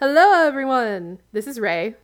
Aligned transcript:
Hello, 0.00 0.44
everyone. 0.44 1.20
This 1.30 1.46
is 1.46 1.60
Ray. 1.60 1.94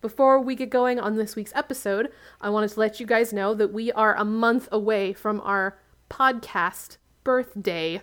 Before 0.00 0.40
we 0.40 0.54
get 0.54 0.70
going 0.70 1.00
on 1.00 1.16
this 1.16 1.34
week's 1.34 1.52
episode, 1.56 2.12
I 2.40 2.50
wanted 2.50 2.70
to 2.70 2.78
let 2.78 3.00
you 3.00 3.04
guys 3.04 3.32
know 3.32 3.52
that 3.52 3.72
we 3.72 3.90
are 3.90 4.14
a 4.14 4.24
month 4.24 4.68
away 4.70 5.12
from 5.12 5.40
our 5.40 5.76
podcast 6.08 6.98
birthday. 7.24 8.02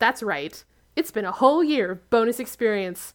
That's 0.00 0.24
right. 0.24 0.64
It's 0.96 1.12
been 1.12 1.24
a 1.24 1.30
whole 1.30 1.62
year 1.62 1.92
of 1.92 2.10
bonus 2.10 2.40
experience. 2.40 3.14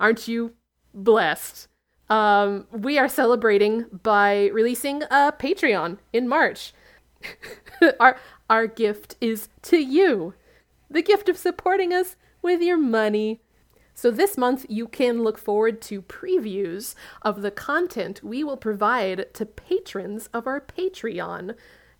Aren't 0.00 0.26
you 0.26 0.54
blessed? 0.92 1.68
Um, 2.10 2.66
we 2.72 2.98
are 2.98 3.08
celebrating 3.08 3.84
by 4.02 4.48
releasing 4.48 5.04
a 5.04 5.32
Patreon 5.38 5.98
in 6.12 6.26
March. 6.26 6.72
our 8.00 8.18
our 8.50 8.66
gift 8.66 9.14
is 9.20 9.48
to 9.62 9.76
you. 9.76 10.34
The 10.90 11.00
gift 11.00 11.28
of 11.28 11.38
supporting 11.38 11.94
us 11.94 12.16
with 12.42 12.60
your 12.60 12.76
money. 12.76 13.40
So 13.94 14.10
this 14.10 14.36
month 14.36 14.66
you 14.68 14.88
can 14.88 15.22
look 15.22 15.38
forward 15.38 15.80
to 15.82 16.02
previews 16.02 16.94
of 17.22 17.42
the 17.42 17.50
content 17.50 18.22
we 18.22 18.42
will 18.42 18.56
provide 18.56 19.32
to 19.34 19.46
patrons 19.46 20.28
of 20.34 20.46
our 20.46 20.60
Patreon. 20.60 21.54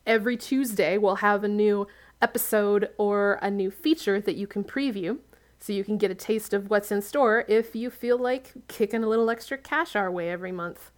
Every 0.07 0.37
Tuesday 0.37 0.99
we'll 0.99 1.17
have 1.17 1.45
a 1.45 1.49
new 1.49 1.87
episode 2.21 2.91
or 2.99 3.39
a 3.41 3.51
new 3.51 3.71
feature 3.71 4.21
that 4.21 4.37
you 4.37 4.47
can 4.47 4.65
preview 4.65 5.19
so 5.61 5.73
you 5.73 5.85
can 5.85 5.97
get 5.97 6.11
a 6.11 6.15
taste 6.15 6.53
of 6.53 6.69
what's 6.69 6.93
in 6.93 7.01
store 7.01 7.45
if 7.49 7.75
you 7.75 7.91
feel 7.91 8.19
like 8.19 8.53
kicking 8.69 9.05
a 9.05 9.09
little 9.09 9.31
extra 9.31 9.57
cash 9.57 9.97
our 9.97 10.11
way 10.11 10.31
every 10.31 10.53
month. 10.53 10.91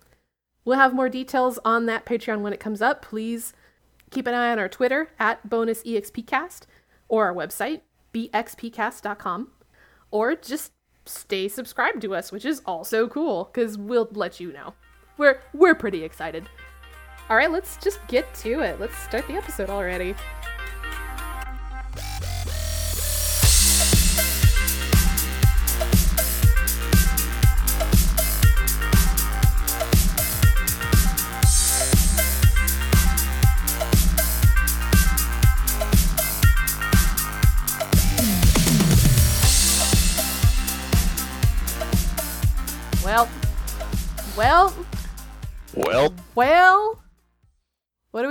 We'll 0.65 0.78
have 0.78 0.95
more 0.95 1.09
details 1.09 1.60
on 1.65 1.87
that 1.87 2.04
Patreon 2.04 2.40
when 2.40 2.52
it 2.52 2.59
comes 2.59 2.82
up. 2.82 3.01
Please 3.02 3.52
keep 4.10 4.26
an 4.26 4.34
eye 4.34 4.51
on 4.51 4.59
our 4.59 4.68
Twitter 4.68 5.10
at 5.20 5.48
bonusexpcast 5.48 6.62
or 7.09 7.26
our 7.26 7.34
website, 7.34 7.82
bxpcast.com, 8.12 9.52
or 10.10 10.34
just 10.34 10.73
stay 11.09 11.48
subscribed 11.48 12.02
to 12.02 12.15
us, 12.15 12.33
which 12.33 12.45
is 12.45 12.62
also 12.66 13.09
cool 13.09 13.51
because 13.52 13.78
we'll 13.78 14.09
let 14.12 14.41
you 14.41 14.52
know. 14.52 14.74
We're 15.18 15.40
we're 15.54 15.74
pretty 15.74 16.04
excited. 16.04 16.49
All 17.29 17.37
right, 17.37 17.51
let's 17.51 17.76
just 17.79 17.99
get 18.07 18.32
to 18.37 18.60
it. 18.60 18.79
Let's 18.79 18.96
start 18.99 19.27
the 19.27 19.34
episode 19.34 19.71
already. 19.71 20.15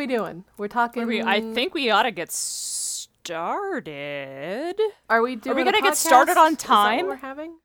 We 0.07 0.15
doing? 0.15 0.45
We're 0.57 0.67
talking. 0.67 1.05
We, 1.07 1.21
I 1.21 1.41
think 1.53 1.73
we 1.73 1.89
ought 1.89 2.03
to 2.03 2.11
get 2.11 2.31
started. 2.31 3.85
Are 5.09 5.21
we 5.21 5.35
doing? 5.35 5.55
Are 5.55 5.57
we 5.57 5.63
gonna 5.63 5.81
get 5.81 5.97
started 5.97 6.37
on 6.37 6.53
Is 6.53 6.57
that 6.59 6.69
what 6.69 6.75
time? 6.75 7.05
we're 7.07 7.15
having. 7.15 7.57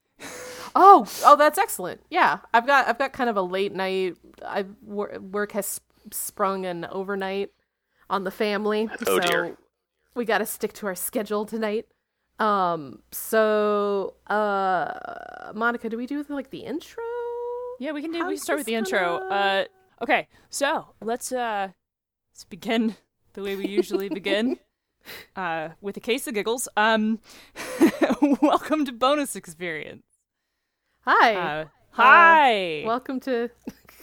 Oh, 0.75 1.07
oh, 1.25 1.37
that's 1.37 1.59
excellent. 1.59 2.01
Yeah, 2.11 2.39
I've 2.55 2.67
got 2.67 2.89
I've 2.89 2.99
got 2.99 3.13
kind 3.13 3.29
of 3.31 3.37
a 3.37 3.43
late 3.43 3.75
night. 3.75 4.17
I 4.45 4.65
wor- 4.83 5.19
work 5.21 5.53
has 5.53 5.81
sprung 6.13 6.65
an 6.67 6.87
overnight 6.91 7.51
on 8.09 8.25
the 8.25 8.31
family, 8.31 8.89
Oh, 8.91 8.97
so 9.05 9.21
dear. 9.21 9.57
we 10.15 10.25
got 10.25 10.39
to 10.39 10.47
stick 10.47 10.73
to 10.75 10.87
our 10.87 10.95
schedule 10.95 11.45
tonight. 11.45 11.87
Um, 12.39 13.01
so 13.13 14.15
uh, 14.29 15.53
Monica, 15.55 15.89
do 15.89 15.97
we 15.97 16.07
do 16.07 16.25
like 16.29 16.51
the 16.51 16.61
intro? 16.61 17.03
Yeah, 17.79 17.93
we 17.93 18.03
can 18.03 18.13
do. 18.13 18.27
we 18.27 18.35
can 18.35 18.43
start 18.43 18.59
with 18.59 18.67
the 18.67 18.75
intro. 18.75 19.19
gonna- 19.19 19.35
Uh, 19.35 19.65
okay, 20.03 20.29
so 20.51 20.87
let's 21.03 21.33
uh, 21.33 21.69
let's 22.41 22.49
begin 22.49 22.97
the 23.35 23.43
way 23.43 23.55
we 23.55 23.67
usually 23.67 24.09
begin. 24.09 24.59
Uh, 25.35 25.71
with 25.81 25.97
a 25.97 26.01
case 26.01 26.27
of 26.27 26.35
giggles. 26.35 26.69
Um, 26.77 27.21
welcome 28.43 28.85
to 28.85 28.93
bonus 28.93 29.35
experience. 29.35 30.05
Hi. 31.07 31.35
Uh, 31.35 31.65
hi. 31.93 32.83
Welcome 32.85 33.19
to. 33.21 33.49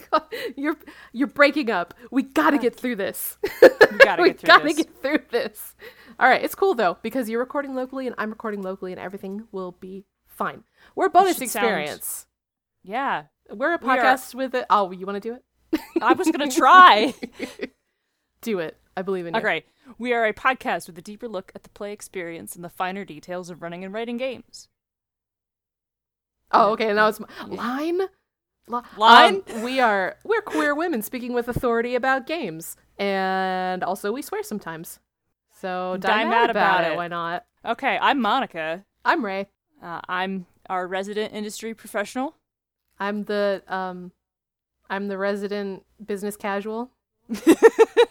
you're 0.56 0.76
you're 1.12 1.28
breaking 1.28 1.70
up. 1.70 1.94
We 2.10 2.24
got 2.24 2.50
to 2.50 2.58
get 2.58 2.74
through 2.74 2.96
this. 2.96 3.38
we 3.62 3.98
gotta 3.98 4.22
we 4.24 4.30
get 4.30 4.40
through 4.40 4.46
gotta 4.48 4.64
this. 4.64 4.76
get 4.76 5.00
through 5.00 5.22
this. 5.30 5.76
All 6.18 6.28
right, 6.28 6.42
it's 6.42 6.56
cool 6.56 6.74
though 6.74 6.98
because 7.00 7.30
you're 7.30 7.38
recording 7.40 7.76
locally 7.76 8.08
and 8.08 8.16
I'm 8.18 8.30
recording 8.30 8.62
locally 8.62 8.90
and 8.90 9.00
everything 9.00 9.46
will 9.52 9.76
be 9.78 10.04
fine. 10.26 10.64
We're 10.96 11.10
bonus 11.10 11.38
should 11.38 11.48
sound- 11.48 11.64
experience. 11.66 12.26
Yeah, 12.82 13.24
We're 13.48 13.74
a 13.74 13.78
We 13.80 13.88
are- 13.88 13.98
podcast 13.98 14.34
with 14.34 14.52
it. 14.56 14.66
Oh, 14.68 14.90
you 14.90 15.06
want 15.06 15.22
to 15.22 15.28
do 15.28 15.36
it? 15.36 15.80
I 16.02 16.14
was 16.14 16.28
gonna 16.28 16.50
try. 16.50 17.14
Do 18.40 18.58
it. 18.58 18.76
I 18.96 19.02
believe 19.02 19.26
in 19.26 19.34
you. 19.34 19.40
Okay, 19.40 19.64
we 19.98 20.12
are 20.12 20.26
a 20.26 20.32
podcast 20.32 20.86
with 20.86 20.98
a 20.98 21.02
deeper 21.02 21.28
look 21.28 21.52
at 21.54 21.62
the 21.62 21.68
play 21.70 21.92
experience 21.92 22.56
and 22.56 22.64
the 22.64 22.68
finer 22.68 23.04
details 23.04 23.50
of 23.50 23.62
running 23.62 23.84
and 23.84 23.94
writing 23.94 24.16
games. 24.16 24.68
Oh, 26.50 26.72
okay. 26.72 26.92
Now 26.92 27.08
it's 27.08 27.20
my, 27.20 27.28
line. 27.46 28.00
Li- 28.68 28.82
Line? 28.96 29.42
Um, 29.54 29.62
we 29.62 29.80
are 29.80 30.16
we're 30.24 30.42
queer 30.42 30.74
women 30.74 31.02
speaking 31.02 31.32
with 31.32 31.48
authority 31.48 31.94
about 31.94 32.26
games, 32.26 32.76
and 32.98 33.82
also 33.82 34.12
we 34.12 34.22
swear 34.22 34.42
sometimes. 34.42 34.98
So 35.60 35.96
die, 35.98 36.24
mad, 36.24 36.50
about, 36.50 36.84
it. 36.84 36.96
Why 36.96 37.08
not? 37.08 37.44
Okay, 37.64 37.98
I'm 38.00 38.20
Monica. 38.20 38.84
I'm 39.04 39.24
Ray. 39.24 39.48
Uh, 39.82 40.00
I'm 40.08 40.46
our 40.68 40.86
resident 40.86 41.32
industry 41.32 41.74
professional. 41.74 42.36
I'm 42.98 43.24
the 43.24 43.62
um, 43.68 44.12
I'm 44.90 45.08
the 45.08 45.18
resident 45.18 45.84
business 46.04 46.36
casual. 46.36 46.90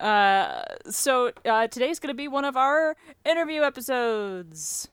uh, 0.00 0.62
so 0.90 1.32
uh, 1.44 1.68
today's 1.68 1.98
going 1.98 2.12
to 2.12 2.16
be 2.16 2.28
one 2.28 2.44
of 2.44 2.56
our 2.56 2.96
interview 3.24 3.62
episodes. 3.62 4.88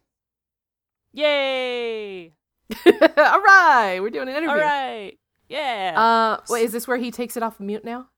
Yay! 1.14 2.34
All 2.86 3.42
right, 3.42 4.00
we're 4.02 4.10
doing 4.10 4.28
an 4.28 4.36
interview. 4.36 4.50
All 4.50 4.58
right. 4.58 5.18
Yeah. 5.48 5.94
Uh, 5.96 6.42
wait, 6.50 6.64
is 6.64 6.72
this 6.72 6.88
where 6.88 6.98
he 6.98 7.12
takes 7.12 7.38
it 7.38 7.44
off 7.44 7.60
mute 7.60 7.86
now? 7.86 8.10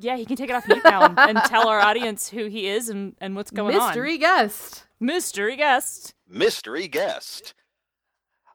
yeah, 0.00 0.16
he 0.16 0.24
can 0.24 0.36
take 0.36 0.50
it 0.50 0.54
off 0.54 0.66
mute 0.66 0.82
now 0.84 1.04
and, 1.04 1.18
and 1.18 1.38
tell 1.44 1.68
our 1.68 1.78
audience 1.80 2.28
who 2.28 2.46
he 2.46 2.66
is 2.66 2.88
and, 2.88 3.14
and 3.20 3.36
what's 3.36 3.50
going 3.50 3.76
on. 3.76 3.88
Mystery 3.88 4.18
guest. 4.18 4.84
Mystery 4.98 5.56
guest. 5.56 6.14
mystery 6.28 6.88
guest. 6.88 7.54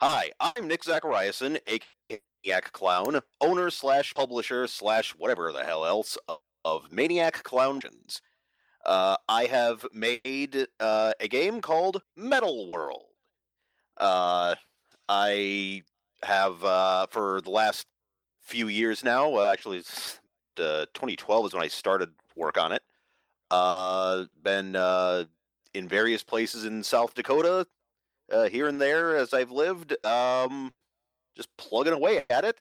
Hi, 0.02 0.32
I'm 0.40 0.68
Nick 0.68 0.84
Zachariason, 0.84 1.60
aka 1.68 2.22
Maniac 2.44 2.72
Clown, 2.74 3.22
owner 3.42 3.70
slash 3.70 4.14
publisher 4.14 4.68
slash 4.68 5.12
whatever 5.12 5.52
the 5.52 5.64
hell 5.64 5.86
else 5.86 6.18
of, 6.28 6.40
of 6.66 6.92
Maniac 6.92 7.44
Clowngens. 7.44 8.20
Uh, 8.84 9.16
I 9.30 9.46
have 9.46 9.86
made 9.94 10.68
uh, 10.80 11.14
a 11.20 11.28
game 11.28 11.62
called 11.62 12.02
Metal 12.18 12.72
World. 12.72 13.06
Uh, 13.98 14.56
I 15.08 15.84
have 16.24 16.64
uh, 16.64 17.08
for 17.12 17.40
the 17.42 17.52
last 17.52 17.86
few 18.42 18.68
years 18.68 19.04
now. 19.04 19.40
Actually, 19.46 19.78
it's, 19.78 20.20
uh, 20.58 20.86
2012 20.94 21.46
is 21.46 21.54
when 21.54 21.64
I 21.64 21.68
started 21.68 22.10
work 22.36 22.58
on 22.58 22.72
it. 22.72 22.82
Uh, 23.52 24.26
been 24.44 24.76
uh, 24.76 25.26
in 25.74 25.88
various 25.88 26.24
places 26.24 26.66
in 26.66 26.84
South 26.84 27.14
Dakota, 27.14 27.68
here 28.50 28.68
and 28.68 28.82
there 28.82 29.16
as 29.16 29.34
I've 29.34 29.52
lived, 29.52 29.96
um, 30.06 30.74
just 31.36 31.56
plugging 31.58 31.94
away 31.94 32.24
at 32.30 32.44
it, 32.44 32.60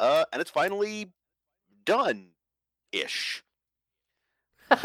and 0.00 0.40
it's 0.40 0.50
finally 0.50 1.12
done 1.84 2.31
ish. 2.92 3.42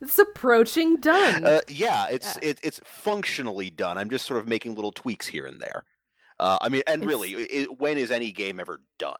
it's 0.00 0.18
approaching 0.18 0.96
done. 0.96 1.44
Uh, 1.44 1.60
yeah, 1.68 2.06
it's 2.10 2.36
it, 2.42 2.58
it's 2.62 2.80
functionally 2.84 3.70
done. 3.70 3.98
I'm 3.98 4.10
just 4.10 4.26
sort 4.26 4.40
of 4.40 4.48
making 4.48 4.74
little 4.74 4.92
tweaks 4.92 5.26
here 5.26 5.46
and 5.46 5.60
there. 5.60 5.84
Uh, 6.40 6.58
I 6.60 6.68
mean, 6.68 6.82
and 6.86 7.02
It's- 7.02 7.08
really, 7.08 7.48
i 7.60 7.64
when 7.78 7.98
is 7.98 8.10
any 8.10 8.32
game 8.32 8.58
ever 8.60 8.80
done? 8.98 9.14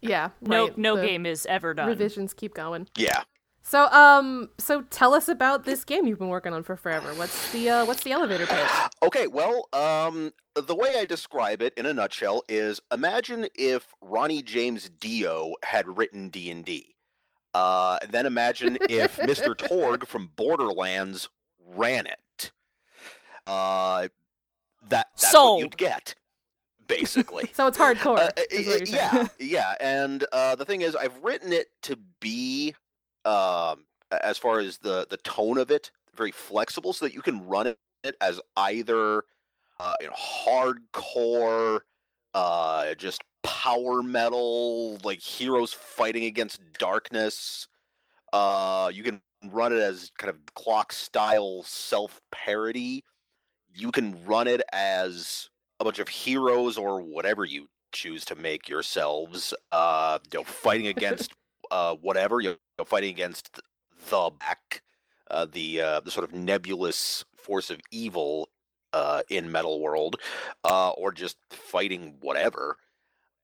yeah. 0.00 0.30
No, 0.40 0.64
right, 0.64 0.78
no 0.78 0.96
the 0.96 1.06
game 1.06 1.26
is 1.26 1.46
ever 1.46 1.74
done. 1.74 1.88
Revisions 1.88 2.34
keep 2.34 2.54
going. 2.54 2.88
Yeah. 2.96 3.22
So, 3.68 3.84
um, 3.88 4.48
so 4.56 4.80
tell 4.88 5.12
us 5.12 5.28
about 5.28 5.64
this 5.66 5.84
game 5.84 6.06
you've 6.06 6.18
been 6.18 6.28
working 6.28 6.54
on 6.54 6.62
for 6.62 6.74
forever. 6.74 7.12
What's 7.12 7.52
the 7.52 7.68
uh, 7.68 7.84
what's 7.84 8.02
the 8.02 8.12
elevator 8.12 8.46
pitch? 8.46 8.66
Okay, 9.02 9.26
well, 9.26 9.68
um, 9.74 10.32
the 10.54 10.74
way 10.74 10.94
I 10.96 11.04
describe 11.04 11.60
it 11.60 11.74
in 11.76 11.84
a 11.84 11.92
nutshell 11.92 12.44
is 12.48 12.80
imagine 12.90 13.46
if 13.54 13.94
Ronnie 14.00 14.40
James 14.40 14.88
Dio 14.88 15.54
had 15.62 15.98
written 15.98 16.30
D 16.30 16.50
and 16.50 16.64
D. 16.64 16.94
Uh, 17.52 17.98
then 18.08 18.24
imagine 18.24 18.78
if 18.88 19.18
Mr. 19.18 19.54
Torgue 19.54 20.06
from 20.06 20.30
Borderlands 20.34 21.28
ran 21.66 22.06
it. 22.06 22.52
Uh, 23.46 24.08
that 24.88 25.08
that's 25.12 25.30
Sold. 25.30 25.56
what 25.56 25.60
you'd 25.60 25.76
get, 25.76 26.14
basically. 26.86 27.50
So 27.54 27.66
it's 27.66 27.76
hardcore. 27.76 28.18
Uh, 28.18 28.30
is 28.50 28.66
what 28.66 28.78
you're 28.78 28.86
saying. 28.86 29.10
yeah, 29.12 29.28
yeah, 29.38 29.74
and 29.78 30.24
uh, 30.32 30.54
the 30.54 30.64
thing 30.64 30.80
is, 30.80 30.96
I've 30.96 31.22
written 31.22 31.52
it 31.52 31.66
to 31.82 31.98
be, 32.20 32.74
um, 33.28 33.84
as 34.24 34.38
far 34.38 34.60
as 34.60 34.78
the 34.78 35.06
the 35.10 35.18
tone 35.18 35.58
of 35.58 35.70
it, 35.70 35.90
very 36.16 36.32
flexible, 36.32 36.92
so 36.92 37.04
that 37.04 37.14
you 37.14 37.22
can 37.22 37.46
run 37.46 37.66
it 37.66 37.78
as 38.20 38.40
either 38.56 39.24
uh, 39.80 39.94
you 40.00 40.06
know, 40.08 40.12
hardcore, 40.14 41.80
uh, 42.34 42.94
just 42.94 43.22
power 43.42 44.02
metal, 44.02 44.98
like 45.04 45.20
heroes 45.20 45.72
fighting 45.72 46.24
against 46.24 46.60
darkness. 46.78 47.68
Uh, 48.32 48.90
you 48.92 49.02
can 49.02 49.20
run 49.50 49.72
it 49.72 49.78
as 49.80 50.10
kind 50.18 50.30
of 50.30 50.38
clock 50.54 50.92
style 50.92 51.62
self 51.64 52.20
parody. 52.32 53.04
You 53.74 53.92
can 53.92 54.24
run 54.24 54.48
it 54.48 54.62
as 54.72 55.48
a 55.80 55.84
bunch 55.84 55.98
of 55.98 56.08
heroes 56.08 56.76
or 56.76 57.00
whatever 57.00 57.44
you 57.44 57.68
choose 57.92 58.24
to 58.26 58.34
make 58.34 58.68
yourselves. 58.68 59.54
Uh, 59.70 60.18
you 60.32 60.40
know, 60.40 60.44
fighting 60.44 60.86
against 60.96 61.32
uh, 61.70 61.94
whatever 61.96 62.40
you 62.40 62.56
know, 62.78 62.84
fighting 62.84 63.10
against 63.10 63.60
the 64.10 64.30
back, 64.38 64.82
uh, 65.30 65.46
the 65.50 65.80
uh, 65.80 66.00
the 66.00 66.10
sort 66.10 66.28
of 66.28 66.34
nebulous 66.34 67.24
force 67.36 67.70
of 67.70 67.80
evil 67.90 68.48
uh, 68.92 69.22
in 69.28 69.50
Metal 69.50 69.80
World, 69.80 70.16
uh, 70.64 70.90
or 70.90 71.12
just 71.12 71.36
fighting 71.50 72.16
whatever. 72.20 72.76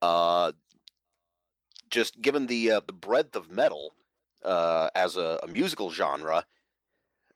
Uh, 0.03 0.53
just 1.91 2.21
given 2.21 2.47
the 2.47 2.73
uh, 2.73 2.81
the 2.87 2.93
breadth 2.93 3.37
of 3.37 3.51
metal 3.51 3.95
uh, 4.45 4.89
as 4.95 5.17
a, 5.17 5.39
a 5.43 5.47
musical 5.47 5.91
genre, 5.91 6.45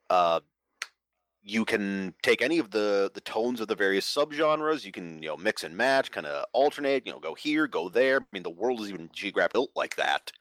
uh, 0.09 0.39
you 1.41 1.65
can 1.65 2.13
take 2.21 2.41
any 2.41 2.59
of 2.59 2.71
the 2.71 3.09
the 3.13 3.21
tones 3.21 3.61
of 3.61 3.67
the 3.67 3.75
various 3.75 4.05
subgenres. 4.05 4.85
You 4.85 4.91
can 4.91 5.21
you 5.23 5.29
know 5.29 5.37
mix 5.37 5.63
and 5.63 5.75
match, 5.77 6.11
kind 6.11 6.27
of 6.27 6.45
alternate. 6.53 7.05
You 7.05 7.13
know, 7.13 7.19
go 7.19 7.33
here, 7.33 7.67
go 7.67 7.89
there. 7.89 8.19
I 8.21 8.25
mean, 8.31 8.43
the 8.43 8.49
world 8.49 8.81
is 8.81 8.89
even 8.89 9.09
geographically 9.13 9.59
built 9.59 9.71
like 9.75 9.95
that. 9.95 10.31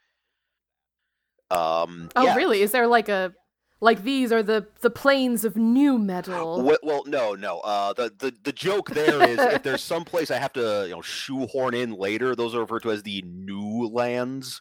Um, 1.51 2.09
Oh, 2.17 2.25
yeah. 2.25 2.35
really? 2.35 2.63
Is 2.63 2.73
there 2.73 2.87
like 2.87 3.09
a 3.09 3.35
like 3.81 4.03
these 4.03 4.33
are 4.33 4.43
the 4.43 4.67
the 4.81 4.91
planes 4.91 5.45
of 5.45 5.57
new 5.57 5.99
metal? 5.99 6.63
Well, 6.63 6.79
well, 6.83 7.03
no, 7.07 7.35
no. 7.35 7.61
Uh, 7.61 7.93
the, 7.93 8.13
the 8.19 8.35
the 8.43 8.53
joke 8.53 8.91
there 8.91 9.23
is 9.23 9.39
if 9.39 9.63
there's 9.63 9.83
some 9.95 10.05
place 10.05 10.31
I 10.31 10.39
have 10.39 10.53
to 10.55 10.85
you 10.89 10.95
know 10.95 11.03
shoehorn 11.03 11.75
in 11.75 11.93
later, 11.93 12.35
those 12.35 12.55
are 12.55 12.61
referred 12.61 12.83
to 12.83 12.91
as 12.91 13.03
the 13.03 13.23
new 13.23 13.89
lands. 13.89 14.61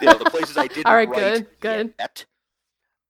You 0.00 0.08
know, 0.08 0.18
the 0.18 0.26
places 0.26 0.56
I 0.56 0.66
didn't 0.68 0.86
All 0.86 0.94
right, 0.94 1.10
good, 1.12 1.46
good. 1.60 1.94
yet. 1.98 2.24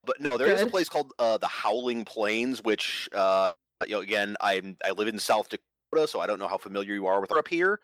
But 0.05 0.21
no, 0.21 0.37
there 0.37 0.47
is 0.47 0.61
a 0.61 0.67
place 0.67 0.87
called 0.89 1.11
uh, 1.19 1.37
the 1.37 1.47
Howling 1.47 2.05
Plains, 2.05 2.63
which 2.63 3.09
uh, 3.13 3.51
you 3.85 3.93
know, 3.93 4.01
again, 4.01 4.35
I'm 4.41 4.77
I 4.83 4.91
live 4.91 5.07
in 5.07 5.19
South 5.19 5.49
Dakota, 5.49 6.07
so 6.07 6.19
I 6.19 6.25
don't 6.27 6.39
know 6.39 6.47
how 6.47 6.57
familiar 6.57 6.93
you 6.93 7.05
are 7.07 7.19
with 7.21 7.31
up 7.31 7.47
here. 7.47 7.79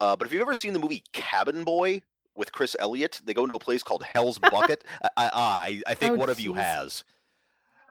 Uh, 0.00 0.14
but 0.14 0.26
if 0.26 0.32
you've 0.32 0.42
ever 0.42 0.58
seen 0.60 0.74
the 0.74 0.78
movie 0.78 1.02
Cabin 1.12 1.64
Boy 1.64 2.02
with 2.36 2.52
Chris 2.52 2.76
Elliott, 2.78 3.20
they 3.24 3.34
go 3.34 3.44
into 3.44 3.56
a 3.56 3.60
place 3.60 3.82
called 3.82 4.02
Hell's 4.02 4.38
Bucket. 4.52 4.84
I, 5.02 5.08
I, 5.16 5.30
I, 5.34 5.82
I 5.88 5.94
think 5.94 6.12
Oh, 6.12 6.16
one 6.16 6.30
of 6.30 6.40
you 6.40 6.54
has. 6.54 7.04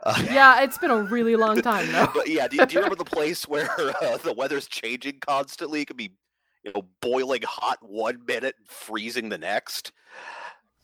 Uh, 0.04 0.22
yeah, 0.32 0.62
it's 0.64 0.78
been 0.78 0.92
a 0.92 1.02
really 1.04 1.36
long 1.36 1.62
time 1.62 1.92
though. 1.92 2.08
but 2.14 2.28
yeah, 2.28 2.48
do, 2.48 2.58
do 2.66 2.74
you 2.74 2.80
remember 2.80 2.96
the 2.96 3.06
place 3.10 3.48
where 3.48 3.70
uh, 4.04 4.18
the 4.18 4.34
weather's 4.34 4.68
changing 4.68 5.20
constantly? 5.20 5.82
It 5.82 5.86
could 5.86 5.98
be, 5.98 6.12
you 6.64 6.72
know, 6.74 6.84
boiling 7.02 7.42
hot 7.44 7.78
one 7.82 8.24
minute, 8.26 8.56
and 8.60 8.68
freezing 8.68 9.30
the 9.30 9.38
next. 9.38 9.92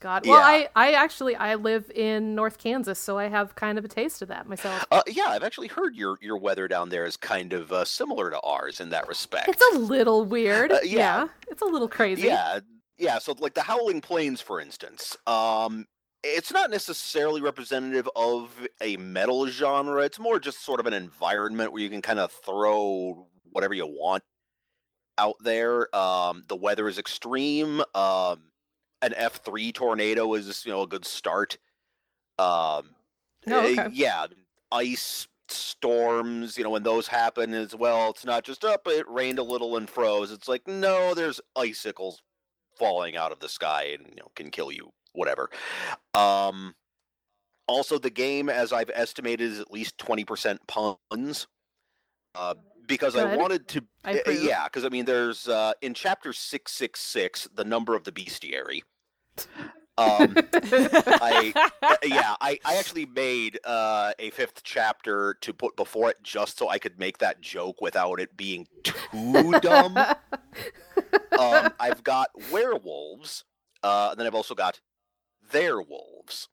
God. 0.00 0.26
Well, 0.26 0.38
Yeah. 0.40 0.44
I 0.74 0.88
I 0.88 0.92
actually 0.94 1.36
I 1.36 1.54
live 1.54 1.88
in 1.94 2.34
North 2.34 2.58
Kansas, 2.58 2.98
so 2.98 3.18
I 3.18 3.28
have 3.28 3.54
kind 3.54 3.78
of 3.78 3.84
a 3.84 3.88
taste 3.88 4.20
of 4.22 4.26
that 4.28 4.48
myself. 4.48 4.84
Uh, 4.90 5.02
yeah, 5.06 5.26
I've 5.28 5.44
actually 5.44 5.68
heard 5.68 5.94
your 5.94 6.16
your 6.20 6.38
weather 6.38 6.66
down 6.66 6.88
there 6.88 7.04
is 7.04 7.16
kind 7.16 7.52
of 7.52 7.70
uh, 7.70 7.84
similar 7.84 8.28
to 8.30 8.40
ours 8.40 8.80
in 8.80 8.90
that 8.90 9.06
respect. 9.06 9.48
It's 9.48 9.62
a 9.76 9.78
little 9.78 10.24
weird. 10.24 10.72
Uh, 10.72 10.78
yeah. 10.82 11.28
it's 11.48 11.62
a 11.62 11.66
little 11.66 11.88
crazy. 11.88 12.22
Yeah, 12.22 12.58
yeah. 13.02 13.18
So 13.18 13.34
like 13.38 13.54
the 13.54 13.62
Howling 13.62 14.00
Plains, 14.00 14.40
for 14.40 14.60
instance, 14.60 15.16
um, 15.26 15.86
it's 16.22 16.52
not 16.52 16.70
necessarily 16.70 17.40
representative 17.40 18.08
of 18.16 18.66
a 18.80 18.96
metal 18.96 19.46
genre. 19.48 20.02
It's 20.04 20.18
more 20.20 20.38
just 20.38 20.64
sort 20.64 20.80
of 20.80 20.86
an 20.86 20.94
environment 20.94 21.72
where 21.72 21.82
you 21.82 21.90
can 21.90 22.02
kind 22.02 22.20
of 22.20 22.32
throw 22.32 23.28
whatever 23.50 23.74
you 23.74 23.86
want 23.86 24.22
out 25.18 25.36
there. 25.42 25.94
Um, 25.94 26.44
the 26.48 26.56
weather 26.56 26.88
is 26.88 26.98
extreme. 26.98 27.82
Um, 27.94 28.52
an 29.02 29.14
F 29.16 29.42
three 29.44 29.72
tornado 29.72 30.34
is 30.34 30.64
you 30.66 30.72
know 30.72 30.82
a 30.82 30.88
good 30.88 31.04
start. 31.04 31.58
Um, 32.38 32.94
Oh, 33.46 33.60
uh, 33.60 33.66
okay. 33.66 33.88
yeah, 33.88 34.26
ice 34.72 35.28
storms, 35.48 36.56
you 36.58 36.64
know, 36.64 36.70
when 36.70 36.82
those 36.84 37.08
happen 37.08 37.54
as 37.54 37.74
well, 37.74 38.10
it's 38.10 38.24
not 38.24 38.44
just 38.44 38.64
up, 38.64 38.82
it 38.86 39.08
rained 39.08 39.38
a 39.38 39.42
little 39.42 39.76
and 39.76 39.90
froze. 39.90 40.32
It's 40.32 40.48
like, 40.48 40.66
no, 40.66 41.14
there's 41.14 41.40
icicles 41.56 42.22
falling 42.78 43.16
out 43.16 43.32
of 43.32 43.40
the 43.40 43.48
sky 43.48 43.96
and, 43.98 44.06
you 44.08 44.16
know, 44.16 44.30
can 44.34 44.50
kill 44.50 44.72
you, 44.72 44.92
whatever. 45.12 45.50
Um, 46.14 46.74
also, 47.66 47.98
the 47.98 48.10
game, 48.10 48.48
as 48.48 48.72
I've 48.72 48.90
estimated, 48.92 49.52
is 49.52 49.60
at 49.60 49.70
least 49.70 49.98
20% 49.98 50.58
puns. 50.66 51.46
Uh, 52.34 52.54
because 52.86 53.16
I 53.16 53.36
wanted 53.36 53.68
to, 53.68 53.84
I 54.04 54.20
uh, 54.26 54.30
yeah, 54.30 54.64
because 54.64 54.84
I 54.84 54.88
mean, 54.88 55.04
there's 55.04 55.48
uh, 55.48 55.72
in 55.80 55.94
chapter 55.94 56.32
666, 56.32 57.48
the 57.54 57.64
number 57.64 57.94
of 57.94 58.04
the 58.04 58.12
bestiary. 58.12 58.82
Um, 59.98 60.34
I 60.54 61.52
uh, 61.82 61.96
yeah, 62.04 62.34
I, 62.40 62.58
I 62.64 62.76
actually 62.76 63.06
made 63.06 63.58
uh, 63.64 64.12
a 64.18 64.30
fifth 64.30 64.62
chapter 64.64 65.34
to 65.42 65.52
put 65.52 65.76
before 65.76 66.10
it 66.10 66.16
just 66.22 66.58
so 66.58 66.68
I 66.68 66.78
could 66.78 66.98
make 66.98 67.18
that 67.18 67.40
joke 67.40 67.80
without 67.80 68.18
it 68.18 68.36
being 68.36 68.66
too 68.82 69.52
dumb. 69.60 69.98
um, 71.38 71.72
I've 71.80 72.02
got 72.04 72.30
werewolves, 72.50 73.44
uh, 73.82 74.08
and 74.10 74.20
then 74.20 74.26
I've 74.26 74.34
also 74.34 74.54
got 74.54 74.80
their 75.50 75.80
wolves. 75.80 76.48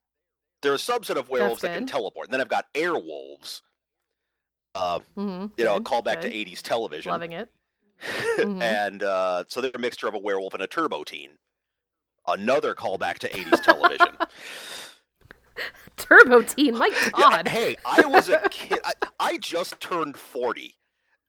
There 0.62 0.72
are 0.72 0.76
a 0.76 0.78
subset 0.78 1.16
of 1.16 1.30
werewolves 1.30 1.62
that 1.62 1.74
can 1.74 1.86
teleport. 1.86 2.28
And 2.28 2.34
then 2.34 2.42
I've 2.42 2.50
got 2.50 2.66
airwolves. 2.74 3.62
Uh, 4.76 5.00
Mhm, 5.18 5.52
you 5.58 5.66
know, 5.66 5.76
a 5.76 5.80
good, 5.80 5.86
callback 5.86 6.22
good. 6.22 6.32
to 6.32 6.34
80s 6.34 6.62
television. 6.62 7.12
Loving 7.12 7.32
it. 7.34 7.50
Mhm. 8.38 8.62
and 8.62 9.04
uh, 9.04 9.44
so 9.50 9.60
they're 9.62 9.72
a 9.74 9.80
mixture 9.80 10.08
of 10.08 10.14
a 10.14 10.20
werewolf 10.20 10.54
and 10.54 10.64
a 10.64 10.68
turbo 10.68 11.04
teen. 11.04 11.32
Another 12.28 12.74
callback 12.76 13.20
to 13.20 13.30
80s 13.30 13.62
television. 13.64 14.18
Turbo 15.98 16.42
Teen, 16.42 16.78
my 16.78 16.88
Yeah, 17.18 17.30
God. 17.30 17.48
hey, 17.50 17.76
I 17.86 18.06
was 18.06 18.30
a 18.30 18.40
kid. 18.50 18.80
I, 18.86 18.94
I 19.20 19.38
just 19.38 19.80
turned 19.82 20.16
40. 20.18 20.76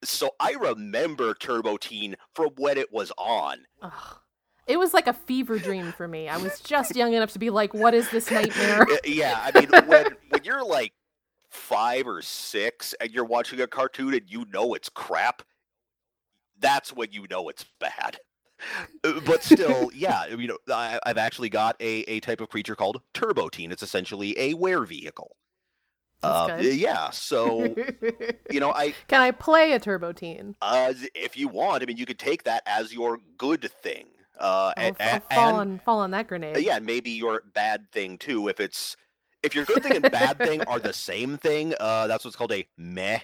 So 0.02 0.30
I 0.40 0.52
remember 0.52 1.34
Turbo 1.34 1.76
Teen 1.76 2.16
from 2.34 2.50
when 2.56 2.78
it 2.78 2.92
was 2.92 3.12
on. 3.18 3.64
Ugh. 3.82 4.18
It 4.66 4.78
was 4.78 4.94
like 4.94 5.08
a 5.08 5.12
fever 5.12 5.58
dream 5.58 5.92
for 5.92 6.06
me. 6.06 6.28
I 6.28 6.36
was 6.36 6.60
just 6.60 6.94
young 6.94 7.12
enough 7.12 7.32
to 7.32 7.40
be 7.40 7.50
like, 7.50 7.74
"What 7.74 7.92
is 7.92 8.08
this 8.10 8.30
nightmare?" 8.30 8.86
Yeah, 9.04 9.40
I 9.42 9.58
mean, 9.58 9.68
when, 9.88 10.06
when 10.28 10.44
you're 10.44 10.64
like 10.64 10.92
five 11.48 12.06
or 12.06 12.22
six 12.22 12.94
and 13.00 13.10
you're 13.10 13.24
watching 13.24 13.60
a 13.60 13.66
cartoon 13.66 14.14
and 14.14 14.22
you 14.28 14.44
know 14.52 14.74
it's 14.74 14.88
crap, 14.88 15.42
that's 16.58 16.92
when 16.92 17.10
you 17.10 17.26
know 17.28 17.48
it's 17.48 17.64
bad. 17.80 18.18
Uh, 19.02 19.20
But 19.26 19.42
still, 19.42 19.90
yeah, 19.94 20.26
you 20.26 20.46
know, 20.46 20.58
I, 20.72 21.00
I've 21.04 21.18
actually 21.18 21.48
got 21.48 21.76
a, 21.80 22.02
a 22.02 22.20
type 22.20 22.40
of 22.40 22.48
creature 22.48 22.76
called 22.76 23.00
Turbo 23.12 23.48
Teen. 23.48 23.72
It's 23.72 23.82
essentially 23.82 24.38
a 24.38 24.54
were 24.54 24.84
vehicle. 24.84 25.36
Uh, 26.22 26.58
yeah, 26.60 27.10
so 27.10 27.74
you 28.50 28.60
know, 28.60 28.72
I 28.72 28.94
Can 29.08 29.20
I 29.22 29.30
play 29.30 29.72
a 29.72 29.80
Turbo 29.80 30.12
Teen? 30.12 30.54
uh, 30.60 30.92
if 31.14 31.36
you 31.36 31.48
want, 31.48 31.82
I 31.82 31.86
mean, 31.86 31.96
you 31.96 32.04
could 32.06 32.18
take 32.18 32.44
that 32.44 32.62
as 32.66 32.92
your 32.92 33.18
good 33.38 33.70
thing. 33.82 34.06
Uh, 34.38 34.72
I'll, 34.76 34.86
and, 34.86 34.96
I'll 35.00 35.20
fall 35.20 35.48
and- 35.48 35.56
on 35.72 35.78
fall 35.84 35.98
on 36.00 36.10
that 36.12 36.28
grenade. 36.28 36.56
yeah, 36.58 36.76
and 36.76 36.84
maybe 36.86 37.10
your 37.10 37.42
bad 37.54 37.90
thing 37.92 38.18
too. 38.18 38.48
If 38.48 38.60
it's 38.60 38.96
if 39.42 39.54
your 39.54 39.64
good 39.64 39.82
thing 39.82 39.92
and 39.96 40.10
bad 40.10 40.36
thing 40.38 40.62
are 40.64 40.78
the 40.78 40.92
same 41.10 41.38
thing, 41.38 41.74
uh, 41.80 42.06
that's 42.06 42.24
what's 42.24 42.36
called 42.36 42.52
a 42.52 42.66
meh 42.76 43.20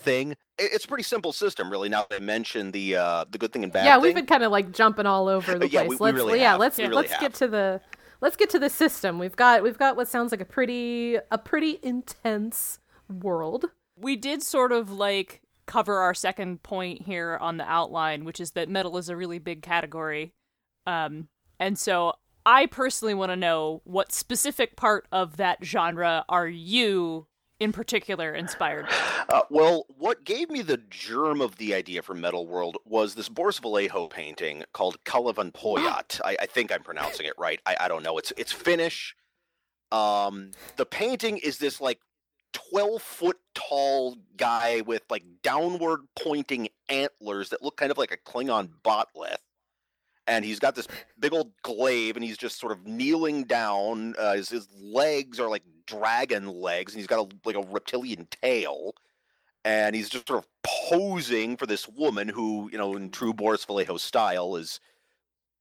thing. 0.00 0.34
It's 0.58 0.84
a 0.84 0.88
pretty 0.88 1.04
simple 1.04 1.32
system, 1.32 1.70
really. 1.70 1.88
Now 1.88 2.06
that 2.10 2.16
I 2.20 2.24
mentioned 2.24 2.72
the 2.72 2.96
uh, 2.96 3.24
the 3.30 3.38
good 3.38 3.52
thing 3.52 3.62
and 3.64 3.72
bad 3.72 3.80
thing. 3.80 3.86
yeah, 3.86 3.94
thing. 3.94 4.02
we've 4.02 4.14
been 4.14 4.26
kind 4.26 4.42
of 4.42 4.50
like 4.52 4.72
jumping 4.72 5.06
all 5.06 5.28
over 5.28 5.58
the 5.58 5.68
yeah, 5.68 5.80
place. 5.84 5.90
we- 5.90 5.96
we 5.96 6.00
let's 6.06 6.14
really 6.16 6.40
yeah, 6.40 6.50
have. 6.52 6.60
let's 6.60 6.78
We 6.78 6.84
really 6.84 6.96
let's 6.96 7.12
have. 7.12 7.20
get 7.20 7.34
to 7.34 7.48
the 7.48 7.80
let's 8.22 8.36
get 8.36 8.48
to 8.50 8.58
the 8.58 8.70
system. 8.70 9.18
We've 9.18 9.36
got 9.36 9.62
we've 9.62 9.76
got 9.76 9.96
what 9.96 10.08
sounds 10.08 10.30
like 10.30 10.40
a 10.40 10.46
pretty 10.46 11.16
a 11.30 11.36
pretty 11.36 11.78
intense 11.82 12.78
world. 13.10 13.66
we 13.96 14.16
did 14.16 14.42
sort 14.42 14.72
of 14.72 14.90
like 14.90 15.42
cover 15.66 15.98
our 15.98 16.14
second 16.14 16.62
point 16.62 17.02
here 17.02 17.36
on 17.40 17.56
the 17.56 17.70
outline, 17.70 18.24
which 18.24 18.40
is 18.40 18.52
that 18.52 18.68
metal 18.68 18.96
is 18.96 19.08
a 19.08 19.16
really 19.16 19.38
big 19.38 19.62
category. 19.62 20.32
Um, 20.86 21.28
and 21.60 21.78
so 21.78 22.14
I 22.44 22.66
personally 22.66 23.14
want 23.14 23.30
to 23.30 23.36
know 23.36 23.82
what 23.84 24.12
specific 24.12 24.76
part 24.76 25.06
of 25.12 25.36
that 25.36 25.64
genre 25.64 26.24
are 26.28 26.48
you 26.48 27.26
in 27.62 27.72
particular 27.72 28.34
inspired? 28.34 28.86
Uh, 29.28 29.42
well, 29.50 29.86
what 29.96 30.24
gave 30.24 30.50
me 30.50 30.62
the 30.62 30.80
germ 30.90 31.40
of 31.40 31.56
the 31.56 31.74
idea 31.74 32.02
for 32.02 32.14
Metal 32.14 32.46
World 32.46 32.76
was 32.84 33.14
this 33.14 33.28
Boris 33.28 33.58
Vallejo 33.58 34.08
painting 34.08 34.64
called 34.72 35.02
Kalevan 35.04 35.52
Poyat. 35.52 36.20
I, 36.24 36.36
I 36.40 36.46
think 36.46 36.72
I'm 36.72 36.82
pronouncing 36.82 37.26
it 37.26 37.34
right. 37.38 37.60
I, 37.64 37.76
I 37.80 37.88
don't 37.88 38.02
know. 38.02 38.18
It's 38.18 38.32
it's 38.36 38.52
Finnish. 38.52 39.16
Um, 39.92 40.50
the 40.76 40.86
painting 40.86 41.38
is 41.38 41.58
this 41.58 41.80
like 41.80 42.00
12 42.52 43.02
foot 43.02 43.38
tall 43.54 44.16
guy 44.36 44.82
with 44.82 45.02
like 45.10 45.24
downward 45.42 46.00
pointing 46.16 46.68
antlers 46.88 47.50
that 47.50 47.62
look 47.62 47.76
kind 47.76 47.90
of 47.90 47.98
like 47.98 48.12
a 48.12 48.16
Klingon 48.16 48.70
bat'leth. 48.84 49.36
And 50.26 50.44
he's 50.44 50.58
got 50.58 50.74
this 50.74 50.86
big 51.18 51.32
old 51.32 51.52
glaive, 51.62 52.16
and 52.16 52.24
he's 52.24 52.38
just 52.38 52.58
sort 52.58 52.72
of 52.72 52.86
kneeling 52.86 53.44
down. 53.44 54.14
Uh, 54.18 54.34
his, 54.34 54.48
his 54.48 54.68
legs 54.80 55.40
are 55.40 55.48
like 55.48 55.62
dragon 55.86 56.46
legs, 56.48 56.92
and 56.92 57.00
he's 57.00 57.06
got 57.06 57.32
a, 57.32 57.36
like 57.44 57.56
a 57.56 57.66
reptilian 57.70 58.26
tail, 58.30 58.94
and 59.64 59.94
he's 59.96 60.08
just 60.08 60.28
sort 60.28 60.38
of 60.38 60.48
posing 60.62 61.56
for 61.56 61.66
this 61.66 61.88
woman 61.88 62.28
who, 62.28 62.68
you 62.72 62.78
know, 62.78 62.96
in 62.96 63.10
true 63.10 63.32
Boris 63.32 63.64
Vallejo 63.64 63.96
style, 63.96 64.56
is 64.56 64.80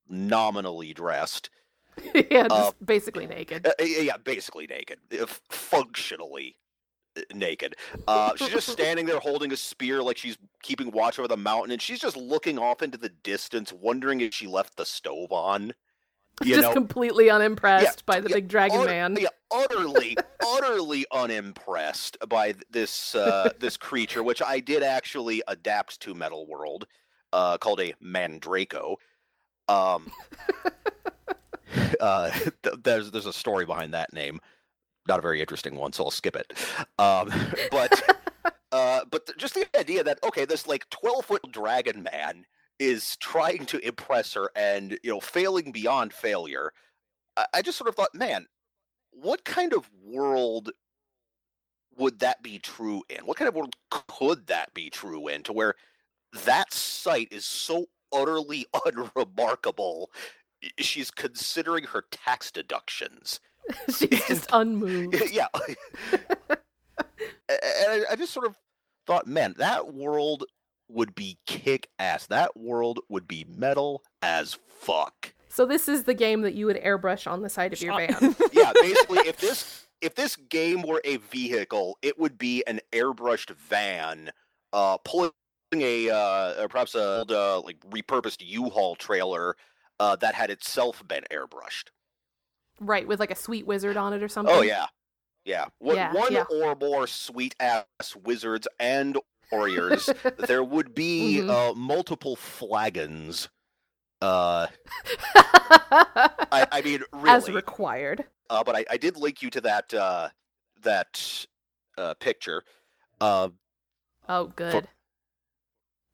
nominally 0.07 0.93
dressed. 0.93 1.49
yeah, 2.13 2.47
just 2.47 2.51
Uh, 2.51 2.71
basically 2.83 3.27
naked. 3.27 3.67
Uh, 3.67 3.71
yeah, 3.83 4.17
basically 4.17 4.67
naked, 4.67 4.99
functionally 5.49 6.55
naked. 7.33 7.75
Uh, 8.07 8.35
she's 8.35 8.49
just 8.49 8.69
standing 8.69 9.05
there 9.05 9.19
holding 9.19 9.51
a 9.51 9.57
spear 9.57 10.01
like 10.01 10.17
she's 10.17 10.37
keeping 10.61 10.91
watch 10.91 11.19
over 11.19 11.27
the 11.27 11.37
mountain, 11.37 11.71
and 11.71 11.81
she's 11.81 11.99
just 11.99 12.17
looking 12.17 12.57
off 12.57 12.81
into 12.81 12.97
the 12.97 13.09
distance, 13.09 13.73
wondering 13.73 14.21
if 14.21 14.33
she 14.33 14.47
left 14.47 14.77
the 14.77 14.85
stove 14.85 15.31
on. 15.31 15.73
You 16.43 16.55
just 16.55 16.69
know, 16.69 16.73
completely 16.73 17.29
unimpressed 17.29 18.05
by 18.05 18.19
the 18.19 18.29
yeah, 18.29 18.37
big 18.37 18.47
dragon 18.47 18.79
ut- 18.79 18.85
man. 18.87 19.17
Yeah, 19.19 19.27
utterly, 19.51 20.17
utterly 20.45 21.05
unimpressed 21.11 22.17
by 22.27 22.55
this 22.71 23.13
uh, 23.13 23.51
this 23.59 23.77
creature, 23.77 24.23
which 24.23 24.41
I 24.41 24.59
did 24.59 24.81
actually 24.81 25.43
adapt 25.47 25.99
to 26.01 26.15
Metal 26.15 26.47
World, 26.47 26.87
uh, 27.31 27.57
called 27.57 27.79
a 27.79 27.93
Mandraco. 28.03 28.95
Um, 29.67 30.11
uh, 31.99 32.31
th- 32.63 32.75
there's 32.83 33.11
there's 33.11 33.27
a 33.27 33.33
story 33.33 33.65
behind 33.65 33.93
that 33.93 34.13
name, 34.13 34.39
not 35.07 35.19
a 35.19 35.21
very 35.21 35.41
interesting 35.41 35.75
one, 35.75 35.93
so 35.93 36.05
I'll 36.05 36.11
skip 36.11 36.35
it. 36.35 36.53
Um, 36.99 37.31
but 37.71 38.17
uh, 38.71 39.01
but 39.09 39.25
th- 39.25 39.37
just 39.37 39.53
the 39.53 39.67
idea 39.77 40.03
that 40.03 40.19
okay, 40.23 40.45
this 40.45 40.67
like 40.67 40.89
twelve 40.89 41.25
foot 41.25 41.51
dragon 41.51 42.03
man 42.03 42.45
is 42.79 43.15
trying 43.17 43.65
to 43.67 43.85
impress 43.87 44.33
her 44.33 44.49
and 44.55 44.97
you 45.03 45.11
know 45.11 45.19
failing 45.19 45.71
beyond 45.71 46.13
failure. 46.13 46.71
I, 47.37 47.45
I 47.55 47.61
just 47.61 47.77
sort 47.77 47.89
of 47.89 47.95
thought, 47.95 48.15
man, 48.15 48.47
what 49.11 49.43
kind 49.43 49.73
of 49.73 49.89
world 50.03 50.71
would 51.97 52.19
that 52.19 52.41
be 52.41 52.59
true 52.59 53.03
in? 53.09 53.25
What 53.25 53.37
kind 53.37 53.47
of 53.47 53.55
world 53.55 53.75
could 53.89 54.47
that 54.47 54.73
be 54.73 54.89
true 54.89 55.27
in? 55.27 55.43
To 55.43 55.53
where 55.53 55.75
that 56.45 56.73
sight 56.73 57.27
is 57.31 57.45
so 57.45 57.85
utterly 58.13 58.65
unremarkable, 58.85 60.09
she's 60.79 61.11
considering 61.11 61.85
her 61.85 62.05
tax 62.11 62.51
deductions. 62.51 63.39
She's 63.87 64.25
just 64.27 64.49
unmoved. 64.51 65.21
yeah. 65.31 65.47
And 66.47 66.99
I, 67.49 68.01
I 68.11 68.15
just 68.15 68.33
sort 68.33 68.45
of 68.45 68.55
thought, 69.05 69.27
man, 69.27 69.55
that 69.57 69.93
world 69.93 70.45
would 70.89 71.15
be 71.15 71.37
kick 71.45 71.89
ass. 71.99 72.27
That 72.27 72.55
world 72.57 72.99
would 73.09 73.27
be 73.27 73.45
metal 73.47 74.03
as 74.21 74.57
fuck. 74.79 75.33
So 75.49 75.65
this 75.65 75.87
is 75.89 76.03
the 76.03 76.13
game 76.13 76.41
that 76.41 76.53
you 76.53 76.65
would 76.65 76.77
airbrush 76.77 77.29
on 77.29 77.41
the 77.41 77.49
side 77.49 77.73
of 77.73 77.81
your 77.81 77.97
van. 77.97 78.35
Yeah, 78.53 78.71
basically, 78.81 79.19
if 79.19 79.37
this 79.37 79.87
if 80.01 80.15
this 80.15 80.35
game 80.35 80.81
were 80.81 81.01
a 81.05 81.17
vehicle, 81.17 81.97
it 82.01 82.17
would 82.17 82.37
be 82.37 82.63
an 82.67 82.79
airbrushed 82.91 83.51
van, 83.51 84.31
uh, 84.73 84.97
pulling 84.97 85.31
a 85.75 86.09
uh, 86.09 86.67
perhaps 86.67 86.95
a 86.95 87.25
uh, 87.29 87.61
like 87.61 87.79
repurposed 87.89 88.37
U-Haul 88.39 88.95
trailer 88.95 89.55
uh, 89.99 90.15
that 90.17 90.33
had 90.33 90.49
itself 90.49 91.03
been 91.07 91.23
airbrushed. 91.31 91.89
Right, 92.81 93.07
with 93.07 93.19
like 93.21 93.31
a 93.31 93.35
sweet 93.35 93.65
wizard 93.65 93.95
on 93.95 94.13
it 94.13 94.21
or 94.21 94.27
something. 94.27 94.53
Oh 94.53 94.61
yeah, 94.61 94.87
yeah. 95.45 95.65
One, 95.79 95.95
Yeah, 95.95 96.13
one 96.13 96.33
yeah. 96.33 96.43
or 96.49 96.75
more 96.75 97.07
sweet 97.07 97.55
ass 97.59 97.85
wizards 98.25 98.67
and 98.79 99.17
warriors. 99.51 100.13
there 100.37 100.63
would 100.63 100.93
be 100.93 101.41
Mhm. 101.41 101.49
uh, 101.49 101.73
multiple 101.75 102.35
flagons. 102.35 103.47
Uh, 104.21 104.67
I, 105.35 106.67
I 106.71 106.81
mean, 106.81 107.01
As 107.25 107.43
really. 107.43 107.55
required. 107.55 108.25
uh, 108.49 108.63
but 108.63 108.75
I, 108.75 108.85
I 108.91 108.97
did 108.97 109.17
link 109.17 109.41
you 109.41 109.49
to 109.51 109.61
that 109.61 109.93
uh, 109.93 110.29
that 110.83 111.45
uh, 111.97 112.13
picture. 112.15 112.63
Uh, 113.19 113.49
Oh, 114.29 114.45
good. 114.55 114.87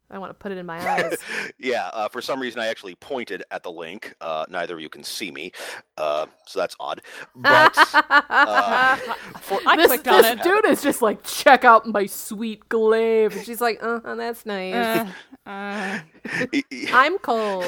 I 0.09 0.17
want 0.19 0.29
to 0.29 0.33
put 0.33 0.53
it 0.53 0.57
in 0.57 0.65
my 0.65 0.79
eyes. 0.89 1.17
yeah, 1.59 1.89
uh, 1.93 2.07
for 2.07 2.21
some 2.21 2.39
reason 2.39 2.61
I 2.61 2.67
actually 2.67 2.95
pointed 2.95 3.43
at 3.51 3.61
the 3.63 3.71
link. 3.71 4.15
Uh, 4.21 4.45
neither 4.49 4.75
of 4.75 4.81
you 4.81 4.87
can 4.89 5.03
see 5.03 5.31
me, 5.31 5.51
uh, 5.97 6.27
so 6.45 6.59
that's 6.59 6.75
odd. 6.79 7.01
But 7.35 7.77
uh, 7.93 8.95
for, 9.41 9.59
I 9.67 9.75
this 9.75 9.87
clicked 9.87 10.07
on 10.07 10.21
this 10.21 10.31
it. 10.31 10.43
dude 10.43 10.65
is 10.65 10.81
just 10.81 11.01
like, 11.01 11.23
check 11.23 11.65
out 11.65 11.85
my 11.87 12.05
sweet 12.05 12.67
glaive. 12.69 13.35
And 13.35 13.45
she's 13.45 13.59
like, 13.59 13.79
uh, 13.81 14.15
that's 14.15 14.45
nice. 14.45 14.73
Uh, 14.73 15.11
uh. 15.49 15.99
I'm 16.93 17.17
cold. 17.19 17.65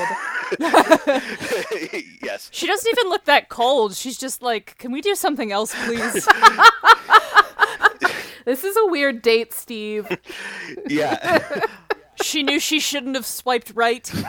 yes, 2.21 2.49
She 2.51 2.67
doesn't 2.67 2.89
even 2.89 3.09
look 3.09 3.25
that 3.25 3.49
cold. 3.49 3.95
She's 3.95 4.17
just 4.17 4.41
like, 4.41 4.77
can 4.77 4.91
we 4.91 5.01
do 5.01 5.13
something 5.15 5.51
else, 5.51 5.75
please? 5.85 6.27
This 8.45 8.63
is 8.63 8.75
a 8.77 8.85
weird 8.87 9.21
date, 9.21 9.53
Steve. 9.53 10.07
yeah. 10.87 11.61
She 12.21 12.43
knew 12.43 12.59
she 12.59 12.79
shouldn't 12.79 13.15
have 13.15 13.25
swiped 13.25 13.71
right. 13.75 14.11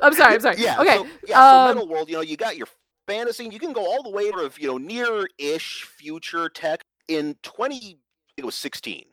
I'm 0.00 0.14
sorry. 0.14 0.34
I'm 0.34 0.40
sorry. 0.40 0.56
Yeah. 0.58 0.80
Okay. 0.80 0.96
So, 0.96 1.06
yeah. 1.26 1.34
So 1.34 1.40
um, 1.40 1.74
Metal 1.74 1.88
World, 1.88 2.08
you 2.08 2.16
know, 2.16 2.22
you 2.22 2.36
got 2.36 2.56
your 2.56 2.66
fantasy. 3.06 3.48
You 3.50 3.58
can 3.58 3.72
go 3.72 3.84
all 3.86 4.02
the 4.02 4.10
way 4.10 4.30
to 4.30 4.50
you 4.58 4.68
know 4.68 4.78
near-ish 4.78 5.84
future 5.84 6.48
tech. 6.48 6.82
In 7.08 7.36
20, 7.42 7.76
I 7.76 7.78
think 7.80 7.98
it 8.36 8.44
was 8.44 8.54
16. 8.54 9.04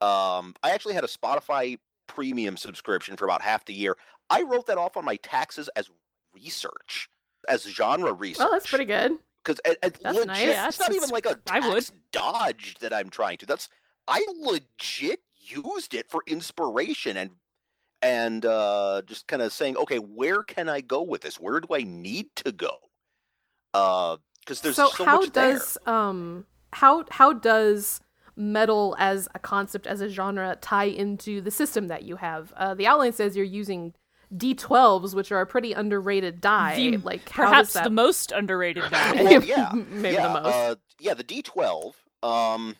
Um, 0.00 0.54
I 0.62 0.70
actually 0.70 0.94
had 0.94 1.04
a 1.04 1.08
Spotify 1.08 1.78
premium 2.06 2.56
subscription 2.56 3.16
for 3.16 3.24
about 3.24 3.42
half 3.42 3.64
the 3.64 3.72
year. 3.72 3.96
I 4.30 4.42
wrote 4.42 4.66
that 4.66 4.78
off 4.78 4.96
on 4.96 5.04
my 5.04 5.16
taxes 5.16 5.68
as 5.76 5.88
research, 6.34 7.08
as 7.48 7.62
genre 7.62 8.12
research. 8.12 8.46
Oh, 8.46 8.52
that's 8.52 8.68
pretty 8.68 8.84
good. 8.84 9.12
Because 9.44 9.60
it, 9.64 9.78
it 9.82 9.98
That's 10.02 10.16
legit, 10.16 10.26
nice. 10.28 10.68
It's 10.68 10.78
not 10.78 10.94
even 10.94 11.08
like 11.08 11.26
a 11.26 11.38
I 11.50 11.60
would. 11.60 11.74
tax 11.74 11.92
dodge 12.12 12.76
that 12.80 12.92
I'm 12.92 13.10
trying 13.10 13.38
to. 13.38 13.46
That's 13.46 13.68
I 14.06 14.24
legit 14.40 15.20
used 15.42 15.94
it 15.94 16.10
for 16.10 16.22
inspiration 16.26 17.16
and 17.16 17.30
and 18.02 18.44
uh, 18.44 19.02
just 19.06 19.28
kind 19.28 19.42
of 19.42 19.52
saying, 19.52 19.76
okay, 19.76 19.98
where 19.98 20.42
can 20.42 20.68
I 20.68 20.80
go 20.80 21.02
with 21.02 21.20
this? 21.20 21.36
Where 21.36 21.60
do 21.60 21.68
I 21.72 21.84
need 21.84 22.26
to 22.36 22.50
go? 22.50 22.72
Because 23.72 24.60
there's 24.60 24.74
so, 24.74 24.88
so, 24.88 25.04
how 25.04 25.20
much 25.20 25.32
there. 25.32 25.52
does 25.52 25.78
um 25.86 26.46
how 26.72 27.04
how 27.10 27.32
does 27.32 28.00
metal 28.34 28.96
as 28.98 29.28
a 29.34 29.38
concept 29.38 29.86
as 29.86 30.00
a 30.00 30.08
genre 30.08 30.56
tie 30.60 30.84
into 30.84 31.40
the 31.40 31.50
system 31.50 31.88
that 31.88 32.02
you 32.02 32.16
have? 32.16 32.52
Uh, 32.56 32.74
the 32.74 32.86
outline 32.86 33.12
says 33.12 33.36
you're 33.36 33.44
using 33.46 33.94
D12s, 34.34 35.14
which 35.14 35.30
are 35.30 35.40
a 35.40 35.46
pretty 35.46 35.72
underrated 35.72 36.40
die. 36.40 36.76
The- 36.76 36.96
like 36.98 37.28
how 37.28 37.48
Perhaps 37.48 37.74
that 37.74 37.84
the 37.84 37.90
most 37.90 38.32
underrated 38.32 38.84
die. 38.90 39.12
Well, 39.22 39.44
yeah, 39.44 39.72
maybe 39.90 40.14
yeah, 40.14 40.28
the 40.28 40.40
most. 40.40 40.54
Uh, 40.54 40.74
yeah, 40.98 41.14
the 41.14 41.24
D12. 41.24 41.92
Um, 42.22 42.76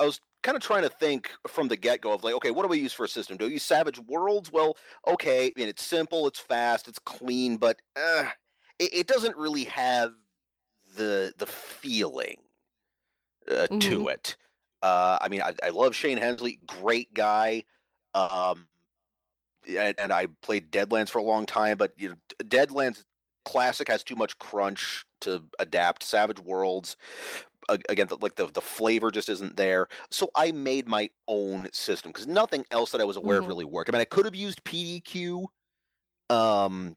I 0.00 0.04
was 0.04 0.20
kind 0.46 0.56
of 0.56 0.62
trying 0.62 0.82
to 0.82 0.88
think 0.88 1.32
from 1.48 1.68
the 1.68 1.76
get 1.76 2.00
go 2.00 2.12
of 2.12 2.24
like, 2.24 2.34
okay, 2.34 2.52
what 2.52 2.62
do 2.62 2.68
we 2.68 2.78
use 2.80 2.92
for 2.92 3.04
a 3.04 3.08
system? 3.08 3.36
Do 3.36 3.46
I 3.46 3.48
use 3.48 3.64
Savage 3.64 3.98
Worlds? 4.00 4.52
Well, 4.52 4.76
okay, 5.06 5.48
I 5.48 5.52
mean, 5.56 5.68
it's 5.68 5.84
simple, 5.84 6.26
it's 6.28 6.40
fast, 6.40 6.88
it's 6.88 7.00
clean, 7.00 7.58
but 7.58 7.82
uh, 7.96 8.30
it, 8.78 8.94
it 8.94 9.06
doesn't 9.08 9.36
really 9.36 9.64
have 9.64 10.14
the 10.96 11.34
the 11.38 11.46
feeling 11.46 12.36
uh, 13.50 13.68
to 13.80 13.98
Mhm. 13.98 14.08
it. 14.08 14.36
Uh, 14.82 15.18
I 15.20 15.28
mean, 15.28 15.42
I, 15.42 15.54
I 15.62 15.70
love 15.70 15.94
Shane 15.94 16.18
Hensley, 16.18 16.60
great 16.66 17.12
guy. 17.14 17.64
Um, 18.14 18.68
and, 19.68 19.98
and 19.98 20.12
I 20.12 20.26
played 20.42 20.70
Deadlands 20.70 21.10
for 21.10 21.18
a 21.18 21.22
long 21.24 21.46
time, 21.46 21.76
but 21.76 21.92
you 21.96 22.10
know, 22.10 22.16
Deadlands 22.42 23.04
Classic 23.44 23.88
has 23.88 24.02
too 24.04 24.16
much 24.16 24.38
crunch 24.38 25.04
to 25.20 25.44
adapt. 25.58 26.02
Savage 26.02 26.40
Worlds, 26.40 26.96
again, 27.68 28.06
the, 28.08 28.16
like 28.20 28.36
the 28.36 28.46
the 28.46 28.60
flavor 28.60 29.10
just 29.10 29.28
isn't 29.28 29.56
there. 29.56 29.88
So 30.10 30.30
I 30.34 30.52
made 30.52 30.88
my 30.88 31.10
own 31.28 31.68
system 31.72 32.10
because 32.12 32.26
nothing 32.26 32.64
else 32.70 32.92
that 32.92 33.00
I 33.00 33.04
was 33.04 33.16
aware 33.16 33.38
Mhm. 33.38 33.40
of 33.40 33.48
really 33.48 33.64
worked. 33.64 33.90
I 33.90 33.92
mean, 33.92 34.00
I 34.02 34.04
could 34.06 34.24
have 34.24 34.34
used 34.34 34.64
PDQ, 34.64 35.46
um, 36.30 36.96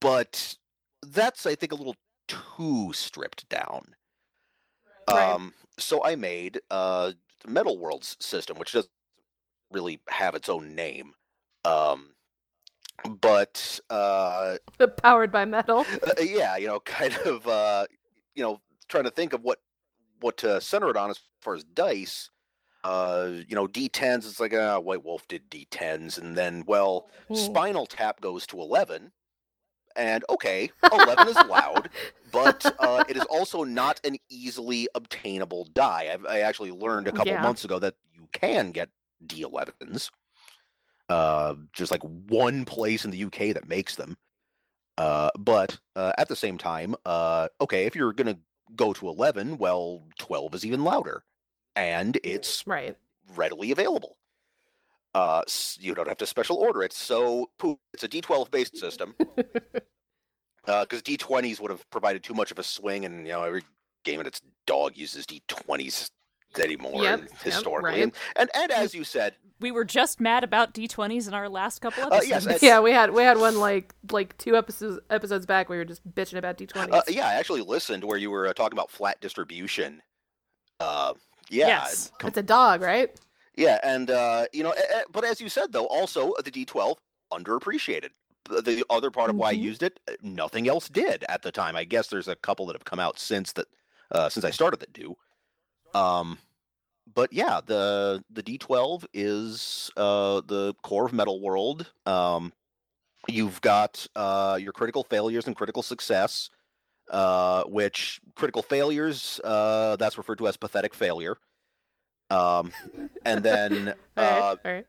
but 0.00 0.56
that's 1.02 1.46
I 1.46 1.54
think 1.54 1.72
a 1.72 1.76
little 1.76 1.96
too 2.28 2.92
stripped 2.92 3.48
down. 3.48 3.94
Right. 5.08 5.34
Um, 5.34 5.54
so 5.78 6.04
I 6.04 6.14
made 6.16 6.60
uh, 6.70 7.12
Metal 7.46 7.78
Worlds 7.78 8.16
system, 8.20 8.58
which 8.58 8.72
doesn't 8.72 8.90
really 9.72 10.00
have 10.08 10.34
its 10.36 10.48
own 10.48 10.74
name. 10.74 11.14
Um, 11.64 12.14
but 13.04 13.80
uh, 13.90 14.58
Powered 15.02 15.30
by 15.30 15.44
metal. 15.44 15.86
uh, 16.06 16.20
yeah, 16.20 16.56
you 16.56 16.66
know, 16.66 16.80
kind 16.84 17.14
of, 17.24 17.46
uh, 17.46 17.86
you 18.34 18.42
know, 18.42 18.60
trying 18.90 19.04
to 19.04 19.10
think 19.10 19.32
of 19.32 19.42
what 19.42 19.60
what 20.20 20.36
to 20.38 20.60
center 20.60 20.90
it 20.90 20.96
on 20.96 21.10
as 21.10 21.20
far 21.40 21.54
as 21.54 21.64
dice. 21.64 22.28
Uh, 22.84 23.30
you 23.48 23.54
know, 23.54 23.66
D10s. 23.66 24.26
It's 24.26 24.40
like, 24.40 24.54
uh, 24.54 24.80
White 24.80 25.04
Wolf 25.04 25.28
did 25.28 25.50
D10s, 25.50 26.16
and 26.18 26.36
then, 26.36 26.64
well, 26.66 27.10
Ooh. 27.30 27.34
Spinal 27.36 27.84
Tap 27.86 28.22
goes 28.22 28.46
to 28.46 28.58
11, 28.58 29.12
and 29.96 30.24
okay, 30.30 30.70
11 30.90 31.28
is 31.28 31.42
loud, 31.42 31.90
but 32.32 32.70
uh, 32.78 33.02
it 33.06 33.18
is 33.18 33.26
also 33.26 33.64
not 33.64 34.00
an 34.04 34.16
easily 34.30 34.88
obtainable 34.94 35.64
die. 35.66 36.08
I've, 36.12 36.24
I 36.24 36.40
actually 36.40 36.70
learned 36.70 37.06
a 37.06 37.12
couple 37.12 37.32
Yeah. 37.34 37.42
months 37.42 37.64
ago 37.64 37.78
that 37.80 37.96
you 38.14 38.28
can 38.32 38.72
get 38.72 38.88
D11s. 39.26 40.10
Uh, 41.10 41.56
just 41.72 41.90
like 41.90 42.02
one 42.02 42.64
place 42.64 43.04
in 43.04 43.10
the 43.10 43.24
UK 43.24 43.52
that 43.54 43.68
makes 43.68 43.96
them. 43.96 44.16
Uh, 44.96 45.30
but 45.38 45.78
uh, 45.96 46.12
at 46.18 46.28
the 46.28 46.36
same 46.36 46.56
time, 46.56 46.94
uh, 47.04 47.48
okay, 47.60 47.86
if 47.86 47.96
you're 47.96 48.12
gonna 48.12 48.38
go 48.76 48.92
to 48.92 49.08
11, 49.08 49.58
well, 49.58 50.02
12 50.18 50.54
is 50.54 50.64
even 50.66 50.84
louder, 50.84 51.24
and 51.76 52.18
it's 52.24 52.66
Right. 52.66 52.96
readily 53.34 53.70
available. 53.72 54.16
Uh, 55.14 55.42
you 55.78 55.94
don't 55.94 56.08
have 56.08 56.18
to 56.18 56.26
special 56.26 56.56
order 56.56 56.82
it. 56.82 56.92
So 56.92 57.50
poof, 57.58 57.78
it's 57.92 58.04
a 58.04 58.08
D12 58.08 58.50
based 58.50 58.76
system. 58.76 59.14
Because 60.66 61.02
D20s 61.02 61.58
would 61.58 61.70
have 61.70 61.88
provided 61.90 62.22
too 62.22 62.34
much 62.34 62.50
of 62.50 62.58
a 62.58 62.62
swing, 62.62 63.04
and 63.04 63.26
you 63.26 63.32
know 63.32 63.42
every 63.42 63.62
game 64.04 64.20
in 64.20 64.26
its 64.26 64.42
dog 64.66 64.96
uses 64.96 65.26
D20s 65.26 66.10
anymore 66.58 67.02
Yep, 67.04 67.20
and 67.20 67.28
yep, 67.30 67.40
historically. 67.42 67.90
right. 67.90 68.02
and, 68.02 68.12
and 68.36 68.50
and 68.54 68.72
as 68.72 68.94
you 68.94 69.04
said, 69.04 69.34
We 69.60 69.70
were 69.70 69.84
just 69.84 70.20
mad 70.20 70.42
about 70.42 70.72
D20s 70.74 71.28
in 71.28 71.34
our 71.34 71.48
last 71.48 71.80
couple 71.80 72.04
Uh, 72.04 72.16
episodes. 72.16 72.28
yes, 72.28 72.44
It's- 72.46 72.62
Yeah, 72.62 72.80
we 72.80 72.92
had 72.92 73.12
we 73.12 73.22
had 73.22 73.38
one 73.38 73.58
like 73.58 73.94
like 74.10 74.36
two 74.38 74.56
episodes 74.56 74.98
episodes 75.10 75.46
back. 75.46 75.68
We 75.68 75.76
were 75.76 75.84
just 75.84 76.02
bitching 76.14 76.38
about 76.38 76.56
D20s. 76.58 76.92
uh, 76.92 77.02
yeah, 77.08 77.28
I 77.28 77.34
actually 77.34 77.60
listened 77.62 78.02
where 78.04 78.18
you 78.18 78.30
were 78.30 78.46
uh, 78.48 78.52
talking 78.54 78.76
about 78.78 78.90
flat 78.90 79.20
distribution. 79.20 80.02
Uh, 80.80 81.14
yeah, 81.50 81.66
Yes. 81.68 82.10
com- 82.18 82.28
It's 82.28 82.38
a 82.38 82.42
dog, 82.42 82.80
right? 82.80 83.14
Yeah, 83.56 83.78
and 83.82 84.10
uh, 84.10 84.46
you 84.52 84.62
know, 84.62 84.70
a- 84.72 84.98
a- 85.00 85.04
but 85.12 85.24
as 85.24 85.40
you 85.40 85.48
said 85.48 85.72
though, 85.72 85.86
also 85.86 86.32
uh, 86.32 86.42
the 86.42 86.50
D12 86.50 86.96
underappreciated. 87.32 88.10
The- 88.48 88.62
The 88.62 88.84
other 88.90 89.10
part 89.10 89.30
of 89.30 89.36
why 89.36 89.50
I 89.50 89.54
Mhm. 89.54 89.60
used 89.62 89.82
it, 89.82 90.00
uh, 90.08 90.12
nothing 90.22 90.68
else 90.68 90.88
did 90.88 91.24
at 91.28 91.42
the 91.42 91.52
time. 91.52 91.76
I 91.76 91.84
guess 91.84 92.08
there's 92.08 92.28
a 92.28 92.34
couple 92.36 92.66
that 92.66 92.74
have 92.74 92.84
come 92.84 92.98
out 92.98 93.18
since 93.18 93.52
that, 93.52 93.66
uh, 94.12 94.28
since 94.28 94.44
I 94.44 94.50
started 94.50 94.80
that 94.80 94.92
do. 94.92 95.16
Um, 95.94 96.38
but 97.12 97.32
yeah, 97.32 97.60
the 97.64 98.22
the 98.30 98.42
D12 98.42 99.04
is 99.12 99.90
uh 99.96 100.42
the 100.46 100.74
core 100.82 101.06
of 101.06 101.12
Metal 101.12 101.40
World. 101.40 101.92
Um, 102.06 102.52
you've 103.28 103.60
got 103.60 104.06
uh 104.16 104.58
your 104.60 104.72
critical 104.72 105.04
failures 105.04 105.46
and 105.46 105.56
critical 105.56 105.82
success. 105.82 106.50
Uh, 107.10 107.64
which 107.64 108.20
critical 108.36 108.62
failures, 108.62 109.40
uh, 109.42 109.96
that's 109.96 110.16
referred 110.16 110.38
to 110.38 110.46
as 110.46 110.56
pathetic 110.56 110.94
failure. 110.94 111.36
Um, 112.30 112.72
and 113.24 113.42
then 113.42 113.88
All 114.16 114.24
right, 114.24 114.38
uh, 114.38 114.42
all 114.42 114.56
right. 114.64 114.86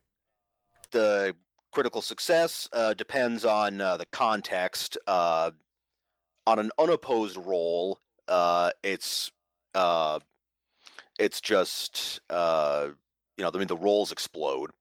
the 0.91 1.35
critical 1.71 2.01
success 2.03 2.69
uh, 2.73 2.93
depends 2.93 3.43
on 3.43 3.81
uh, 3.81 3.97
the 3.97 4.05
context. 4.07 4.99
Uh, 5.07 5.49
on 6.45 6.59
an 6.59 6.69
unopposed 6.77 7.37
roll, 7.37 7.99
uh, 8.27 8.69
it's 8.83 9.31
uh, 9.73 10.19
it's 11.21 11.39
just 11.39 12.19
uh, 12.29 12.89
you 13.37 13.43
know, 13.43 13.51
I 13.53 13.57
mean, 13.57 13.67
the 13.67 13.77
rolls 13.77 14.11
explode, 14.11 14.71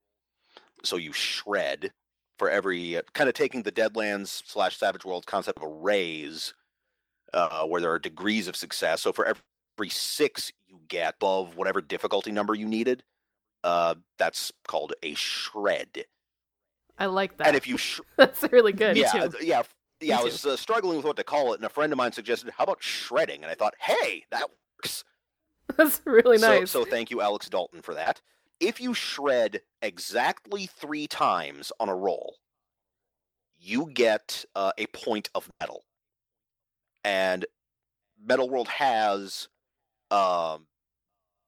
so 0.83 0.97
you 0.97 1.13
shred 1.13 1.93
for 2.37 2.49
every 2.49 2.99
kind 3.13 3.29
of 3.29 3.35
taking 3.35 3.61
the 3.61 3.71
Deadlands 3.71 4.41
slash 4.45 4.77
Savage 4.77 5.05
World 5.05 5.27
concept 5.27 5.59
of 5.59 5.63
a 5.63 5.67
raise, 5.67 6.53
uh, 7.33 7.65
where 7.65 7.79
there 7.79 7.91
are 7.91 7.99
degrees 7.99 8.47
of 8.47 8.55
success. 8.55 9.01
So 9.01 9.13
for 9.13 9.25
every 9.25 9.89
six 9.89 10.51
you 10.67 10.79
get 10.87 11.15
above 11.15 11.55
whatever 11.55 11.81
difficulty 11.81 12.31
number 12.31 12.55
you 12.55 12.67
needed, 12.67 13.03
uh, 13.63 13.95
that's 14.17 14.51
called 14.67 14.93
a 15.03 15.13
shred. 15.13 16.05
I 16.97 17.05
like 17.05 17.37
that. 17.37 17.47
And 17.47 17.55
if 17.55 17.67
you, 17.67 17.77
sh- 17.77 18.01
That's 18.17 18.43
really 18.51 18.73
good. 18.73 18.97
yeah, 18.97 19.11
too. 19.11 19.19
uh, 19.19 19.29
yeah, 19.41 19.63
yeah, 20.01 20.19
I 20.19 20.23
was 20.23 20.45
uh, 20.45 20.57
struggling 20.57 20.97
with 20.97 21.05
what 21.05 21.17
to 21.17 21.23
call 21.23 21.53
it, 21.53 21.57
and 21.57 21.65
a 21.65 21.69
friend 21.69 21.93
of 21.93 21.97
mine 21.97 22.11
suggested, 22.11 22.51
"How 22.57 22.63
about 22.63 22.81
shredding?" 22.81 23.43
And 23.43 23.51
I 23.51 23.55
thought, 23.55 23.75
"Hey, 23.79 24.25
that 24.31 24.49
works." 24.77 25.03
That's 25.77 26.01
really 26.05 26.37
So, 26.37 26.59
nice. 26.59 26.71
so 26.71 26.85
thank 26.85 27.11
you, 27.11 27.21
Alex 27.21 27.49
Dalton, 27.49 27.81
for 27.81 27.93
that. 27.93 28.21
If 28.59 28.79
you 28.79 28.93
shred 28.93 29.61
exactly 29.81 30.67
three 30.67 31.07
times 31.07 31.71
on 31.79 31.89
a 31.89 31.95
roll, 31.95 32.35
you 33.59 33.89
get 33.93 34.45
uh, 34.55 34.71
a 34.77 34.85
point 34.87 35.29
of 35.35 35.49
metal. 35.59 35.83
And 37.03 37.45
Metal 38.23 38.49
World 38.49 38.67
has 38.67 39.47
um, 40.11 40.67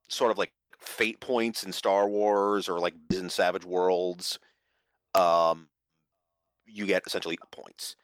sort 0.09 0.31
of 0.31 0.37
like 0.37 0.51
fate 0.79 1.19
points 1.19 1.63
in 1.63 1.71
Star 1.71 2.07
Wars 2.09 2.67
or 2.67 2.79
like 2.79 2.95
in 3.11 3.29
Savage 3.29 3.65
Worlds. 3.65 4.39
Um, 5.15 5.67
you 6.65 6.85
get 6.85 7.03
essentially 7.05 7.37
points. 7.51 7.95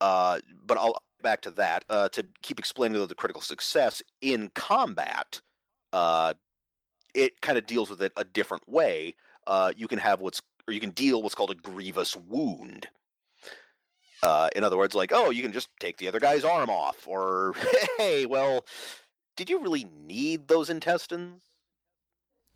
Uh, 0.00 0.38
but 0.66 0.78
I'll 0.78 0.98
back 1.22 1.40
to 1.42 1.50
that 1.52 1.84
uh, 1.88 2.08
to 2.10 2.24
keep 2.42 2.58
explaining 2.58 3.04
the 3.06 3.14
critical 3.14 3.42
success 3.42 4.02
in 4.20 4.50
combat 4.54 5.40
uh, 5.92 6.34
it 7.14 7.40
kind 7.40 7.58
of 7.58 7.66
deals 7.66 7.90
with 7.90 8.02
it 8.02 8.12
a 8.16 8.24
different 8.24 8.68
way. 8.68 9.14
Uh, 9.46 9.72
you 9.76 9.88
can 9.88 9.98
have 9.98 10.20
what's, 10.20 10.42
or 10.68 10.74
you 10.74 10.80
can 10.80 10.90
deal 10.90 11.22
what's 11.22 11.34
called 11.34 11.50
a 11.50 11.54
grievous 11.54 12.16
wound. 12.16 12.88
Uh, 14.22 14.48
in 14.56 14.64
other 14.64 14.76
words, 14.76 14.94
like, 14.94 15.12
oh, 15.12 15.30
you 15.30 15.42
can 15.42 15.52
just 15.52 15.68
take 15.78 15.98
the 15.98 16.08
other 16.08 16.18
guy's 16.20 16.44
arm 16.44 16.70
off, 16.70 17.06
or 17.06 17.54
hey, 17.98 18.26
well, 18.26 18.64
did 19.36 19.48
you 19.50 19.60
really 19.60 19.86
need 20.06 20.48
those 20.48 20.70
intestines? 20.70 21.42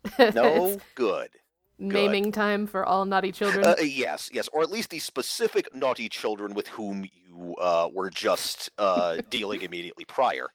No, 0.33 0.65
It's 0.65 0.83
good. 0.95 1.29
naming 1.77 2.31
time 2.31 2.65
for 2.67 2.83
all 2.85 3.05
naughty 3.05 3.31
children. 3.31 3.63
Uh, 3.65 3.75
yes, 3.81 4.29
yes, 4.33 4.49
or 4.51 4.61
at 4.63 4.71
least 4.71 4.89
the 4.89 4.99
specific 4.99 5.73
naughty 5.75 6.09
children 6.09 6.53
with 6.53 6.67
whom 6.67 7.05
you 7.05 7.55
uh, 7.61 7.87
were 7.93 8.09
just 8.09 8.69
uh, 8.77 9.17
dealing 9.29 9.61
immediately 9.61 10.05
prior, 10.05 10.49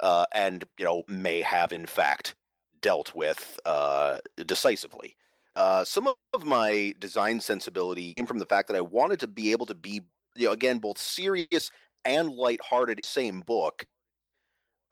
uh, 0.00 0.26
and 0.32 0.64
you 0.78 0.84
know 0.84 1.02
may 1.08 1.42
have 1.42 1.72
in 1.72 1.86
fact 1.86 2.34
dealt 2.80 3.14
with 3.14 3.58
uh, 3.64 4.18
decisively. 4.46 5.16
Uh, 5.56 5.84
some 5.84 6.06
of 6.34 6.44
my 6.44 6.94
design 6.98 7.40
sensibility 7.40 8.12
came 8.14 8.26
from 8.26 8.38
the 8.38 8.46
fact 8.46 8.68
that 8.68 8.76
I 8.76 8.82
wanted 8.82 9.18
to 9.20 9.26
be 9.26 9.52
able 9.52 9.64
to 9.66 9.74
be, 9.74 10.02
you 10.34 10.46
know, 10.46 10.52
again, 10.52 10.78
both 10.78 10.98
serious 10.98 11.70
and 12.04 12.30
lighthearted. 12.30 13.04
Same 13.04 13.40
book. 13.40 13.86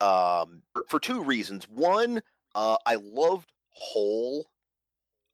Um, 0.01 0.63
for, 0.89 0.99
two 0.99 1.23
reasons. 1.23 1.69
One, 1.69 2.21
uh, 2.55 2.77
I 2.85 2.95
loved 2.95 3.51
HOL. 3.69 4.47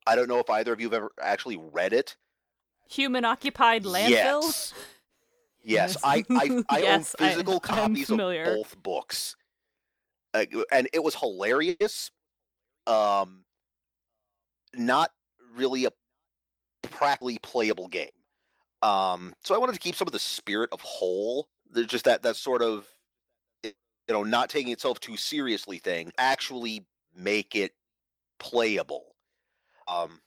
I 0.05 0.15
don't 0.15 0.27
know 0.27 0.39
if 0.39 0.49
either 0.49 0.73
of 0.73 0.81
you 0.81 0.87
have 0.87 0.93
ever 0.93 1.11
actually 1.19 1.57
read 1.57 1.93
it. 1.93 2.17
Human 2.89 3.23
occupied 3.25 3.85
landfill? 3.85 4.43
Yes. 4.43 4.73
Yes, 5.63 5.95
I 6.03 6.23
I, 6.31 6.63
I 6.69 6.79
Yes, 6.79 7.15
own 7.19 7.27
physical 7.27 7.53
I'm 7.55 7.59
copies 7.59 8.09
of 8.09 8.17
both 8.17 8.81
books, 8.81 9.35
uh, 10.33 10.45
and 10.71 10.87
it 10.93 11.03
was 11.03 11.15
hilarious. 11.15 12.11
Um, 12.87 13.43
not 14.73 15.11
really 15.55 15.85
a 15.85 15.91
practically 16.83 17.37
playable 17.41 17.87
game. 17.87 18.09
Um, 18.81 19.33
so 19.43 19.53
I 19.53 19.57
wanted 19.57 19.73
to 19.73 19.79
keep 19.79 19.95
some 19.95 20.07
of 20.07 20.11
the 20.13 20.19
spirit 20.19 20.69
of 20.71 20.81
HOL. 20.81 21.47
There's 21.69 21.87
just 21.87 22.05
that 22.05 22.23
that 22.23 22.35
sort 22.35 22.61
of 22.61 22.87
you 23.63 23.73
know 24.09 24.23
not 24.23 24.49
taking 24.49 24.71
itself 24.71 24.99
too 24.99 25.17
seriously 25.17 25.77
thing. 25.77 26.11
Actually 26.17 26.85
make 27.15 27.55
it 27.55 27.73
playable. 28.39 29.15
Um, 29.87 30.21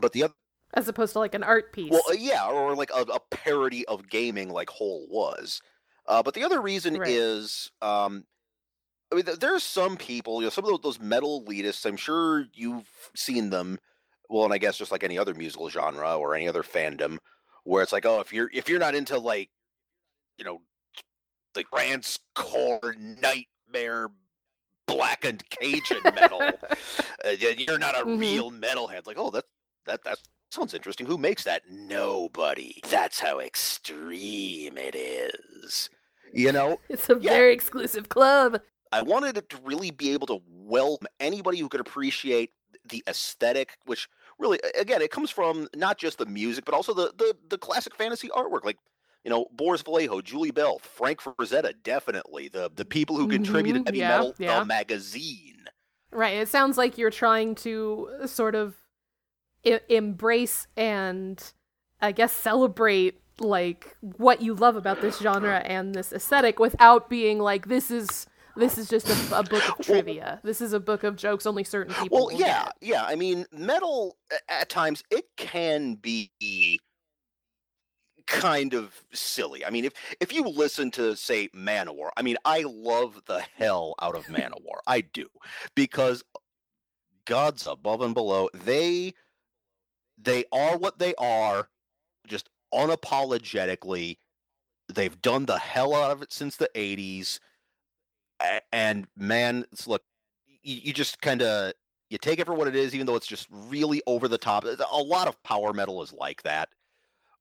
but 0.00 0.12
the 0.12 0.24
other. 0.24 0.34
as 0.74 0.88
opposed 0.88 1.12
to 1.14 1.18
like 1.18 1.34
an 1.34 1.42
art 1.42 1.72
piece. 1.72 1.90
Well, 1.90 2.02
uh, 2.08 2.14
yeah, 2.18 2.46
or 2.48 2.74
like 2.74 2.90
a, 2.94 3.02
a 3.02 3.20
parody 3.30 3.84
of 3.86 4.08
gaming, 4.08 4.50
like 4.50 4.70
HOL 4.70 5.06
was. 5.08 5.60
Uh, 6.06 6.22
but 6.22 6.34
the 6.34 6.44
other 6.44 6.60
reason 6.60 6.96
Right. 6.96 7.10
is, 7.10 7.70
um, 7.82 8.24
I 9.12 9.14
mean, 9.16 9.24
th- 9.24 9.38
there's 9.38 9.62
some 9.62 9.96
people, 9.96 10.40
you 10.40 10.46
know, 10.46 10.50
some 10.50 10.64
of 10.64 10.82
those 10.82 11.00
metal 11.00 11.44
elitists. 11.44 11.86
I'm 11.86 11.96
sure 11.96 12.46
you've 12.54 12.88
seen 13.14 13.50
them. 13.50 13.78
Well, 14.28 14.44
and 14.44 14.52
I 14.52 14.58
guess 14.58 14.76
just 14.76 14.90
like 14.90 15.04
any 15.04 15.18
other 15.18 15.34
musical 15.34 15.68
genre 15.70 16.18
or 16.18 16.34
any 16.34 16.48
other 16.48 16.64
fandom, 16.64 17.18
where 17.64 17.82
it's 17.82 17.92
like, 17.92 18.04
oh, 18.06 18.20
if 18.20 18.32
you're 18.32 18.50
if 18.52 18.68
you're 18.68 18.80
not 18.80 18.94
into 18.96 19.18
like, 19.18 19.50
you 20.38 20.44
know, 20.44 20.60
the 21.54 21.62
Grant's 21.64 22.18
core 22.34 22.96
nightmare 22.98 24.08
blackened 24.86 25.44
Cajun 25.50 26.00
metal, 26.14 26.40
uh, 27.24 27.30
you're 27.30 27.78
not 27.78 27.94
a 27.96 28.04
Mhm. 28.04 28.20
real 28.20 28.50
metalhead. 28.50 29.06
Like, 29.06 29.18
oh, 29.18 29.30
that 29.30 29.44
that 29.86 30.02
that 30.02 30.18
sounds 30.50 30.74
interesting. 30.74 31.06
Who 31.06 31.18
makes 31.18 31.44
that? 31.44 31.62
Nobody. 31.70 32.80
That's 32.90 33.20
how 33.20 33.38
extreme 33.38 34.76
it 34.76 34.96
is. 34.96 35.88
You 36.32 36.50
know, 36.50 36.80
it's 36.88 37.08
a 37.08 37.16
yeah. 37.20 37.30
very 37.30 37.52
exclusive 37.52 38.08
club. 38.08 38.60
I 38.98 39.02
wanted 39.02 39.36
it 39.36 39.48
to 39.50 39.58
really 39.64 39.90
be 39.90 40.12
able 40.12 40.26
to 40.28 40.40
welcome 40.48 41.06
anybody 41.20 41.58
who 41.58 41.68
could 41.68 41.80
appreciate 41.80 42.50
the 42.88 43.02
aesthetic, 43.08 43.76
which 43.86 44.08
really, 44.38 44.60
again, 44.78 45.02
it 45.02 45.10
comes 45.10 45.30
from 45.30 45.68
not 45.74 45.98
just 45.98 46.18
the 46.18 46.26
music, 46.26 46.64
but 46.64 46.74
also 46.74 46.94
the 46.94 47.12
the, 47.16 47.36
the 47.48 47.58
classic 47.58 47.94
fantasy 47.94 48.28
artwork, 48.28 48.64
like 48.64 48.78
you 49.24 49.30
know 49.30 49.46
Boris 49.52 49.82
Vallejo, 49.82 50.20
Julie 50.20 50.50
Bell, 50.52 50.78
Frank 50.78 51.20
Frazetta, 51.20 51.72
definitely 51.82 52.48
the 52.48 52.70
the 52.74 52.84
people 52.84 53.16
who 53.16 53.26
contributed 53.28 53.82
Mhm, 53.82 53.86
Heavy 53.86 53.98
yeah, 53.98 54.08
Metal 54.08 54.34
yeah. 54.38 54.60
the 54.60 54.64
magazine. 54.64 55.64
Right. 56.12 56.36
It 56.38 56.48
sounds 56.48 56.78
like 56.78 56.96
you're 56.96 57.10
trying 57.10 57.54
to 57.56 58.08
sort 58.26 58.54
of 58.54 58.74
I- 59.66 59.80
embrace 59.88 60.66
and 60.76 61.42
I 62.00 62.12
guess 62.12 62.32
celebrate 62.32 63.20
like 63.38 63.96
what 64.00 64.40
you 64.40 64.54
love 64.54 64.76
about 64.76 65.00
this 65.02 65.18
genre 65.18 65.58
and 65.58 65.94
this 65.94 66.12
aesthetic 66.12 66.58
without 66.58 67.10
being 67.10 67.38
like 67.38 67.66
this 67.68 67.90
is 67.90 68.26
This 68.56 68.78
is 68.78 68.88
just 68.88 69.08
a, 69.08 69.38
a 69.38 69.42
book 69.42 69.78
of 69.78 69.84
trivia. 69.84 70.40
This 70.42 70.60
is 70.60 70.72
a 70.72 70.80
book 70.80 71.04
of 71.04 71.16
jokes 71.16 71.46
only 71.46 71.64
certain 71.64 71.94
people. 71.94 72.26
Well, 72.26 72.32
yeah, 72.32 72.64
get. 72.64 72.72
yeah. 72.80 73.04
I 73.04 73.14
mean, 73.14 73.46
metal 73.52 74.16
at 74.48 74.68
times 74.68 75.02
it 75.10 75.26
can 75.36 75.94
be 75.94 76.30
kind 78.26 78.74
of 78.74 79.04
silly. 79.12 79.64
I 79.64 79.70
mean, 79.70 79.84
if 79.84 79.92
if 80.20 80.32
you 80.32 80.42
listen 80.42 80.90
to 80.92 81.16
say 81.16 81.48
Manowar, 81.48 82.10
I 82.16 82.22
mean, 82.22 82.36
I 82.44 82.64
love 82.66 83.22
the 83.26 83.42
hell 83.56 83.94
out 84.00 84.14
of 84.16 84.26
Manowar. 84.26 84.80
I 84.86 85.00
do 85.02 85.26
because 85.74 86.22
gods 87.24 87.66
above 87.66 88.00
and 88.00 88.14
below, 88.14 88.48
they 88.54 89.14
they 90.18 90.44
are 90.52 90.76
what 90.76 90.98
they 90.98 91.14
are, 91.16 91.68
just 92.26 92.48
unapologetically. 92.72 94.18
They've 94.92 95.20
done 95.20 95.46
the 95.46 95.58
hell 95.58 95.94
out 95.94 96.12
of 96.12 96.22
it 96.22 96.32
since 96.32 96.56
the 96.56 96.70
'80s, 96.74 97.38
A- 97.38 97.40
and 98.72 99.06
man, 99.16 99.64
look, 99.86 100.02
you, 100.62 100.80
you 100.84 100.92
just 100.92 101.20
kind 101.20 101.42
of 101.42 101.72
you 102.10 102.18
take 102.18 102.38
it 102.38 102.46
for 102.46 102.54
what 102.54 102.68
it 102.68 102.76
is, 102.76 102.94
even 102.94 103.06
though 103.06 103.16
it's 103.16 103.26
just 103.26 103.48
really 103.50 104.02
over 104.06 104.28
the 104.28 104.38
top. 104.38 104.64
A 104.64 105.02
lot 105.02 105.28
of 105.28 105.42
power 105.42 105.72
metal 105.72 106.02
is 106.02 106.12
like 106.12 106.42
that, 106.42 106.68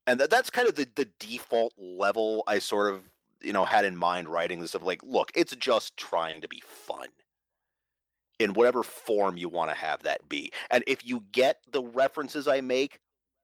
and 0.08 0.20
that, 0.20 0.30
that's 0.30 0.50
kind 0.50 0.68
of 0.68 0.76
the 0.76 0.88
the 0.96 1.08
default 1.20 1.74
level 1.78 2.44
I 2.48 2.60
sort 2.60 2.94
of 2.94 3.02
you 3.42 3.54
know 3.54 3.66
had 3.66 3.86
in 3.86 3.96
mind 3.96 4.30
writing 4.30 4.60
this 4.60 4.76
of 4.76 4.84
like, 4.84 5.02
look, 5.04 5.32
it's 5.36 5.56
just 5.56 5.98
trying 5.98 6.42
to 6.42 6.48
be 6.48 6.62
fun 6.66 7.08
in 8.38 8.54
whatever 8.54 8.84
form 8.84 9.38
you 9.38 9.48
want 9.48 9.70
to 9.70 9.76
have 9.76 10.04
that 10.04 10.28
be, 10.28 10.52
and 10.72 10.84
if 10.88 11.06
you 11.06 11.24
get 11.32 11.60
the 11.72 11.84
references 11.84 12.48
I 12.48 12.62
make, 12.62 13.00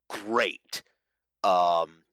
great. 0.10 0.84
Um, 1.44 2.04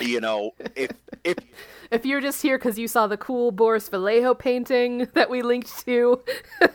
you 0.00 0.20
know, 0.20 0.52
if 0.76 0.90
if 1.24 1.36
If 1.90 2.04
you're 2.04 2.20
just 2.20 2.42
here 2.42 2.58
because 2.58 2.76
you 2.78 2.88
saw 2.88 3.06
the 3.06 3.16
cool 3.16 3.52
Boris 3.52 3.88
Vallejo 3.88 4.34
painting 4.34 5.08
that 5.14 5.30
we 5.30 5.42
linked 5.42 5.84
to, 5.84 6.20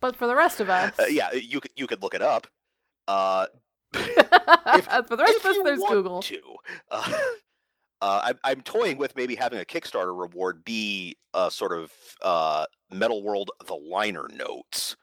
but 0.00 0.16
for 0.16 0.26
the 0.26 0.36
rest 0.36 0.60
of 0.60 0.68
us, 0.68 0.92
uh, 0.98 1.04
yeah, 1.08 1.32
you 1.32 1.60
could 1.60 1.70
you 1.74 1.86
could 1.86 2.02
look 2.02 2.14
it 2.14 2.20
up. 2.20 2.46
Uh, 3.08 3.46
for 3.92 4.00
the 4.00 5.16
rest 5.18 5.36
if 5.36 5.44
of 5.44 5.50
us, 5.50 5.56
there's 5.64 5.80
Google. 5.80 6.20
To. 6.22 6.40
Uh, 6.90 7.12
uh, 8.02 8.20
I'm, 8.24 8.38
I'm 8.44 8.60
toying 8.62 8.98
with 8.98 9.16
maybe 9.16 9.34
having 9.34 9.60
a 9.60 9.64
Kickstarter 9.64 10.18
reward 10.18 10.64
be 10.64 11.16
a 11.32 11.50
sort 11.50 11.72
of 11.72 11.90
uh, 12.20 12.66
Metal 12.90 13.22
World 13.22 13.50
the 13.66 13.74
liner 13.74 14.28
notes, 14.34 14.96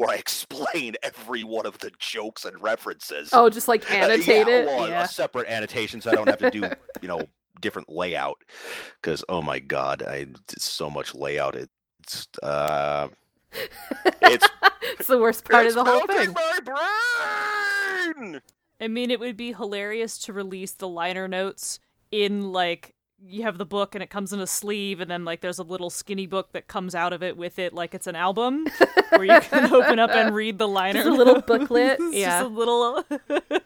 where 0.00 0.08
I 0.08 0.14
explain 0.16 0.94
every 1.02 1.44
one 1.44 1.66
of 1.66 1.76
the 1.80 1.90
jokes 1.98 2.46
and 2.46 2.60
references. 2.62 3.28
Oh, 3.34 3.50
just 3.50 3.68
like 3.68 3.88
Uh, 3.90 3.94
annotate 3.96 4.48
yeah, 4.48 4.54
it. 4.60 4.66
well, 4.66 4.88
yeah. 4.88 5.04
a 5.04 5.08
separate 5.08 5.46
annotation, 5.46 6.00
so 6.00 6.10
I 6.10 6.14
don't 6.14 6.26
have 6.26 6.38
to 6.38 6.50
do 6.50 6.60
you 7.02 7.08
know 7.08 7.26
different 7.60 7.90
layout. 7.90 8.38
Because 9.02 9.22
oh 9.28 9.42
my 9.42 9.58
god, 9.58 10.02
I 10.02 10.26
it's 10.52 10.64
so 10.64 10.88
much 10.88 11.14
layout. 11.14 11.54
It's 11.54 12.26
uh, 12.42 13.08
it's 14.22 14.48
it's 14.98 15.06
the 15.06 15.18
worst 15.18 15.44
part 15.44 15.66
of 15.66 15.74
the 15.74 15.84
whole 15.84 16.06
thing. 16.06 16.32
my 16.32 16.58
brain. 18.24 18.40
I 18.80 18.88
mean, 18.88 19.10
it 19.10 19.20
would 19.20 19.36
be 19.36 19.52
hilarious 19.52 20.16
to 20.20 20.32
release 20.32 20.72
the 20.72 20.88
liner 20.88 21.28
notes 21.28 21.78
in 22.10 22.52
like 22.52 22.94
you 23.26 23.42
have 23.42 23.58
the 23.58 23.66
book 23.66 23.94
and 23.94 24.02
it 24.02 24.10
comes 24.10 24.32
in 24.32 24.40
a 24.40 24.46
sleeve, 24.46 25.00
and 25.00 25.10
then 25.10 25.24
like 25.24 25.40
there's 25.40 25.58
a 25.58 25.62
little 25.62 25.90
skinny 25.90 26.26
book 26.26 26.52
that 26.52 26.68
comes 26.68 26.94
out 26.94 27.12
of 27.12 27.22
it 27.22 27.36
with 27.36 27.58
it, 27.58 27.72
like 27.72 27.94
it's 27.94 28.06
an 28.06 28.16
album 28.16 28.66
where 29.10 29.24
you 29.24 29.40
can 29.40 29.72
open 29.72 29.98
up 29.98 30.10
and 30.10 30.34
read 30.34 30.58
the 30.58 30.68
liner. 30.68 31.02
Just 31.04 31.08
a 31.08 31.14
little 31.14 31.40
booklet, 31.40 31.98
It's 32.00 32.14
yeah. 32.16 32.40
just 32.40 32.44
a 32.44 32.54
little. 32.54 33.04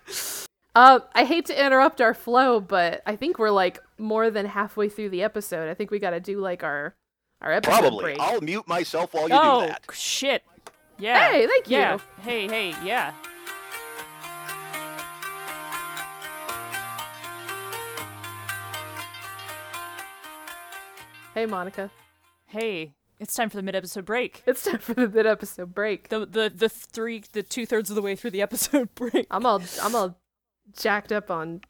Uh, 0.76 0.98
I 1.14 1.24
hate 1.24 1.46
to 1.46 1.64
interrupt 1.64 2.00
our 2.00 2.14
flow, 2.14 2.58
but 2.58 3.00
I 3.06 3.14
think 3.14 3.38
we're 3.38 3.50
like 3.52 3.78
more 3.96 4.28
than 4.28 4.44
halfway 4.44 4.88
through 4.88 5.10
the 5.10 5.22
episode. 5.22 5.70
I 5.70 5.74
think 5.74 5.92
we 5.92 6.00
got 6.00 6.10
to 6.10 6.18
do 6.20 6.40
like 6.40 6.64
our 6.64 6.96
our 7.40 7.52
episode 7.52 7.78
Probably. 7.78 8.02
break. 8.02 8.18
I'll 8.18 8.40
mute 8.40 8.66
myself 8.66 9.14
while 9.14 9.28
you 9.28 9.36
oh 9.40 9.60
do 9.60 9.66
that. 9.68 9.82
Oh, 9.88 9.92
shit! 9.92 10.42
Yeah. 10.98 11.28
Hey, 11.30 11.46
thank 11.46 11.70
you. 11.70 11.76
Yeah. 11.76 11.98
Hey, 12.22 12.48
hey, 12.48 12.74
yeah. 12.84 13.12
Hey, 21.34 21.46
Monica, 21.46 21.90
Hey, 22.46 22.94
it's 23.18 23.34
time 23.34 23.50
for 23.50 23.56
the 23.56 23.62
mid-episode 23.62 24.04
break. 24.04 24.42
it's 24.46 24.64
time 24.64 24.78
for 24.78 24.94
the 24.94 25.08
mid 25.08 25.26
episode 25.26 25.74
break. 25.74 26.08
The 26.08 26.20
the 26.26 26.52
the 26.54 26.68
three 26.68 27.24
the 27.32 27.42
two 27.42 27.66
thirds 27.66 27.90
of 27.90 27.96
the 27.96 28.02
way 28.02 28.14
through 28.16 28.30
the 28.30 28.42
episode 28.42 28.94
break. 28.94 29.26
I'm 29.30 29.44
all 29.46 29.62
I'm 29.82 29.94
all 29.94 30.18
jacked 30.78 31.10
up 31.10 31.30
on 31.30 31.62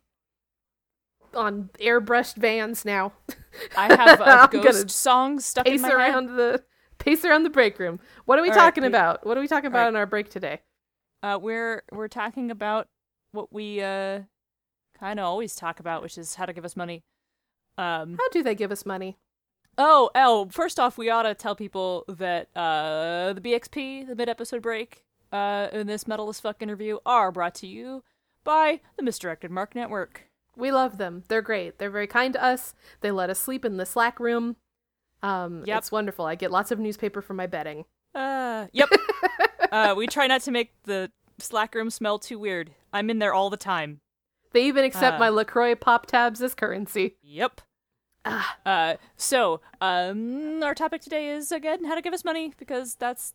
on 1.34 1.70
airbrushed 1.80 2.36
vans 2.36 2.84
now. 2.84 3.12
I 3.76 3.94
have 3.94 4.20
I'm 4.54 4.62
ghost 4.62 4.90
songs 4.90 5.44
stuck 5.46 5.66
in 5.66 5.72
pace 5.74 5.82
my 5.82 5.88
head. 5.88 5.96
around 5.96 6.36
the 6.36 6.62
pace 6.98 7.24
around 7.24 7.44
the 7.44 7.50
break 7.50 7.78
room. 7.78 8.00
What 8.26 8.38
are 8.38 8.42
we 8.42 8.50
All 8.50 8.56
right, 8.56 8.62
talking 8.62 8.82
we- 8.82 8.88
about? 8.88 9.24
What 9.26 9.38
are 9.38 9.40
we 9.40 9.48
talking 9.48 9.68
about 9.68 9.82
right. 9.82 9.88
in 9.88 9.96
our 9.96 10.06
break 10.06 10.28
today? 10.30 10.60
Uh, 11.22 11.38
we're 11.40 11.82
we're 11.92 12.08
talking 12.08 12.50
about 12.50 12.88
what 13.32 13.52
we 13.52 13.80
uh 13.80 14.20
kind 14.98 15.18
of 15.18 15.24
always 15.24 15.54
talk 15.54 15.80
about, 15.80 16.02
which 16.02 16.18
is 16.18 16.34
how 16.34 16.44
to 16.46 16.52
give 16.52 16.64
us 16.64 16.76
money. 16.76 17.04
Um. 17.78 18.16
How 18.18 18.28
do 18.30 18.42
they 18.42 18.54
give 18.54 18.70
us 18.72 18.84
money? 18.84 19.16
Oh, 19.76 20.10
oh. 20.14 20.48
First 20.50 20.78
off, 20.78 20.96
we 20.98 21.10
ought 21.10 21.22
to 21.22 21.34
tell 21.34 21.56
people 21.56 22.04
that 22.08 22.48
uh 22.56 23.32
the 23.32 23.40
BXP, 23.40 24.06
the 24.08 24.14
mid 24.14 24.28
episode 24.28 24.62
break, 24.62 25.04
uh, 25.32 25.68
in 25.72 25.86
this 25.86 26.06
metal 26.06 26.28
as 26.28 26.40
fuck 26.40 26.62
interview 26.62 26.98
are 27.04 27.32
brought 27.32 27.54
to 27.56 27.66
you 27.66 28.04
by 28.44 28.80
the 28.96 29.02
Misdirected 29.02 29.50
Mark 29.50 29.74
Network. 29.74 30.28
We 30.56 30.70
love 30.70 30.98
them. 30.98 31.24
They're 31.28 31.42
great. 31.42 31.78
They're 31.78 31.90
very 31.90 32.06
kind 32.06 32.32
to 32.34 32.42
us. 32.42 32.74
They 33.00 33.10
let 33.10 33.30
us 33.30 33.40
sleep 33.40 33.64
in 33.64 33.76
the 33.76 33.86
Slack 33.86 34.20
room. 34.20 34.56
Um, 35.22 35.64
Yep. 35.66 35.78
It's 35.78 35.90
wonderful. 35.92 36.26
I 36.26 36.34
get 36.36 36.52
lots 36.52 36.70
of 36.70 36.78
newspaper 36.78 37.20
for 37.22 37.34
my 37.34 37.46
bedding. 37.48 37.84
Uh, 38.14 38.66
yep. 38.72 38.88
uh, 39.72 39.94
we 39.96 40.06
try 40.06 40.28
not 40.28 40.42
to 40.42 40.52
make 40.52 40.72
the 40.84 41.10
Slack 41.38 41.74
room 41.74 41.90
smell 41.90 42.20
too 42.20 42.38
weird. 42.38 42.70
I'm 42.92 43.10
in 43.10 43.18
there 43.18 43.34
all 43.34 43.50
the 43.50 43.56
time. 43.56 44.00
They 44.52 44.66
even 44.66 44.84
accept 44.84 45.16
Uh. 45.16 45.18
my 45.18 45.28
LaCroix 45.30 45.74
pop 45.74 46.06
tabs 46.06 46.40
as 46.40 46.54
currency. 46.54 47.16
Yep. 47.22 47.60
Ah. 48.24 48.56
Uh, 48.64 48.96
so, 49.16 49.60
um, 49.80 50.62
our 50.62 50.74
topic 50.74 51.02
today 51.02 51.28
is 51.28 51.52
again 51.52 51.84
how 51.84 51.94
to 51.94 52.02
give 52.02 52.14
us 52.14 52.24
money 52.24 52.52
because 52.58 52.94
that's 52.94 53.34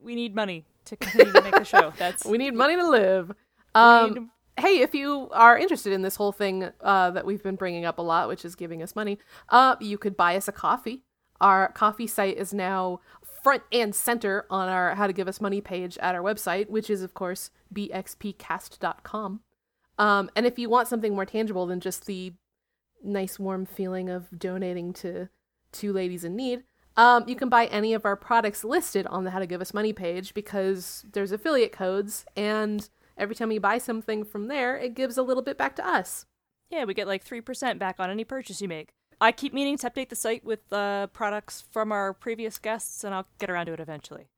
we 0.00 0.14
need 0.14 0.34
money 0.34 0.64
to 0.84 0.96
continue 0.96 1.32
to 1.32 1.42
make 1.42 1.54
the 1.54 1.64
show. 1.64 1.92
That's 1.98 2.24
We 2.24 2.36
need 2.38 2.54
money 2.54 2.76
to 2.76 2.88
live. 2.88 3.32
Um, 3.74 4.12
need- 4.12 4.28
hey, 4.58 4.80
if 4.80 4.94
you 4.94 5.30
are 5.32 5.58
interested 5.58 5.92
in 5.92 6.02
this 6.02 6.16
whole 6.16 6.30
thing 6.32 6.70
uh, 6.82 7.10
that 7.12 7.24
we've 7.24 7.42
been 7.42 7.56
bringing 7.56 7.86
up 7.86 7.98
a 7.98 8.02
lot, 8.02 8.28
which 8.28 8.44
is 8.44 8.54
giving 8.54 8.82
us 8.82 8.94
money, 8.94 9.18
uh, 9.48 9.76
you 9.80 9.96
could 9.96 10.16
buy 10.16 10.36
us 10.36 10.46
a 10.46 10.52
coffee. 10.52 11.02
Our 11.40 11.72
coffee 11.72 12.06
site 12.06 12.36
is 12.36 12.52
now 12.52 13.00
front 13.42 13.62
and 13.72 13.94
center 13.94 14.46
on 14.50 14.68
our 14.68 14.94
How 14.94 15.06
to 15.06 15.12
Give 15.12 15.28
Us 15.28 15.40
Money 15.40 15.60
page 15.60 15.98
at 15.98 16.14
our 16.14 16.22
website, 16.22 16.68
which 16.68 16.88
is, 16.88 17.02
of 17.02 17.14
course, 17.14 17.50
bxpcast.com. 17.74 19.40
Um, 19.98 20.30
and 20.34 20.46
if 20.46 20.58
you 20.58 20.68
want 20.68 20.88
something 20.88 21.14
more 21.14 21.26
tangible 21.26 21.66
than 21.66 21.80
just 21.80 22.06
the 22.06 22.34
nice, 23.04 23.38
warm 23.38 23.66
feeling 23.66 24.08
of 24.08 24.38
donating 24.38 24.92
to 24.94 25.28
two 25.72 25.92
ladies 25.92 26.24
in 26.24 26.36
need, 26.36 26.64
um, 26.96 27.24
you 27.26 27.34
can 27.34 27.48
buy 27.48 27.66
any 27.66 27.92
of 27.92 28.04
our 28.04 28.16
products 28.16 28.64
listed 28.64 29.06
on 29.08 29.24
the 29.24 29.30
How 29.30 29.40
to 29.40 29.46
Give 29.46 29.60
Us 29.60 29.74
Money 29.74 29.92
page 29.92 30.32
because 30.34 31.04
there's 31.12 31.32
affiliate 31.32 31.72
codes, 31.72 32.24
and 32.36 32.88
every 33.18 33.34
time 33.34 33.50
you 33.50 33.60
buy 33.60 33.78
something 33.78 34.24
from 34.24 34.48
there, 34.48 34.76
it 34.76 34.94
gives 34.94 35.18
a 35.18 35.22
little 35.22 35.42
bit 35.42 35.58
back 35.58 35.74
to 35.76 35.86
us. 35.86 36.26
yeah, 36.70 36.84
we 36.84 36.94
get 36.94 37.08
like 37.08 37.22
three 37.22 37.40
percent 37.40 37.78
back 37.78 37.96
on 37.98 38.10
any 38.10 38.24
purchase 38.24 38.60
you 38.60 38.68
make. 38.68 38.94
I 39.20 39.32
keep 39.32 39.52
meaning 39.52 39.78
to 39.78 39.90
update 39.90 40.08
the 40.08 40.16
site 40.16 40.44
with 40.44 40.72
uh, 40.72 41.06
products 41.08 41.64
from 41.70 41.92
our 41.92 42.12
previous 42.12 42.58
guests, 42.58 43.04
and 43.04 43.14
I'll 43.14 43.26
get 43.38 43.50
around 43.50 43.66
to 43.66 43.72
it 43.72 43.80
eventually. 43.80 44.28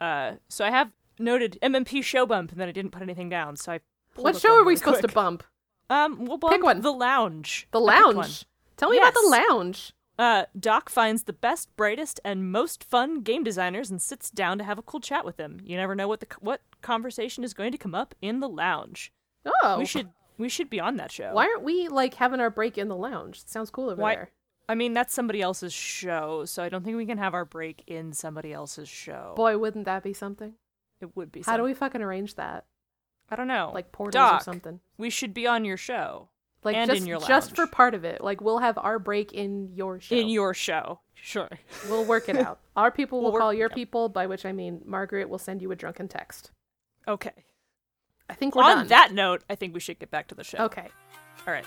Uh, 0.00 0.34
so 0.48 0.64
I 0.64 0.70
have 0.70 0.90
noted 1.18 1.58
MMP 1.62 2.02
show 2.02 2.26
bump, 2.26 2.52
and 2.52 2.60
then 2.60 2.68
I 2.68 2.72
didn't 2.72 2.92
put 2.92 3.02
anything 3.02 3.28
down. 3.28 3.56
So 3.56 3.72
I 3.72 3.80
What 4.16 4.36
show 4.36 4.52
are 4.52 4.58
we 4.58 4.72
really 4.72 4.76
supposed 4.76 5.02
to 5.02 5.08
bump? 5.08 5.44
Um, 5.88 6.24
we'll 6.24 6.38
bump 6.38 6.62
one. 6.62 6.80
The 6.80 6.92
lounge. 6.92 7.68
The 7.70 7.80
I 7.80 7.94
picked 7.94 8.06
one. 8.06 8.16
lounge. 8.16 8.44
Tell 8.76 8.90
me 8.90 8.98
about 8.98 9.14
the 9.14 9.28
lounge. 9.50 9.92
Uh, 10.18 10.44
Doc 10.58 10.88
finds 10.88 11.24
the 11.24 11.32
best, 11.32 11.74
brightest, 11.76 12.20
and 12.24 12.50
most 12.50 12.82
fun 12.82 13.20
game 13.20 13.44
designers 13.44 13.90
and 13.90 14.00
sits 14.00 14.30
down 14.30 14.56
to 14.58 14.64
have 14.64 14.78
a 14.78 14.82
cool 14.82 15.00
chat 15.00 15.24
with 15.24 15.36
them. 15.36 15.60
You 15.62 15.76
never 15.76 15.94
know 15.94 16.08
what 16.08 16.20
the 16.20 16.26
what 16.40 16.62
conversation 16.82 17.44
is 17.44 17.52
going 17.54 17.72
to 17.72 17.78
come 17.78 17.94
up 17.94 18.14
in 18.22 18.40
the 18.40 18.48
lounge. 18.48 19.12
Oh, 19.62 19.78
We 19.78 19.84
should 19.84 20.08
we 20.38 20.48
should 20.48 20.70
be 20.70 20.80
on 20.80 20.96
that 20.96 21.12
show. 21.12 21.32
Why 21.34 21.44
aren't 21.44 21.62
we 21.62 21.88
like 21.88 22.14
having 22.14 22.40
our 22.40 22.50
break 22.50 22.78
in 22.78 22.88
the 22.88 22.96
lounge? 22.96 23.40
It 23.40 23.48
sounds 23.50 23.70
cool 23.70 23.90
over 23.90 24.00
Why- 24.02 24.14
there. 24.14 24.30
I 24.68 24.74
mean, 24.74 24.94
that's 24.94 25.14
somebody 25.14 25.40
else's 25.42 25.72
show, 25.72 26.44
so 26.44 26.60
I 26.60 26.68
don't 26.68 26.82
think 26.84 26.96
we 26.96 27.06
can 27.06 27.18
have 27.18 27.34
our 27.34 27.44
break 27.44 27.84
in 27.86 28.12
somebody 28.12 28.52
else's 28.52 28.88
show. 28.88 29.32
Boy, 29.36 29.56
wouldn't 29.58 29.84
that 29.84 30.02
be 30.02 30.12
something? 30.12 30.54
it 31.00 31.14
would 31.14 31.30
be. 31.30 31.42
How 31.46 31.56
do 31.56 31.62
we 31.62 31.72
fucking 31.74 32.02
arrange 32.02 32.34
that? 32.34 32.64
I 33.30 33.36
don't 33.36 33.48
know, 33.48 33.70
like 33.74 33.92
portals 33.92 34.14
Doc, 34.14 34.40
or 34.40 34.44
something. 34.44 34.80
We 34.98 35.10
should 35.10 35.34
be 35.34 35.46
on 35.46 35.64
your 35.64 35.76
show, 35.76 36.28
like 36.62 36.76
and 36.76 36.90
just, 36.90 37.00
in 37.00 37.06
your 37.06 37.18
lounge. 37.18 37.28
just 37.28 37.56
for 37.56 37.66
part 37.66 37.94
of 37.94 38.04
it. 38.04 38.22
Like 38.22 38.40
we'll 38.40 38.58
have 38.58 38.78
our 38.78 38.98
break 38.98 39.32
in 39.32 39.72
your 39.74 40.00
show. 40.00 40.14
In 40.14 40.28
your 40.28 40.54
show, 40.54 41.00
sure. 41.14 41.50
We'll 41.88 42.04
work 42.04 42.28
it 42.28 42.36
out. 42.36 42.60
Our 42.76 42.90
people 42.90 43.22
will 43.22 43.32
we'll 43.32 43.40
call 43.40 43.48
work, 43.48 43.58
your 43.58 43.68
yeah. 43.70 43.74
people, 43.74 44.08
by 44.08 44.26
which 44.26 44.44
I 44.44 44.52
mean 44.52 44.82
Margaret 44.84 45.28
will 45.28 45.38
send 45.38 45.62
you 45.62 45.72
a 45.72 45.76
drunken 45.76 46.08
text. 46.08 46.50
Okay. 47.08 47.32
I 48.28 48.34
think 48.34 48.54
on 48.56 48.76
done. 48.76 48.88
that 48.88 49.12
note, 49.12 49.42
I 49.48 49.54
think 49.54 49.72
we 49.72 49.80
should 49.80 49.98
get 49.98 50.10
back 50.10 50.28
to 50.28 50.34
the 50.34 50.44
show. 50.44 50.58
Okay. 50.58 50.88
All 51.46 51.52
right. 51.52 51.66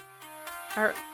All 0.78 0.84
right. 0.84 0.95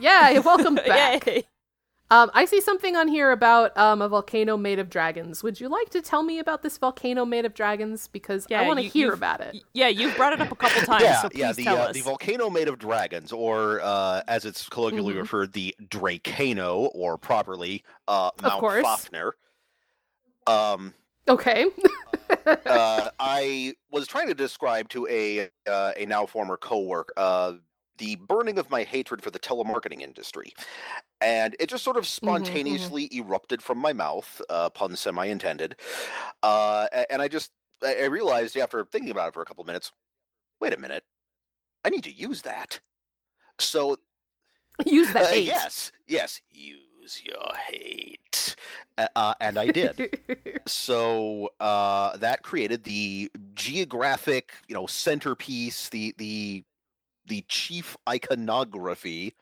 Yeah, 0.00 0.40
welcome 0.40 0.74
back. 0.74 1.44
Yay. 2.12 2.18
Um, 2.18 2.30
I 2.34 2.44
see 2.44 2.60
something 2.60 2.94
on 2.96 3.08
here 3.08 3.30
about 3.32 3.76
um, 3.76 4.02
a 4.02 4.08
volcano 4.08 4.56
made 4.56 4.78
of 4.78 4.90
dragons. 4.90 5.42
Would 5.42 5.60
you 5.60 5.68
like 5.68 5.88
to 5.90 6.02
tell 6.02 6.22
me 6.22 6.38
about 6.38 6.62
this 6.62 6.76
volcano 6.78 7.24
made 7.24 7.44
of 7.44 7.54
dragons? 7.54 8.08
Because 8.08 8.46
yeah, 8.50 8.60
I 8.60 8.66
want 8.66 8.78
to 8.78 8.84
you- 8.84 8.90
hear 8.90 9.12
about 9.12 9.40
it. 9.40 9.62
Yeah, 9.72 9.88
you've 9.88 10.16
brought 10.16 10.32
it 10.32 10.40
up 10.40 10.52
a 10.52 10.56
couple 10.56 10.82
times, 10.86 11.02
yeah, 11.02 11.22
so 11.22 11.28
please 11.30 11.40
yeah. 11.40 11.52
The 11.52 11.64
tell 11.64 11.76
uh, 11.78 11.86
us. 11.86 11.94
the 11.94 12.00
volcano 12.02 12.50
made 12.50 12.68
of 12.68 12.78
dragons, 12.78 13.32
or 13.32 13.80
uh, 13.82 14.22
as 14.28 14.44
it's 14.44 14.68
colloquially 14.68 15.14
Mhm. 15.14 15.18
referred, 15.22 15.52
the 15.52 15.74
Dracano, 15.88 16.90
or 16.94 17.16
properly 17.18 17.82
uh, 18.08 18.30
Mount 18.42 18.60
course. 18.60 18.84
Fafnir. 18.84 19.32
Um, 20.46 20.94
Okay. 21.28 21.66
uh, 22.46 23.08
I 23.20 23.74
was 23.92 24.06
trying 24.08 24.26
to 24.28 24.34
describe 24.34 24.88
to 24.90 25.06
a 25.08 25.48
uh, 25.70 25.92
a 25.96 26.04
now 26.06 26.26
former 26.26 26.56
coworker 26.56 27.12
uh, 27.16 27.52
the 27.98 28.16
burning 28.16 28.58
of 28.58 28.68
my 28.70 28.82
hatred 28.82 29.22
for 29.22 29.30
the 29.30 29.38
telemarketing 29.38 30.00
industry, 30.00 30.52
and 31.22 31.56
it 31.60 31.68
just 31.70 31.84
sort 31.84 31.96
of 31.96 32.06
Mm-hmm, 32.22 32.92
spontaneously 32.94 33.08
erupted 33.14 33.62
from 33.62 33.78
my 33.78 33.92
mouth, 33.94 34.42
uh, 34.50 34.70
pun 34.70 34.96
semi 34.96 35.26
intended. 35.26 35.76
Uh, 36.42 36.88
and 37.10 37.22
I 37.22 37.28
just 37.28 37.52
I 37.82 38.04
realized 38.06 38.56
after 38.56 38.84
thinking 38.84 39.10
about 39.10 39.28
it 39.28 39.34
for 39.34 39.42
a 39.42 39.46
couple 39.46 39.62
of 39.62 39.66
minutes, 39.68 39.92
wait 40.60 40.74
a 40.74 40.78
minute, 40.78 41.04
I 41.84 41.90
need 41.90 42.04
to 42.04 42.12
use 42.12 42.42
that. 42.42 42.80
So 43.60 43.98
Use 44.86 45.12
that 45.12 45.26
uh, 45.30 45.30
hate. 45.30 45.68
yes, 45.68 45.92
yes, 46.06 46.40
use 46.50 47.22
your 47.24 47.54
hate, 47.56 48.56
uh, 48.98 49.34
and 49.40 49.58
I 49.58 49.68
did 49.68 50.04
so 50.66 51.50
uh, 51.60 52.16
that 52.18 52.42
created 52.42 52.84
the 52.84 53.30
geographic, 53.54 54.52
you 54.68 54.74
know, 54.74 54.86
centerpiece, 54.86 55.90
the 55.90 56.14
the 56.18 56.64
the 57.26 57.44
chief 57.48 57.96
iconography, 58.08 59.34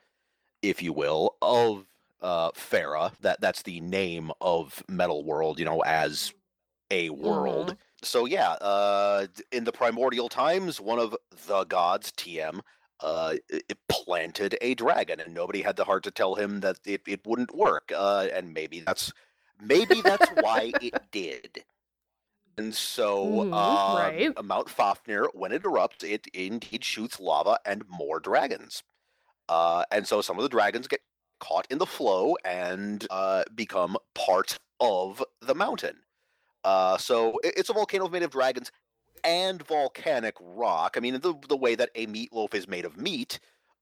if 0.61 0.81
you 0.81 0.93
will, 0.93 1.37
of 1.41 1.87
uh, 2.21 2.51
Farah. 2.51 3.15
That 3.19 3.41
that's 3.41 3.63
the 3.63 3.79
name 3.81 4.31
of 4.41 4.83
Metal 4.89 5.23
World, 5.23 5.59
you 5.59 5.65
know, 5.65 5.81
as 5.81 6.33
a 6.91 7.09
world. 7.11 7.75
So 8.03 8.25
yeah, 8.25 8.51
uh, 8.53 9.27
in 9.51 9.63
the 9.63 9.71
primordial 9.71 10.29
times, 10.29 10.81
one 10.81 10.99
of 10.99 11.15
the 11.47 11.63
gods, 11.65 12.11
TM, 12.15 12.61
uh, 12.99 13.35
planted 13.89 14.57
a 14.61 14.75
dragon, 14.75 15.19
and 15.19 15.33
nobody 15.33 15.61
had 15.61 15.75
the 15.75 15.85
heart 15.85 16.03
to 16.03 16.11
tell 16.11 16.35
him 16.35 16.61
that 16.61 16.77
it, 16.85 17.01
it 17.07 17.25
wouldn't 17.25 17.55
work. 17.55 17.91
Uh, 17.95 18.27
and 18.33 18.53
maybe 18.53 18.79
that's 18.81 19.13
maybe 19.59 20.01
that's 20.01 20.29
why 20.29 20.75
it 20.79 20.95
did. 21.11 21.63
And 22.57 22.73
so, 22.75 23.47
Mhm, 23.47 23.47
uh, 23.51 23.83
right. 23.85 24.37
Mount 24.41 24.69
Fafnir, 24.69 25.27
when 25.33 25.51
it 25.51 25.63
erupts, 25.63 26.03
it 26.09 26.27
indeed 26.27 26.83
shoots 26.85 27.19
lava 27.19 27.59
and 27.65 27.87
more 27.89 28.19
dragons. 28.21 28.83
Uh, 29.51 29.83
and 29.91 30.07
so 30.07 30.21
some 30.21 30.37
of 30.39 30.43
the 30.43 30.49
dragons 30.49 30.87
get 30.87 31.01
caught 31.41 31.67
in 31.71 31.77
the 31.77 31.85
flow 31.85 32.35
and 32.45 33.05
uh, 33.11 33.43
become 33.55 33.97
part 34.15 34.57
of 34.79 35.23
the 35.41 35.55
mountain. 35.55 35.97
Uh, 36.63 36.97
so 36.97 37.39
it's 37.43 37.69
a 37.69 37.73
volcano 37.73 38.07
made 38.09 38.23
of 38.23 38.31
dragons 38.31 38.71
and 39.25 39.61
volcanic 39.67 40.35
rock. 40.39 40.95
I 40.97 41.01
mean, 41.01 41.15
the 41.21 41.35
the 41.49 41.57
way 41.57 41.75
that 41.75 41.89
a 41.95 42.07
meatloaf 42.07 42.55
is 42.55 42.67
made 42.67 42.85
of 42.85 42.97
meat, 42.97 43.39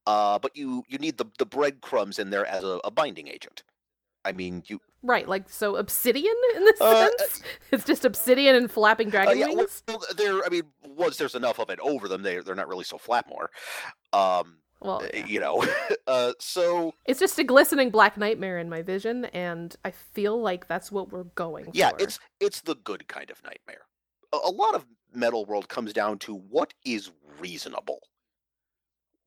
uh, 0.08 0.40
but 0.40 0.58
you 0.58 0.84
you 0.90 0.98
need 0.98 1.18
the 1.18 1.26
the 1.38 1.46
breadcrumbs 1.46 2.20
in 2.20 2.32
there 2.32 2.46
as 2.48 2.64
a, 2.64 2.80
a 2.86 2.92
binding 2.92 3.28
agent. 3.30 3.64
I 4.26 4.34
mean, 4.34 4.64
you 4.68 4.82
right, 5.04 5.28
like 5.28 5.50
so 5.50 5.76
obsidian 5.78 6.36
in 6.56 6.66
this 6.66 6.82
Uh, 6.82 7.10
sense? 7.18 7.42
It's 7.72 7.86
just 7.86 8.06
obsidian 8.06 8.56
and 8.56 8.72
flapping 8.72 9.10
uh, 9.10 9.12
dragon 9.12 9.38
yeah, 9.38 9.48
well, 9.48 9.58
wings? 9.58 9.84
well, 9.88 10.02
there. 10.18 10.44
I 10.46 10.50
mean, 10.50 10.64
once 10.84 11.18
there's 11.18 11.36
enough 11.36 11.60
of 11.60 11.70
it 11.70 11.80
over 11.82 12.08
them, 12.08 12.24
they 12.24 12.40
they're 12.40 12.56
not 12.56 12.68
really 12.70 12.86
so 12.86 12.98
flat 12.98 13.28
more. 13.30 13.50
Um, 14.14 14.59
Well, 14.82 15.04
uh, 15.04 15.08
yeah. 15.14 15.26
you 15.26 15.40
know, 15.40 15.66
uh, 16.08 16.34
so 16.40 16.94
it's 17.06 17.20
just 17.20 17.38
a 17.40 17.44
glistening 17.44 17.90
black 17.90 18.18
nightmare 18.18 18.58
in 18.60 18.70
my 18.70 18.82
vision, 18.82 19.26
and 19.26 19.76
I 19.84 19.92
feel 19.92 20.42
like 20.42 20.68
that's 20.68 20.92
what 20.92 21.12
we're 21.12 21.26
going 21.36 21.66
for. 21.66 21.72
yeah, 21.74 21.90
for. 21.90 22.02
it's 22.02 22.20
it's 22.40 22.62
the 22.62 22.76
good 22.76 23.08
kind 23.08 23.30
of 23.30 23.44
nightmare. 23.44 23.82
A, 24.34 24.38
a 24.46 24.52
lot 24.52 24.76
of 24.76 24.86
Metal 25.14 25.46
World 25.46 25.68
comes 25.70 25.92
down 25.94 26.18
to 26.20 26.36
what 26.36 26.74
is 26.86 27.12
reasonable. 27.40 28.00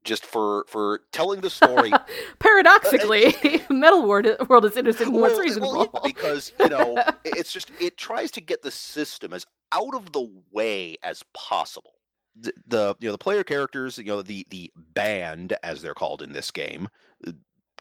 Just 0.05 0.27
for 0.27 0.65
for 0.69 1.03
telling 1.13 1.43
the 1.43 1.51
story 1.51 1.93
Paradoxically, 2.41 3.35
Metal 3.71 4.05
World, 4.05 4.27
World 4.49 4.65
is 4.65 4.77
interested 4.77 5.07
in 5.07 5.13
what's 5.15 5.35
Well, 5.35 5.41
reasonable. 5.43 5.73
well, 5.93 6.03
because 6.05 6.53
you 6.59 6.69
know 6.69 6.97
it's 7.25 7.53
just 7.53 7.71
it 7.79 7.97
tries 7.97 8.31
to 8.33 8.41
get 8.41 8.63
the 8.63 8.71
system 8.73 9.33
as 9.33 9.47
out 9.71 9.95
of 9.95 10.13
the 10.13 10.29
way 10.51 10.97
as 11.05 11.23
possible. 11.35 11.95
The, 12.35 12.97
you 13.01 13.09
know 13.09 13.13
the 13.13 13.19
player 13.19 13.45
characters, 13.45 13.99
you 13.99 14.05
know 14.05 14.23
the 14.23 14.47
the 14.51 14.73
band 14.77 15.55
as 15.63 15.83
they're 15.83 15.95
called 15.95 16.23
in 16.23 16.33
this 16.33 16.51
game, 16.51 16.89
uh, 17.27 17.33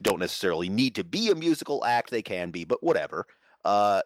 don't 0.02 0.20
necessarily 0.20 0.70
need 0.70 0.96
to 0.96 1.04
be 1.04 1.30
a 1.30 1.36
musical 1.36 1.86
act. 1.86 2.12
They 2.12 2.22
can 2.22 2.52
be, 2.52 2.66
but 2.66 2.84
whatever. 2.84 3.26
Uh, 3.64 4.02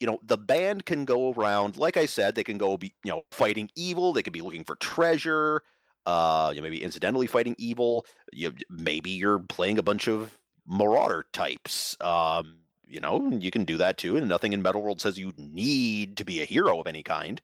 you 0.00 0.06
know 0.06 0.18
the 0.22 0.38
band 0.38 0.86
can 0.86 1.04
go 1.04 1.32
around. 1.32 1.76
Like 1.76 1.96
I 1.96 2.06
said, 2.06 2.34
they 2.34 2.44
can 2.44 2.58
go 2.58 2.76
be 2.76 2.94
you 3.04 3.12
know 3.12 3.22
fighting 3.30 3.70
evil. 3.76 4.12
They 4.12 4.22
could 4.22 4.32
be 4.32 4.40
looking 4.40 4.64
for 4.64 4.76
treasure. 4.76 5.62
Uh, 6.04 6.50
you 6.52 6.60
know, 6.60 6.64
maybe 6.64 6.82
incidentally 6.82 7.26
fighting 7.26 7.54
evil. 7.58 8.06
You 8.32 8.52
maybe 8.68 9.10
you're 9.10 9.38
playing 9.38 9.78
a 9.78 9.82
bunch 9.82 10.08
of 10.08 10.36
marauder 10.66 11.26
types. 11.32 11.96
Um, 12.00 12.56
you 12.86 13.00
know, 13.00 13.30
you 13.30 13.50
can 13.50 13.64
do 13.64 13.76
that 13.78 13.98
too, 13.98 14.16
and 14.16 14.28
nothing 14.28 14.52
in 14.52 14.62
Metal 14.62 14.82
World 14.82 15.00
says 15.00 15.18
you 15.18 15.32
need 15.36 16.16
to 16.16 16.24
be 16.24 16.42
a 16.42 16.44
hero 16.44 16.80
of 16.80 16.86
any 16.86 17.02
kind. 17.02 17.40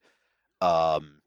Um, 0.61 1.21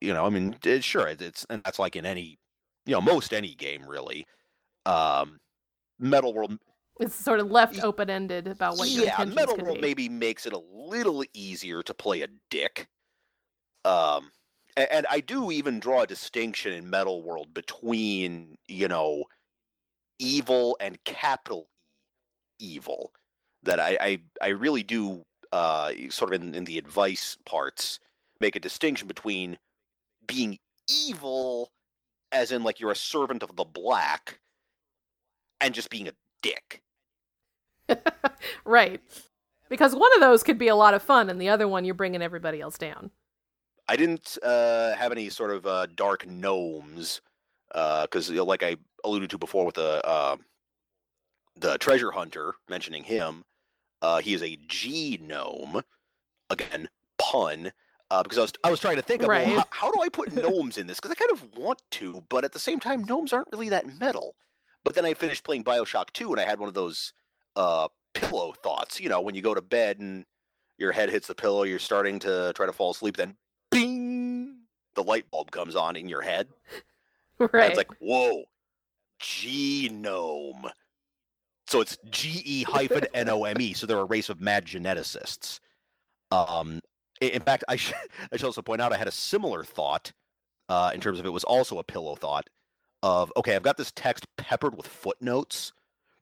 you 0.00 0.12
know, 0.12 0.26
I 0.26 0.30
mean, 0.30 0.56
it, 0.64 0.84
sure, 0.84 1.08
it- 1.08 1.22
it's 1.22 1.46
and 1.50 1.62
that's 1.64 1.78
like 1.78 1.96
in 1.96 2.06
any, 2.06 2.38
you 2.86 2.92
know, 2.92 3.00
most 3.00 3.32
any 3.32 3.54
game 3.54 3.86
really. 3.86 4.26
Um, 4.86 5.38
Metal 5.98 6.34
World, 6.34 6.58
It's 7.00 7.14
sort 7.14 7.40
of 7.40 7.50
left 7.50 7.82
open 7.82 8.10
ended 8.10 8.46
about 8.48 8.78
what 8.78 8.88
yeah, 8.88 9.24
Metal 9.24 9.56
World 9.56 9.76
be. 9.76 9.80
maybe 9.82 10.08
makes 10.08 10.46
it 10.46 10.52
a 10.52 10.58
little 10.58 11.24
easier 11.34 11.82
to 11.82 11.94
play 11.94 12.22
a 12.22 12.28
dick. 12.50 12.88
Um, 13.84 14.30
a- 14.76 14.92
and, 14.92 15.06
I 15.10 15.20
do 15.20 15.50
even 15.52 15.80
draw 15.80 16.02
a 16.02 16.06
distinction 16.06 16.72
in 16.72 16.90
Metal 16.90 17.22
World 17.22 17.54
between, 17.54 18.56
you 18.68 18.88
know, 18.88 19.24
evil 20.18 20.76
and 20.80 21.02
capital 21.04 21.68
E 22.60 22.74
evil. 22.76 23.12
That 23.62 23.80
I, 23.80 23.98
I, 24.00 24.22
I 24.42 24.48
really 24.48 24.82
do, 24.82 25.24
uh, 25.52 25.92
sort 26.10 26.32
of 26.34 26.42
in, 26.42 26.54
in 26.54 26.64
the 26.64 26.78
advice 26.78 27.36
parts, 27.46 27.98
make 28.40 28.56
a 28.56 28.60
distinction 28.60 29.08
between 29.08 29.58
being 30.26 30.58
evil, 30.88 31.70
as 32.32 32.52
in 32.52 32.62
like 32.62 32.80
you're 32.80 32.90
a 32.90 32.96
servant 32.96 33.42
of 33.42 33.56
the 33.56 33.64
black, 33.64 34.40
and 35.60 35.74
just 35.74 35.90
being 35.90 36.08
a 36.08 36.12
dick. 36.42 36.82
right. 38.64 39.00
Because 39.68 39.94
one 39.94 40.12
of 40.14 40.20
those 40.20 40.42
could 40.42 40.58
be 40.58 40.68
a 40.68 40.76
lot 40.76 40.94
of 40.94 41.02
fun, 41.02 41.28
and 41.28 41.40
the 41.40 41.48
other 41.48 41.66
one 41.66 41.84
you're 41.84 41.94
bringing 41.94 42.22
everybody 42.22 42.60
else 42.60 42.78
down. 42.78 43.10
I 43.88 43.96
didn't 43.96 44.36
uh, 44.42 44.94
have 44.94 45.12
any 45.12 45.28
sort 45.28 45.52
of 45.52 45.66
uh, 45.66 45.86
dark 45.94 46.26
gnomes 46.26 47.20
because, 47.72 48.28
you 48.28 48.36
know, 48.36 48.44
like 48.44 48.62
I 48.62 48.76
alluded 49.04 49.30
to 49.30 49.38
before 49.38 49.64
with 49.64 49.76
the 49.76 50.04
uh, 50.06 50.36
the 51.56 51.78
treasure 51.78 52.10
hunter, 52.10 52.54
mentioning 52.68 53.04
him, 53.04 53.44
uh, 54.02 54.20
he 54.20 54.34
is 54.34 54.42
a 54.42 54.58
G 54.68 55.18
gnome. 55.22 55.82
Again, 56.50 56.88
pun. 57.18 57.72
Uh, 58.10 58.22
because 58.22 58.38
I 58.38 58.42
was 58.42 58.52
I 58.64 58.70
was 58.70 58.80
trying 58.80 58.96
to 58.96 59.02
think 59.02 59.22
of 59.22 59.28
well, 59.28 59.44
how, 59.44 59.64
how 59.70 59.90
do 59.90 60.00
I 60.00 60.08
put 60.08 60.32
gnomes 60.32 60.78
in 60.78 60.86
this? 60.86 61.00
Because 61.00 61.10
I 61.10 61.14
kind 61.14 61.32
of 61.32 61.58
want 61.58 61.82
to, 61.92 62.22
but 62.28 62.44
at 62.44 62.52
the 62.52 62.58
same 62.58 62.78
time, 62.78 63.04
gnomes 63.04 63.32
aren't 63.32 63.48
really 63.52 63.68
that 63.70 63.98
metal. 63.98 64.36
But 64.84 64.94
then 64.94 65.04
I 65.04 65.14
finished 65.14 65.42
playing 65.42 65.64
Bioshock 65.64 66.12
2, 66.12 66.30
and 66.30 66.40
I 66.40 66.44
had 66.44 66.60
one 66.60 66.68
of 66.68 66.74
those 66.74 67.12
uh, 67.56 67.88
pillow 68.14 68.52
thoughts. 68.62 69.00
You 69.00 69.08
know, 69.08 69.20
when 69.20 69.34
you 69.34 69.42
go 69.42 69.54
to 69.54 69.60
bed 69.60 69.98
and 69.98 70.24
your 70.78 70.92
head 70.92 71.10
hits 71.10 71.26
the 71.26 71.34
pillow, 71.34 71.64
you're 71.64 71.80
starting 71.80 72.20
to 72.20 72.52
try 72.54 72.66
to 72.66 72.72
fall 72.72 72.92
asleep, 72.92 73.16
then 73.16 73.36
bing, 73.72 74.58
the 74.94 75.02
light 75.02 75.28
bulb 75.32 75.50
comes 75.50 75.74
on 75.74 75.96
in 75.96 76.08
your 76.08 76.22
head. 76.22 76.48
And 77.64 77.70
it's 77.70 77.76
like, 77.76 77.90
whoa, 77.98 78.44
genome. 79.20 80.70
So 81.66 81.80
it's 81.80 81.98
G 82.08 82.42
E 82.44 82.62
hyphen 82.62 83.06
N 83.12 83.28
O 83.28 83.44
M 83.44 83.60
E. 83.60 83.74
So 83.74 83.86
they're 83.86 83.98
a 83.98 84.04
race 84.04 84.28
of 84.28 84.40
mad 84.40 84.64
geneticists. 84.64 85.60
Um, 86.30 86.80
in 87.20 87.42
fact, 87.42 87.64
I 87.68 87.76
should, 87.76 87.96
I 88.32 88.36
should 88.36 88.46
also 88.46 88.62
point 88.62 88.80
out 88.80 88.92
I 88.92 88.96
had 88.96 89.08
a 89.08 89.12
similar 89.12 89.64
thought 89.64 90.12
uh, 90.68 90.90
in 90.94 91.00
terms 91.00 91.18
of 91.18 91.26
it 91.26 91.32
was 91.32 91.44
also 91.44 91.78
a 91.78 91.84
pillow 91.84 92.14
thought 92.14 92.48
of 93.02 93.32
okay, 93.36 93.54
I've 93.54 93.62
got 93.62 93.76
this 93.76 93.92
text 93.94 94.26
peppered 94.36 94.76
with 94.76 94.86
footnotes 94.86 95.72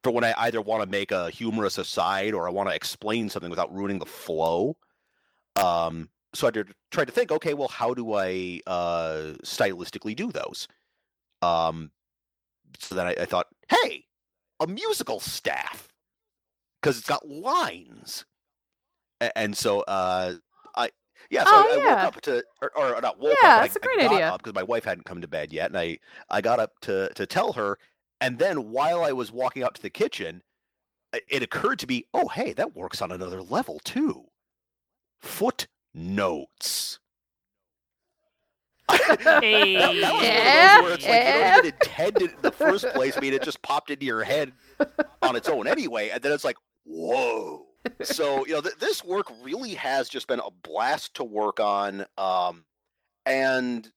for 0.02 0.10
when 0.10 0.24
I 0.24 0.34
either 0.36 0.60
want 0.60 0.82
to 0.82 0.88
make 0.88 1.12
a 1.12 1.30
humorous 1.30 1.78
aside 1.78 2.34
or 2.34 2.46
I 2.46 2.50
want 2.50 2.68
to 2.68 2.74
explain 2.74 3.30
something 3.30 3.48
without 3.50 3.74
ruining 3.74 3.98
the 3.98 4.06
flow. 4.06 4.76
Um, 5.56 6.10
so 6.34 6.46
I 6.46 6.50
did, 6.50 6.72
tried 6.90 7.06
to 7.06 7.12
think, 7.12 7.32
okay, 7.32 7.54
well, 7.54 7.68
how 7.68 7.94
do 7.94 8.12
I 8.12 8.60
uh, 8.66 9.34
stylistically 9.44 10.14
do 10.14 10.30
those? 10.30 10.68
Um, 11.40 11.90
so 12.78 12.94
then 12.94 13.06
I, 13.06 13.14
I 13.20 13.24
thought, 13.24 13.46
hey, 13.68 14.04
a 14.60 14.66
musical 14.66 15.20
staff, 15.20 15.88
because 16.82 16.98
it's 16.98 17.08
got 17.08 17.26
lines. 17.26 18.26
And 19.36 19.56
so 19.56 19.80
uh, 19.82 20.34
yeah, 21.34 21.44
so 21.44 21.56
Oh, 21.56 21.58
I, 21.58 21.74
I 21.74 21.78
woke 21.78 22.04
up 22.04 22.20
to, 22.22 22.44
or, 22.62 22.76
or 22.78 23.00
not 23.00 23.18
woke 23.18 23.44
Yeah, 23.44 23.44
up, 23.44 23.56
that's 23.56 23.76
but 23.76 23.76
a 23.76 23.80
I, 23.82 23.88
great 23.96 24.00
I 24.04 24.12
idea. 24.12 24.36
because 24.38 24.54
my 24.54 24.62
wife 24.62 24.84
hadn't 24.84 25.04
come 25.06 25.20
to 25.20 25.28
bed 25.28 25.52
yet, 25.52 25.70
and 25.70 25.78
I, 25.78 25.98
I 26.30 26.40
got 26.40 26.60
up 26.60 26.72
to 26.82 27.10
to 27.14 27.26
tell 27.26 27.52
her, 27.54 27.78
And 28.20 28.38
then 28.38 28.70
while 28.70 29.02
I 29.04 29.12
was 29.12 29.32
walking 29.32 29.62
out 29.62 29.74
to 29.76 29.82
the 29.82 29.90
kitchen, 29.90 30.42
it 31.28 31.42
occurred 31.42 31.78
to 31.80 31.86
me, 31.88 32.06
oh, 32.14 32.28
hey, 32.28 32.52
that 32.54 32.74
works 32.76 33.02
on 33.02 33.12
another 33.12 33.42
level 33.42 33.80
too. 33.84 34.26
Footnotes. 35.20 37.00
Hey. 39.40 39.78
That, 39.78 40.00
that 40.00 40.16
was 40.16 40.30
one 40.30 40.46
of 40.46 40.52
Yeah, 40.52 40.52
those 40.52 40.78
where 40.78 40.92
it's 40.92 41.08
like 41.08 41.26
you 41.26 41.32
don't 41.32 41.48
even 41.48 41.64
intend 41.64 42.22
it 42.22 42.32
in 42.32 42.42
the 42.42 42.52
first 42.52 42.88
place. 42.90 43.16
I 43.16 43.20
mean, 43.20 43.32
it 43.34 43.42
just 43.42 43.62
popped 43.62 43.90
into 43.90 44.06
your 44.06 44.22
head 44.24 44.52
on 45.22 45.36
its 45.36 45.48
own 45.48 45.66
anyway, 45.68 46.10
and 46.10 46.22
then 46.22 46.32
it's 46.32 46.44
like, 46.44 46.56
whoa. 46.84 47.63
So 48.02 48.46
you 48.46 48.54
know, 48.54 48.60
th- 48.60 48.76
this 48.76 49.04
work 49.04 49.26
really 49.42 49.74
has 49.74 50.08
just 50.08 50.26
been 50.28 50.40
a 50.40 50.50
blast 50.50 51.14
to 51.14 51.24
work 51.24 51.60
on, 51.60 52.06
um, 52.18 52.64
and 53.24 53.90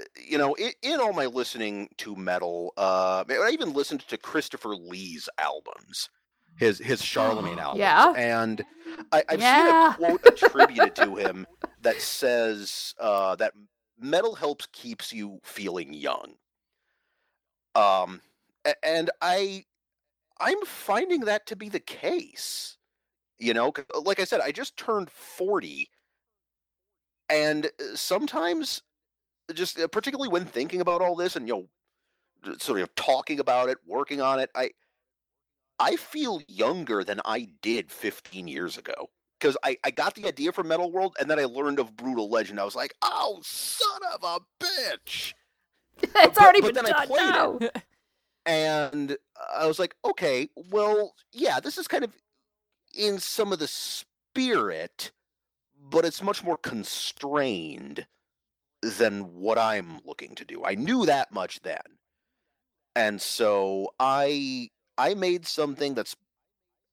uh, 0.00 0.04
you 0.28 0.38
know, 0.38 0.54
in, 0.54 0.72
in 0.82 1.00
all 1.00 1.12
my 1.12 1.26
listening 1.26 1.88
to 1.98 2.16
metal, 2.16 2.72
uh, 2.76 3.24
I 3.28 3.50
even 3.52 3.72
listened 3.72 4.00
to 4.08 4.16
Christopher 4.18 4.74
Lee's 4.76 5.28
albums, 5.38 6.08
his 6.58 6.78
his 6.78 7.02
Charlemagne 7.02 7.58
albums, 7.60 7.80
Yeah. 7.80 8.12
and 8.16 8.64
I, 9.12 9.24
I've 9.28 9.40
Yeah. 9.40 9.54
seen 9.54 9.66
a 9.68 9.94
quote 9.96 10.26
attributed 10.26 10.96
to 10.96 11.16
him 11.16 11.46
that 11.80 12.00
says 12.00 12.94
uh, 12.98 13.36
that 13.36 13.52
metal 13.98 14.34
helps 14.34 14.66
keeps 14.72 15.12
you 15.12 15.40
feeling 15.44 15.92
young. 15.92 16.34
Um, 17.74 18.20
and 18.82 19.10
I, 19.20 19.64
I'm 20.40 20.64
finding 20.64 21.20
that 21.22 21.46
to 21.46 21.56
be 21.56 21.68
the 21.68 21.80
case. 21.80 22.77
You 23.38 23.54
know, 23.54 23.72
uh, 23.94 24.00
like 24.00 24.20
I 24.20 24.24
said, 24.24 24.40
I 24.40 24.52
just 24.52 24.76
turned 24.76 25.10
forty, 25.10 25.90
and 27.28 27.66
uh, 27.66 27.94
sometimes, 27.94 28.82
just 29.54 29.78
uh, 29.78 29.86
particularly 29.88 30.28
when 30.28 30.44
thinking 30.44 30.80
about 30.80 31.02
all 31.02 31.14
this 31.16 31.36
and 31.36 31.46
you 31.46 31.54
know, 31.54 31.68
sort 32.58 32.80
of 32.80 32.94
talking 32.94 33.40
about 33.40 33.68
it, 33.68 33.78
working 33.86 34.20
on 34.20 34.40
it, 34.40 34.50
I, 34.54 34.70
I 35.78 35.96
feel 35.96 36.40
younger 36.48 37.04
than 37.04 37.20
I 37.24 37.48
did 37.62 37.90
15 37.90 38.48
years 38.48 38.76
ago 38.78 39.10
because 39.38 39.56
I, 39.62 39.76
I 39.84 39.90
got 39.90 40.14
the 40.14 40.26
idea 40.26 40.52
from 40.52 40.68
Metal 40.68 40.90
World 40.90 41.16
and 41.20 41.30
then 41.30 41.38
I 41.38 41.44
learned 41.44 41.78
of 41.78 41.96
Brutal 41.96 42.28
Legend. 42.28 42.58
I 42.60 42.64
was 42.64 42.74
like, 42.76 42.94
oh, 43.02 43.40
son 43.42 44.00
of 44.14 44.22
a 44.22 44.64
bitch. 44.64 45.34
it's 46.02 46.12
but- 46.14 46.38
already 46.38 46.60
but 46.60 46.74
been 46.74 46.84
then 46.84 46.94
I 46.94 47.06
done 47.06 47.58
it. 47.60 47.72
now. 47.74 47.80
And 48.46 49.16
I 49.54 49.66
was 49.66 49.78
like, 49.78 49.94
okay, 50.04 50.48
well, 50.70 51.14
yeah, 51.32 51.60
this 51.60 51.76
is 51.76 51.86
kind 51.86 52.02
of 52.02 52.16
in 52.98 53.18
some 53.18 53.52
of 53.52 53.60
the 53.60 53.68
spirit, 53.68 55.12
but 55.80 56.04
it's 56.04 56.22
much 56.22 56.44
more 56.44 56.58
constrained 56.58 58.06
than 58.82 59.34
what 59.34 59.56
I'm 59.58 60.00
looking 60.04 60.34
to 60.34 60.44
do. 60.44 60.64
I 60.64 60.74
knew 60.74 61.06
that 61.06 61.32
much 61.32 61.60
then. 61.62 61.78
And 62.94 63.22
so 63.22 63.94
I 63.98 64.68
I 64.98 65.14
made 65.14 65.46
something 65.46 65.94
that's 65.94 66.16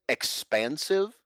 expansive 0.07 1.17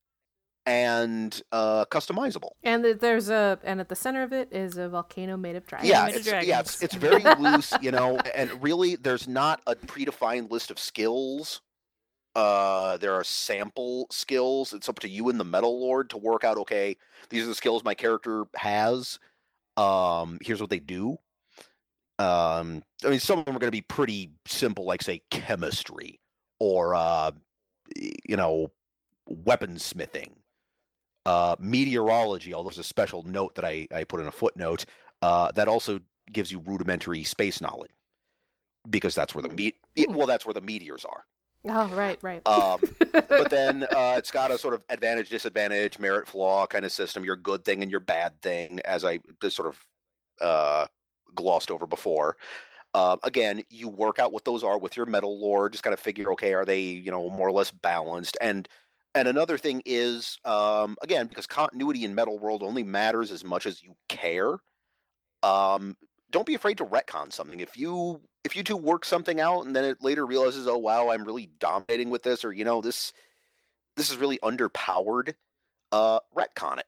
and 0.65 1.41
uh 1.51 1.85
customizable. 1.85 2.51
And 2.63 2.83
th- 2.83 2.99
there's 2.99 3.29
a 3.29 3.59
and 3.63 3.79
at 3.79 3.89
the 3.89 3.95
center 3.95 4.23
of 4.23 4.31
it 4.31 4.49
is 4.51 4.77
a 4.77 4.87
volcano 4.87 5.35
made 5.35 5.55
of 5.55 5.65
dragons. 5.65 5.89
yeah, 5.89 6.05
made 6.05 6.15
of 6.15 6.27
it's, 6.27 6.47
yeah, 6.47 6.59
it's, 6.59 6.81
it's 6.81 6.95
very 6.95 7.23
loose, 7.39 7.73
you 7.81 7.91
know, 7.91 8.17
and 8.33 8.61
really 8.63 8.95
there's 8.95 9.27
not 9.27 9.61
a 9.67 9.75
predefined 9.75 10.49
list 10.51 10.71
of 10.71 10.79
skills. 10.79 11.61
Uh, 12.35 12.97
there 12.97 13.13
are 13.13 13.23
sample 13.23 14.07
skills. 14.11 14.73
It's 14.73 14.87
up 14.89 14.99
to 14.99 15.09
you 15.09 15.29
and 15.29 15.39
the 15.39 15.43
Metal 15.45 15.79
Lord 15.79 16.09
to 16.11 16.17
work 16.17 16.43
out. 16.43 16.57
Okay, 16.57 16.95
these 17.29 17.43
are 17.43 17.47
the 17.47 17.55
skills 17.55 17.83
my 17.83 17.95
character 17.95 18.45
has. 18.55 19.19
Um, 19.77 20.37
here's 20.41 20.61
what 20.61 20.69
they 20.69 20.79
do. 20.79 21.17
Um, 22.19 22.83
I 23.05 23.09
mean, 23.09 23.19
some 23.19 23.39
of 23.39 23.45
them 23.45 23.55
are 23.55 23.59
going 23.59 23.69
to 23.69 23.71
be 23.71 23.81
pretty 23.81 24.31
simple, 24.45 24.85
like 24.85 25.01
say 25.01 25.21
chemistry 25.31 26.19
or 26.59 26.93
uh, 26.95 27.31
you 27.95 28.35
know, 28.35 28.71
weaponsmithing. 29.29 30.31
Uh, 31.25 31.55
meteorology, 31.59 32.53
although 32.53 32.69
there's 32.69 32.79
a 32.79 32.83
special 32.83 33.23
note 33.23 33.55
that 33.55 33.65
I, 33.65 33.87
I 33.93 34.03
put 34.03 34.19
in 34.19 34.27
a 34.27 34.31
footnote 34.31 34.85
uh, 35.21 35.51
that 35.51 35.67
also 35.67 35.99
gives 36.31 36.51
you 36.51 36.59
rudimentary 36.59 37.23
space 37.23 37.61
knowledge 37.61 37.91
because 38.89 39.15
that's 39.15 39.35
where 39.35 39.41
the 39.41 39.49
me- 39.49 39.73
it- 39.95 40.09
well 40.09 40.25
that's 40.27 40.45
where 40.45 40.53
the 40.53 40.61
meteors 40.61 41.05
are 41.05 41.25
Oh, 41.65 41.87
right, 41.89 42.17
right. 42.21 42.45
um, 42.47 42.79
but 43.11 43.49
then 43.49 43.83
uh, 43.83 44.15
it's 44.17 44.31
got 44.31 44.51
a 44.51 44.57
sort 44.57 44.73
of 44.73 44.83
advantage 44.89 45.29
disadvantage 45.29 45.99
merit 45.99 46.27
flaw 46.27 46.65
kind 46.65 46.85
of 46.85 46.91
system 46.91 47.25
your 47.25 47.35
good 47.35 47.65
thing 47.65 47.81
and 47.81 47.91
your 47.91 47.99
bad 47.99 48.41
thing 48.41 48.79
as 48.85 49.03
i 49.03 49.19
just 49.41 49.55
sort 49.55 49.67
of 49.67 49.85
uh, 50.41 50.87
glossed 51.35 51.69
over 51.69 51.85
before 51.85 52.37
uh, 52.93 53.17
again 53.23 53.61
you 53.69 53.89
work 53.89 54.19
out 54.19 54.31
what 54.31 54.45
those 54.45 54.63
are 54.63 54.79
with 54.79 54.95
your 54.95 55.05
metal 55.05 55.39
lord, 55.39 55.73
just 55.73 55.83
kind 55.83 55.93
of 55.93 55.99
figure 55.99 56.31
okay 56.31 56.53
are 56.53 56.65
they 56.65 56.81
you 56.81 57.11
know 57.11 57.29
more 57.29 57.47
or 57.47 57.51
less 57.51 57.71
balanced 57.71 58.37
and 58.41 58.67
and 59.15 59.27
another 59.27 59.57
thing 59.57 59.81
is 59.85 60.37
um, 60.45 60.95
again 61.01 61.27
because 61.27 61.47
continuity 61.47 62.05
in 62.05 62.15
metal 62.15 62.39
world 62.39 62.63
only 62.63 62.83
matters 62.83 63.31
as 63.31 63.43
much 63.43 63.65
as 63.65 63.83
you 63.83 63.95
care 64.07 64.57
um, 65.43 65.95
don't 66.31 66.45
be 66.45 66.55
afraid 66.55 66.77
to 66.77 66.85
retcon 66.85 67.31
something 67.33 67.59
if 67.59 67.77
you 67.77 68.21
if 68.43 68.55
you 68.55 68.63
two 68.63 68.77
work 68.77 69.03
something 69.05 69.39
out 69.41 69.65
and 69.65 69.75
then 69.75 69.83
it 69.83 70.01
later 70.01 70.25
realizes 70.25 70.67
oh 70.67 70.77
wow 70.77 71.09
i'm 71.09 71.23
really 71.25 71.49
dominating 71.59 72.09
with 72.09 72.23
this 72.23 72.43
or 72.45 72.51
you 72.53 72.63
know 72.63 72.81
this 72.81 73.11
this 73.97 74.09
is 74.09 74.17
really 74.17 74.37
underpowered 74.43 75.33
uh 75.91 76.19
retcon 76.37 76.77
it 76.79 76.85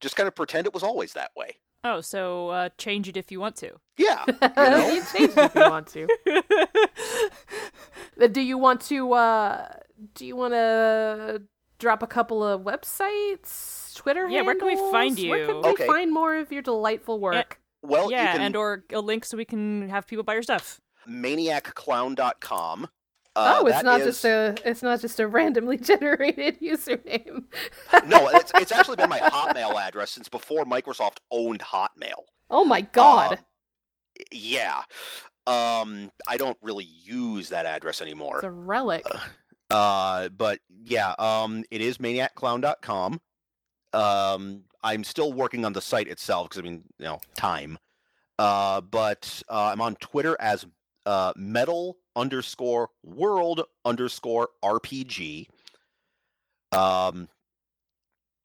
just 0.00 0.16
kind 0.16 0.26
of 0.28 0.34
pretend 0.34 0.66
it 0.66 0.74
was 0.74 0.82
always 0.82 1.12
that 1.14 1.30
way 1.36 1.56
Oh, 1.84 2.00
so 2.00 2.50
uh, 2.50 2.68
change 2.78 3.08
it 3.08 3.16
if 3.16 3.32
you 3.32 3.40
want 3.40 3.56
to. 3.56 3.72
yeah 3.98 4.24
you 4.28 5.02
change 5.12 5.32
it 5.36 5.36
if 5.36 5.54
you 5.56 5.62
want 5.68 5.88
to. 5.88 6.06
Uh, 8.20 8.26
Do 8.28 8.40
you 8.40 8.56
want 8.58 8.80
to? 8.82 9.12
uh 9.14 9.66
Do 10.14 10.26
you 10.26 10.36
want 10.36 10.52
to 10.54 11.42
drop 11.78 12.02
a 12.02 12.06
couple 12.06 12.44
of 12.44 12.60
websites, 12.60 13.94
Twitter? 13.96 14.28
Yeah, 14.28 14.42
where 14.42 14.54
can 14.54 14.66
we 14.66 14.74
handles? 14.74 14.92
find 14.92 15.18
Where 15.18 15.46
can 15.46 15.56
you? 15.56 15.60
we 15.62 15.68
Okay. 15.70 15.86
find 15.86 16.12
more 16.12 16.36
of 16.36 16.52
your 16.52 16.62
delightful 16.62 17.18
work? 17.18 17.58
Well 17.82 18.10
yeah, 18.10 18.22
you 18.32 18.38
can 18.38 18.40
and 18.46 18.56
or 18.56 18.84
a 18.92 19.00
link 19.00 19.24
so 19.24 19.36
we 19.36 19.44
can 19.44 19.88
have 19.88 20.06
people 20.06 20.22
buy 20.24 20.34
your 20.34 20.42
stuff. 20.42 20.80
maniacclown.com 21.08 22.88
uh, 23.34 23.60
oh, 23.62 23.66
it's 23.66 23.82
not 23.82 24.00
is- 24.00 24.06
just 24.06 24.24
a. 24.26 24.54
It's 24.62 24.82
not 24.82 25.00
just 25.00 25.18
a 25.18 25.26
randomly 25.26 25.76
generated 25.90 26.60
username. 26.60 27.44
no 28.06 28.28
it's, 28.28 28.52
it's 28.56 28.72
actually 28.72 28.96
been 28.96 29.08
my 29.08 29.20
hotmail 29.20 29.74
address 29.74 30.10
since 30.10 30.28
before 30.28 30.64
microsoft 30.64 31.16
owned 31.30 31.60
hotmail 31.60 32.24
Oh 32.50 32.64
my 32.64 32.82
god. 32.82 33.34
Uh, 33.34 33.36
yeah 34.30 34.82
um 35.46 36.12
i 36.28 36.36
don't 36.36 36.58
really 36.62 36.84
use 36.84 37.48
that 37.48 37.66
address 37.66 38.00
anymore 38.02 38.36
it's 38.36 38.44
a 38.44 38.50
relic. 38.50 39.04
Uh, 39.70 40.28
but 40.28 40.58
yeah, 40.84 41.14
um, 41.18 41.64
it 41.70 41.80
is 41.80 41.96
maniacclown.com. 41.98 43.20
Um, 43.94 44.64
I'm 44.82 45.04
still 45.04 45.32
working 45.32 45.64
on 45.64 45.72
the 45.72 45.80
site 45.80 46.08
itself 46.08 46.48
because 46.48 46.60
I 46.60 46.62
mean, 46.62 46.84
you 46.98 47.06
know, 47.06 47.20
time. 47.36 47.78
Uh, 48.38 48.80
but 48.80 49.42
uh, 49.48 49.70
I'm 49.72 49.80
on 49.80 49.96
Twitter 49.96 50.36
as 50.40 50.66
uh, 51.06 51.32
metal 51.36 51.98
underscore 52.16 52.90
world 53.04 53.62
underscore 53.84 54.48
RPG. 54.64 55.46
Um, 56.72 57.28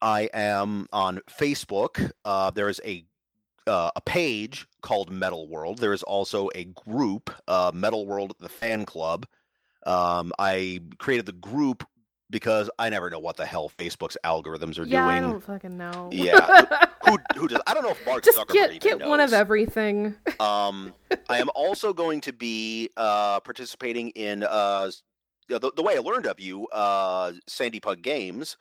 I 0.00 0.28
am 0.32 0.86
on 0.92 1.20
Facebook. 1.30 2.12
Uh, 2.24 2.50
there 2.50 2.68
is 2.68 2.80
a 2.84 3.04
uh, 3.66 3.90
a 3.94 4.00
page 4.00 4.66
called 4.80 5.10
Metal 5.10 5.46
World. 5.46 5.78
There 5.78 5.92
is 5.92 6.02
also 6.02 6.48
a 6.54 6.64
group, 6.64 7.30
uh, 7.46 7.70
Metal 7.74 8.06
World 8.06 8.34
the 8.40 8.48
Fan 8.48 8.86
Club. 8.86 9.26
Um, 9.86 10.32
I 10.38 10.80
created 10.98 11.26
the 11.26 11.32
group 11.32 11.86
because 12.30 12.70
I 12.78 12.88
never 12.90 13.08
know 13.10 13.18
what 13.18 13.36
the 13.36 13.46
hell 13.46 13.70
Facebook's 13.78 14.16
algorithms 14.24 14.78
are 14.78 14.84
yeah, 14.84 15.06
I 15.06 15.18
doing. 15.20 15.30
don't 15.32 15.42
fucking 15.44 15.76
know. 15.78 16.08
Yeah, 16.12 16.86
Who 17.06 17.18
who 17.36 17.48
does? 17.48 17.60
I 17.66 17.74
don't 17.74 17.82
know 17.82 17.90
if 17.90 18.04
Mark 18.06 18.24
Just 18.24 18.38
Zuckerberg 18.38 18.52
get 18.52 18.80
get 18.80 19.06
one 19.06 19.20
of 19.20 19.32
everything. 19.32 20.14
Um, 20.40 20.94
I 21.28 21.38
am 21.38 21.48
also 21.54 21.92
going 21.92 22.20
to 22.22 22.32
be 22.32 22.90
uh, 22.96 23.40
participating 23.40 24.10
in 24.10 24.42
uh, 24.44 24.84
s- 24.88 25.02
you 25.48 25.54
know, 25.54 25.58
the, 25.58 25.72
the 25.76 25.82
way 25.82 25.96
I 25.96 26.00
learned 26.00 26.26
of 26.26 26.38
you, 26.38 26.66
uh, 26.68 27.32
Sandy 27.46 27.80
Pug 27.80 28.02
Games. 28.02 28.56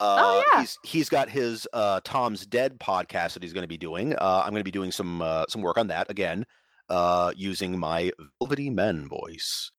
Uh, 0.00 0.16
Oh, 0.20 0.44
yeah. 0.52 0.60
He's 0.60 0.78
he's 0.84 1.08
got 1.08 1.28
his 1.28 1.66
uh, 1.72 2.00
Tom's 2.04 2.46
Dead 2.46 2.78
podcast 2.78 3.34
that 3.34 3.42
he's 3.42 3.52
going 3.52 3.64
to 3.64 3.68
be 3.68 3.76
doing. 3.78 4.14
Uh, 4.14 4.42
I'm 4.44 4.50
going 4.50 4.60
to 4.60 4.64
be 4.64 4.70
doing 4.70 4.92
some 4.92 5.20
uh, 5.20 5.44
some 5.48 5.60
work 5.60 5.76
on 5.76 5.88
that 5.88 6.08
again, 6.08 6.46
uh, 6.88 7.32
using 7.34 7.76
my 7.76 8.12
Velvety 8.40 8.70
Men 8.70 9.08
voice. 9.08 9.72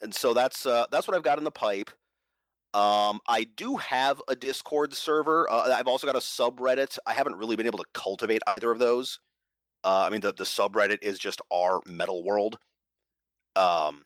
And 0.00 0.14
so 0.14 0.32
that's 0.32 0.64
uh, 0.64 0.86
that's 0.92 1.08
what 1.08 1.16
I've 1.16 1.24
got 1.24 1.38
in 1.38 1.44
the 1.44 1.50
pipe. 1.50 1.90
Um, 2.74 3.20
I 3.28 3.44
do 3.56 3.76
have 3.76 4.20
a 4.28 4.34
Discord 4.36 4.92
server. 4.94 5.50
Uh, 5.50 5.72
I've 5.74 5.86
also 5.86 6.06
got 6.06 6.16
a 6.16 6.20
subreddit. 6.20 6.98
I 7.06 7.12
haven't 7.12 7.36
really 7.36 7.54
been 7.56 7.66
able 7.66 7.78
to 7.78 7.84
cultivate 7.94 8.42
either 8.48 8.70
of 8.70 8.78
those. 8.80 9.20
Uh, 9.84 10.04
I 10.06 10.10
mean, 10.10 10.20
the, 10.20 10.32
the 10.32 10.44
subreddit 10.44 10.98
is 11.02 11.18
just 11.18 11.40
our 11.52 11.80
metal 11.86 12.24
world. 12.24 12.58
Um, 13.54 14.02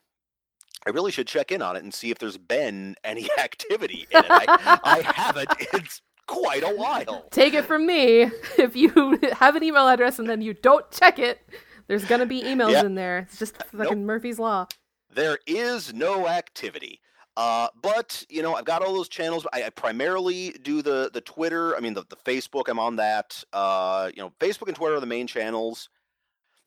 I 0.87 0.91
really 0.91 1.13
should 1.13 1.27
check 1.27 1.51
in 1.51 1.63
on 1.63 1.77
it 1.77 1.83
and 1.83 1.93
see 1.95 2.11
if 2.11 2.19
there's 2.19 2.37
been 2.39 2.95
any 3.05 3.29
activity 3.39 4.07
in 4.11 4.19
it. 4.21 4.27
I, 4.31 4.79
I 4.85 5.01
haven't. 5.13 5.49
It's 5.73 6.03
quite 6.27 6.63
a 6.63 6.75
while. 6.75 7.27
Take 7.31 7.55
it 7.55 7.65
from 7.65 7.87
me. 7.87 8.31
If 8.59 8.77
you 8.77 9.19
have 9.33 9.57
an 9.57 9.63
email 9.63 9.89
address 9.89 10.19
and 10.19 10.29
then 10.29 10.43
you 10.43 10.53
don't 10.53 10.89
check 10.91 11.19
it, 11.19 11.41
there's 11.87 12.05
gonna 12.05 12.27
be 12.27 12.43
emails 12.43 12.73
Yeah. 12.73 12.85
in 12.85 12.97
there. 12.97 13.21
It's 13.21 13.39
just 13.39 13.57
fucking 13.57 13.79
Nope. 13.79 14.07
Murphy's 14.07 14.39
law. 14.39 14.67
there 15.15 15.39
is 15.47 15.95
no 15.95 16.29
activity. 16.29 17.01
Uh, 17.39 17.69
but 17.83 18.25
you 18.29 18.43
know, 18.43 18.57
I've 18.57 18.65
got 18.65 18.83
all 18.83 18.93
those 18.93 19.09
channels. 19.09 19.47
I, 19.53 19.63
I 19.63 19.71
primarily 19.71 20.51
do 20.63 20.83
the 20.83 21.09
the 21.15 21.21
Twitter. 21.21 21.77
I 21.77 21.81
mean, 21.81 21.95
the, 21.95 22.03
the 22.11 22.17
Facebook. 22.17 22.65
I'm 22.69 22.81
on 22.81 22.97
that. 22.97 23.45
Uh, 23.53 24.11
you 24.13 24.21
know, 24.21 24.33
Facebook 24.41 24.67
and 24.67 24.75
Twitter 24.75 24.97
are 24.97 25.01
the 25.01 25.07
main 25.07 25.29
channels. 25.29 25.89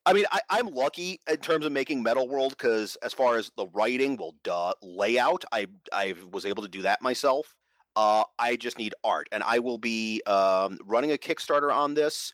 I 0.06 0.14
mean, 0.14 0.24
I, 0.32 0.40
I'm 0.50 0.68
lucky 0.68 1.20
in 1.30 1.38
terms 1.38 1.66
of 1.66 1.74
making 1.74 2.02
Metal 2.02 2.26
World 2.26 2.56
because 2.58 2.96
as 3.04 3.12
far 3.12 3.36
as 3.36 3.52
the 3.58 3.68
writing, 3.68 4.16
well, 4.16 4.34
duh, 4.46 4.72
layout, 4.82 5.44
I 5.52 5.68
I 5.92 6.16
was 6.32 6.46
able 6.46 6.64
to 6.64 6.70
do 6.70 6.84
that 6.84 7.02
myself. 7.02 7.54
Uh, 7.98 8.24
I 8.40 8.56
just 8.56 8.78
need 8.78 8.94
art, 9.04 9.28
and 9.34 9.44
I 9.44 9.60
will 9.60 9.78
be 9.78 10.22
um, 10.26 10.80
running 10.86 11.12
a 11.12 11.18
Kickstarter 11.18 11.74
on 11.74 11.96
this. 11.96 12.34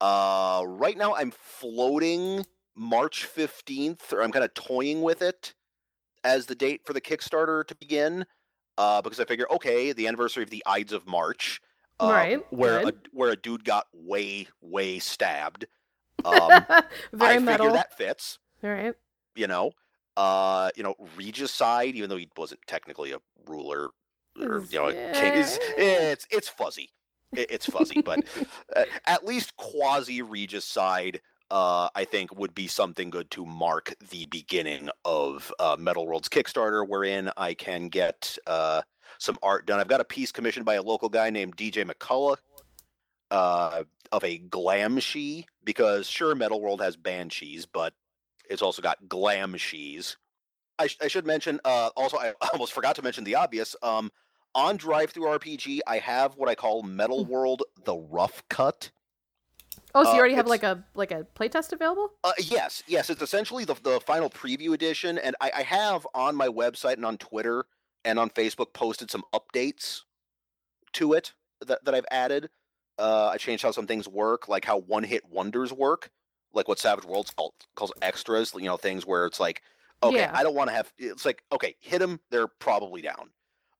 Uh, 0.00 0.64
right 0.66 0.98
now, 0.98 1.14
I'm 1.14 1.30
floating 1.30 2.44
March 2.74 3.28
15th, 3.32 4.12
or 4.12 4.24
I'm 4.24 4.32
kind 4.32 4.44
of 4.44 4.52
toying 4.54 5.02
with 5.02 5.22
it 5.22 5.54
as 6.26 6.46
the 6.46 6.54
date 6.54 6.82
for 6.84 6.92
the 6.92 7.00
Kickstarter 7.00 7.64
to 7.66 7.74
begin, 7.76 8.26
uh, 8.76 9.00
because 9.00 9.20
I 9.20 9.24
figure, 9.24 9.46
okay, 9.52 9.92
the 9.92 10.06
anniversary 10.06 10.42
of 10.42 10.50
the 10.50 10.62
Ides 10.66 10.92
of 10.92 11.06
March, 11.06 11.60
uh, 12.00 12.10
Right, 12.10 12.52
where 12.52 12.86
a, 12.88 12.92
where 13.12 13.30
a 13.30 13.36
dude 13.36 13.64
got 13.64 13.86
way 13.94 14.48
way 14.60 14.98
stabbed. 14.98 15.66
Um, 16.24 16.50
Very 17.12 17.36
I 17.36 17.38
metal. 17.38 17.66
figure 17.66 17.78
that 17.78 17.96
fits. 17.96 18.38
All 18.62 18.70
right. 18.70 18.94
You 19.34 19.46
know, 19.46 19.70
uh, 20.16 20.70
you 20.76 20.82
know, 20.82 20.94
Regicide, 21.16 21.94
even 21.94 22.10
though 22.10 22.16
he 22.16 22.28
wasn't 22.36 22.60
technically 22.66 23.12
a 23.12 23.18
ruler, 23.46 23.88
or 24.40 24.64
you 24.70 24.78
know, 24.78 24.88
a 24.88 24.92
king, 25.12 25.34
is 25.34 25.58
it's 25.78 26.26
it's 26.30 26.48
fuzzy. 26.48 26.90
It, 27.34 27.50
it's 27.50 27.66
fuzzy, 27.66 28.02
but 28.02 28.24
uh, 28.76 28.84
at 29.06 29.24
least 29.24 29.56
quasi 29.56 30.22
Regicide, 30.22 31.20
uh, 31.50 31.88
I 31.94 32.04
think, 32.04 32.36
would 32.36 32.54
be 32.54 32.66
something 32.66 33.10
good 33.10 33.30
to 33.32 33.46
mark 33.46 33.94
the 34.10 34.26
beginning 34.26 34.90
of 35.04 35.52
uh, 35.58 35.76
Metal 35.78 36.06
World's 36.06 36.28
Kickstarter, 36.28 36.86
wherein 36.86 37.30
I 37.36 37.54
can 37.54 37.88
get 37.88 38.36
uh, 38.46 38.82
some 39.18 39.38
art 39.42 39.66
done. 39.66 39.80
I've 39.80 39.88
got 39.88 40.00
a 40.00 40.04
piece 40.04 40.32
commissioned 40.32 40.66
by 40.66 40.74
a 40.74 40.82
local 40.82 41.08
guy 41.08 41.30
named 41.30 41.56
DJ 41.56 41.88
McCullough 41.88 42.36
uh, 43.30 43.84
of 44.12 44.24
a 44.24 44.38
glam 44.38 44.98
she 44.98 45.46
because 45.64 46.08
sure, 46.08 46.34
Metal 46.34 46.60
World 46.60 46.80
has 46.80 46.96
banshees, 46.96 47.66
but 47.66 47.92
it's 48.48 48.62
also 48.62 48.82
got 48.82 49.08
glam 49.08 49.56
shees. 49.56 50.16
I, 50.78 50.88
sh- 50.88 50.98
I 51.02 51.08
should 51.08 51.26
mention 51.26 51.60
uh, 51.64 51.90
also 51.96 52.18
I 52.18 52.34
almost 52.52 52.72
forgot 52.72 52.96
to 52.96 53.02
mention 53.02 53.24
the 53.24 53.36
obvious. 53.36 53.76
Um, 53.82 54.10
on 54.54 54.78
DriveThruRPG, 54.78 55.80
I 55.86 55.98
have 55.98 56.36
what 56.36 56.48
I 56.48 56.54
call 56.54 56.82
Metal 56.82 57.24
World 57.24 57.62
the 57.84 57.96
Rough 57.96 58.42
Cut. 58.48 58.90
Oh, 59.96 60.04
so 60.04 60.12
you 60.12 60.18
Uh, 60.18 60.20
already 60.20 60.34
have 60.34 60.46
like 60.46 60.62
a 60.62 60.84
like 60.94 61.10
a 61.10 61.26
playtest 61.34 61.72
available? 61.72 62.12
Uh, 62.24 62.32
yes, 62.38 62.82
yes, 62.86 63.08
it's 63.08 63.22
essentially 63.22 63.64
the 63.64 63.74
the 63.74 64.00
final 64.00 64.28
preview 64.28 64.74
edition, 64.74 65.18
and 65.18 65.36
I, 65.40 65.50
I 65.56 65.62
have 65.62 66.06
on 66.14 66.34
my 66.34 66.48
website 66.48 66.94
and 66.94 67.04
on 67.06 67.18
Twitter 67.18 67.66
and 68.04 68.18
on 68.18 68.30
Facebook 68.30 68.72
posted 68.72 69.10
some 69.10 69.22
updates 69.32 70.02
to 70.94 71.12
it 71.14 71.34
that, 71.66 71.84
that 71.84 71.94
I've 71.94 72.06
added. 72.10 72.50
Uh, 72.98 73.28
I 73.28 73.38
changed 73.38 73.62
how 73.64 73.72
some 73.72 73.86
things 73.86 74.08
work, 74.08 74.48
like 74.48 74.64
how 74.64 74.78
one 74.80 75.04
hit 75.04 75.24
wonders 75.28 75.72
work, 75.72 76.10
like 76.52 76.68
what 76.68 76.78
Savage 76.78 77.04
Worlds 77.04 77.30
call, 77.32 77.54
calls 77.76 77.92
extras. 78.02 78.52
You 78.54 78.62
know, 78.62 78.76
things 78.78 79.06
where 79.06 79.26
it's 79.26 79.40
like, 79.40 79.62
okay, 80.02 80.16
Yeah. 80.16 80.32
I 80.34 80.42
don't 80.42 80.54
want 80.54 80.70
to 80.70 80.74
have. 80.76 80.92
It's 80.98 81.24
like, 81.26 81.44
okay, 81.52 81.76
hit 81.80 82.00
them, 82.00 82.20
they're 82.30 82.48
probably 82.48 83.02
down. 83.02 83.32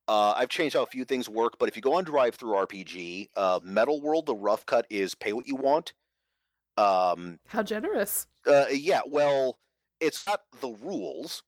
Uh, 0.09 0.35
I've 0.37 0.49
changed 0.51 0.77
how 0.77 0.83
a 0.85 0.87
few 0.87 1.05
things 1.05 1.29
work, 1.29 1.59
but 1.59 1.69
if 1.69 1.77
you 1.77 1.83
go 1.83 1.95
on 1.95 2.05
DriveThruRPG, 2.05 3.29
uh, 3.37 3.61
Metal 3.63 4.01
World, 4.01 4.27
the 4.27 4.37
rough 4.37 4.67
cut 4.67 4.87
is 4.91 5.15
pay 5.15 5.33
what 5.33 5.47
you 5.49 5.57
want. 5.57 5.95
Um, 6.77 7.39
How 7.49 7.63
generous. 7.63 8.27
uh, 8.47 8.67
yeah, 8.71 9.01
well, 9.07 9.59
it's 10.01 10.27
not 10.27 10.43
the 10.61 10.69
rules, 10.83 11.43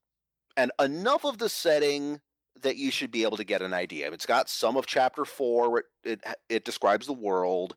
and 0.57 0.71
enough 0.79 1.23
of 1.25 1.37
the 1.37 1.49
setting 1.49 2.19
that 2.61 2.75
you 2.77 2.91
should 2.91 3.11
be 3.11 3.23
able 3.23 3.37
to 3.37 3.43
get 3.43 3.61
an 3.61 3.73
idea. 3.73 4.11
It's 4.11 4.25
got 4.25 4.49
some 4.49 4.75
of 4.75 4.85
chapter 4.85 5.25
four, 5.25 5.79
it 5.79 5.85
it, 6.03 6.23
it 6.49 6.65
describes 6.65 7.05
the 7.05 7.13
world. 7.13 7.75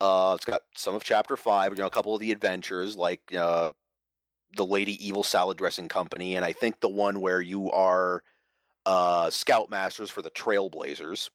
Uh, 0.00 0.34
it's 0.36 0.44
got 0.44 0.62
some 0.74 0.94
of 0.94 1.04
chapter 1.04 1.36
five, 1.36 1.72
you 1.72 1.78
know, 1.78 1.86
a 1.86 1.90
couple 1.90 2.14
of 2.14 2.20
the 2.20 2.32
adventures, 2.32 2.96
like 2.96 3.20
uh, 3.34 3.72
the 4.56 4.66
Lady 4.66 5.06
Evil 5.06 5.22
Salad 5.22 5.58
Dressing 5.58 5.88
Company, 5.88 6.36
and 6.36 6.44
I 6.44 6.52
think 6.52 6.80
the 6.80 6.88
one 6.88 7.20
where 7.20 7.40
you 7.40 7.70
are 7.70 8.22
uh, 8.84 9.26
scoutmasters 9.26 10.10
for 10.10 10.22
the 10.22 10.30
Trailblazers, 10.30 11.28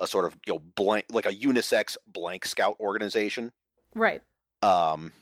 a 0.00 0.06
sort 0.06 0.24
of 0.24 0.36
you 0.46 0.54
know 0.54 0.58
blank, 0.58 1.06
like 1.10 1.26
a 1.26 1.32
unisex 1.32 1.96
blank 2.06 2.44
scout 2.44 2.76
organization. 2.80 3.52
Right. 3.94 4.22
Um, 4.62 5.12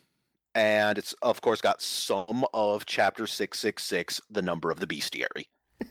and 0.55 0.97
it's 0.99 1.15
of 1.23 1.41
course 1.43 1.61
got 1.61 1.83
some 1.83 2.45
of 2.55 2.87
chapter 2.87 3.27
six 3.27 3.59
six 3.59 3.85
six, 3.85 4.21
the 4.31 4.43
number 4.43 4.71
of 4.71 4.81
the 4.81 4.87
bestiary. 4.87 5.45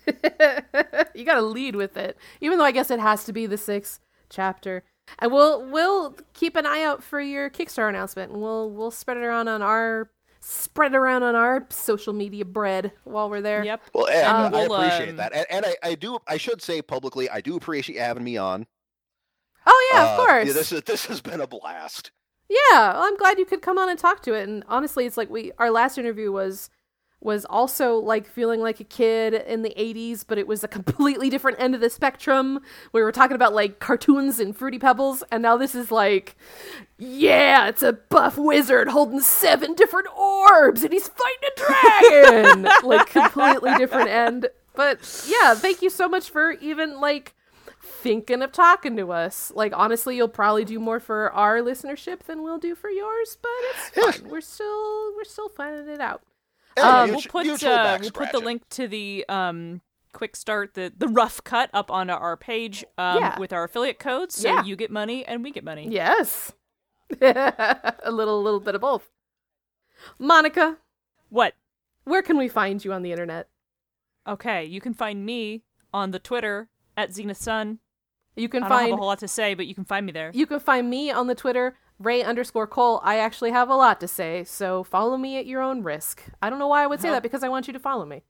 you 1.15 1.23
got 1.25 1.35
to 1.35 1.41
lead 1.41 1.75
with 1.75 1.97
it, 1.97 2.17
even 2.41 2.57
though 2.57 2.65
I 2.65 2.71
guess 2.71 2.89
it 2.89 2.99
has 2.99 3.23
to 3.25 3.33
be 3.33 3.45
the 3.45 3.57
sixth 3.57 3.99
chapter. 4.29 4.83
And 5.19 5.31
we'll 5.31 5.63
we'll 5.69 6.15
keep 6.33 6.55
an 6.55 6.65
eye 6.65 6.81
out 6.83 7.03
for 7.03 7.19
your 7.21 7.49
Kickstarter 7.51 7.89
announcement, 7.89 8.31
and 8.31 8.41
we'll 8.41 8.71
we'll 8.71 8.89
spread 8.91 9.17
it 9.17 9.23
around 9.23 9.47
on 9.47 9.61
our 9.61 10.09
spread 10.41 10.93
it 10.93 10.97
around 10.97 11.21
on 11.23 11.35
our 11.35 11.65
social 11.69 12.13
media 12.13 12.45
bread 12.45 12.91
while 13.03 13.29
we're 13.29 13.41
there. 13.41 13.63
Yep. 13.63 13.81
Well, 13.93 14.07
and 14.07 14.27
Um, 14.27 14.55
I 14.55 14.67
we'll, 14.67 14.73
appreciate 14.81 15.09
um, 15.09 15.17
that, 15.17 15.33
and, 15.33 15.45
and 15.51 15.65
I, 15.65 15.75
I 15.83 15.95
do. 15.95 16.17
I 16.27 16.37
should 16.37 16.61
say 16.61 16.81
publicly, 16.81 17.29
I 17.29 17.41
do 17.41 17.55
appreciate 17.55 17.95
you 17.95 18.01
having 18.01 18.23
me 18.23 18.37
on. 18.37 18.65
Oh 19.67 19.89
yeah, 19.93 20.03
Uh, 20.03 20.09
of 20.11 20.17
course. 20.17 20.47
yeah, 20.47 20.53
this 20.53 20.71
is 20.71 20.81
this 20.83 21.05
has 21.05 21.21
been 21.21 21.41
a 21.41 21.47
blast. 21.47 22.11
Yeah, 22.49 22.93
well, 22.93 23.03
I'm 23.03 23.17
glad 23.17 23.39
you 23.39 23.45
could 23.45 23.61
come 23.61 23.77
on 23.77 23.89
and 23.89 23.97
talk 23.97 24.21
to 24.23 24.33
it. 24.33 24.47
And 24.47 24.63
honestly, 24.67 25.05
it's 25.05 25.17
like 25.17 25.29
we 25.29 25.51
our 25.57 25.71
last 25.71 25.97
interview 25.97 26.31
was 26.31 26.69
was 27.21 27.45
also 27.45 27.95
like 27.95 28.27
feeling 28.27 28.61
like 28.61 28.79
a 28.79 28.83
kid 28.83 29.33
in 29.33 29.63
the 29.63 29.73
80s, 29.77 30.23
but 30.27 30.37
it 30.37 30.47
was 30.47 30.63
a 30.63 30.67
completely 30.67 31.29
different 31.29 31.59
end 31.59 31.73
of 31.73 31.81
the 31.81 31.89
spectrum. 31.89 32.59
We 32.93 33.01
were 33.01 33.11
talking 33.11 33.35
about 33.35 33.53
like 33.53 33.79
cartoons 33.79 34.39
and 34.39 34.55
fruity 34.55 34.77
pebbles, 34.77 35.23
and 35.31 35.41
now 35.41 35.57
this 35.57 35.75
is 35.75 35.91
like 35.91 36.35
yeah, 36.97 37.67
it's 37.67 37.83
a 37.83 37.93
buff 37.93 38.37
wizard 38.37 38.89
holding 38.89 39.21
seven 39.21 39.73
different 39.73 40.07
orbs 40.17 40.83
and 40.83 40.93
he's 40.93 41.09
fighting 41.09 41.49
a 41.49 42.53
dragon. 42.53 42.69
like 42.83 43.07
completely 43.07 43.73
different 43.75 44.09
end. 44.09 44.47
But 44.75 45.25
yeah, 45.27 45.55
thank 45.55 45.81
you 45.81 45.89
so 45.89 46.07
much 46.07 46.29
for 46.29 46.51
even 46.53 46.99
like 46.99 47.34
thinking 47.86 48.41
of 48.41 48.51
talking 48.51 48.95
to 48.97 49.11
us. 49.11 49.51
Like 49.55 49.73
honestly, 49.75 50.15
you'll 50.15 50.27
probably 50.27 50.65
do 50.65 50.79
more 50.79 50.99
for 50.99 51.31
our 51.31 51.59
listenership 51.59 52.19
than 52.23 52.43
we'll 52.43 52.57
do 52.57 52.75
for 52.75 52.89
yours, 52.89 53.38
but 53.41 53.51
it's 54.03 54.17
fine. 54.19 54.29
We're 54.29 54.41
still 54.41 55.15
we're 55.15 55.23
still 55.23 55.49
finding 55.49 55.88
it 55.93 56.01
out. 56.01 56.21
Yeah, 56.77 57.01
Um, 57.03 57.11
we'll 57.11 57.21
put 57.21 57.47
uh, 57.63 57.97
we'll 58.01 58.11
put 58.11 58.31
the 58.31 58.39
link 58.39 58.67
to 58.71 58.88
the 58.88 59.25
um 59.29 59.81
quick 60.11 60.36
start 60.36 60.73
the 60.73 60.91
the 60.97 61.07
rough 61.07 61.43
cut 61.43 61.69
up 61.73 61.91
onto 61.91 62.13
our 62.13 62.36
page 62.38 62.83
um 62.97 63.19
Yeah. 63.19 63.39
with 63.39 63.51
our 63.53 63.65
affiliate 63.65 63.99
code 63.99 64.31
so 64.31 64.47
Yeah. 64.47 64.63
you 64.63 64.75
get 64.75 64.91
money 64.91 65.25
and 65.25 65.43
we 65.43 65.51
get 65.51 65.63
money. 65.63 65.88
Yes. 65.89 66.53
a 67.21 67.93
little 68.11 68.41
little 68.41 68.59
bit 68.59 68.75
of 68.75 68.81
both. 68.81 69.09
Monica, 70.19 70.77
What? 71.29 71.53
where 72.03 72.21
can 72.21 72.38
we 72.38 72.47
find 72.47 72.83
you 72.83 72.93
on 72.93 73.01
the 73.03 73.11
internet? 73.11 73.47
Okay, 74.27 74.65
you 74.65 74.81
can 74.81 74.93
find 74.93 75.25
me 75.25 75.63
on 75.93 76.11
the 76.11 76.19
Twitter 76.19 76.69
at 76.97 77.13
Zenith 77.13 77.37
Sun. 77.37 77.79
You 78.35 78.49
can 78.49 78.63
I 78.63 78.67
don't 78.69 78.77
have 78.77 78.85
a 78.85 78.89
find 78.89 78.97
whole 78.99 79.07
lot 79.07 79.19
to 79.19 79.27
say, 79.27 79.53
but 79.53 79.65
you 79.67 79.73
can 79.75 79.85
find 79.85 80.05
me 80.05 80.11
there. 80.11 80.31
you 80.33 80.45
can 80.45 80.59
find 80.59 80.89
me 80.89 81.09
on 81.11 81.27
the 81.27 81.35
Twitter, 81.35 81.77
Ray 81.99 82.21
underscore 82.23 82.67
Cole. 82.67 82.99
I 83.03 83.17
actually 83.17 83.51
have 83.51 83.69
a 83.69 83.75
lot 83.75 83.99
to 84.01 84.07
say, 84.09 84.43
so 84.43 84.83
follow 84.83 85.15
me 85.17 85.37
at 85.37 85.45
your 85.45 85.61
own 85.61 85.83
risk. 85.83 86.23
I 86.41 86.49
don't 86.49 86.59
know 86.59 86.67
why 86.67 86.83
I 86.83 86.87
would 86.87 86.99
say 86.99 87.07
Uh-huh. 87.07 87.15
that 87.15 87.23
because 87.23 87.43
I 87.43 87.49
want 87.49 87.67
you 87.67 87.73
to 87.73 87.79
follow 87.79 88.05
me. 88.05 88.23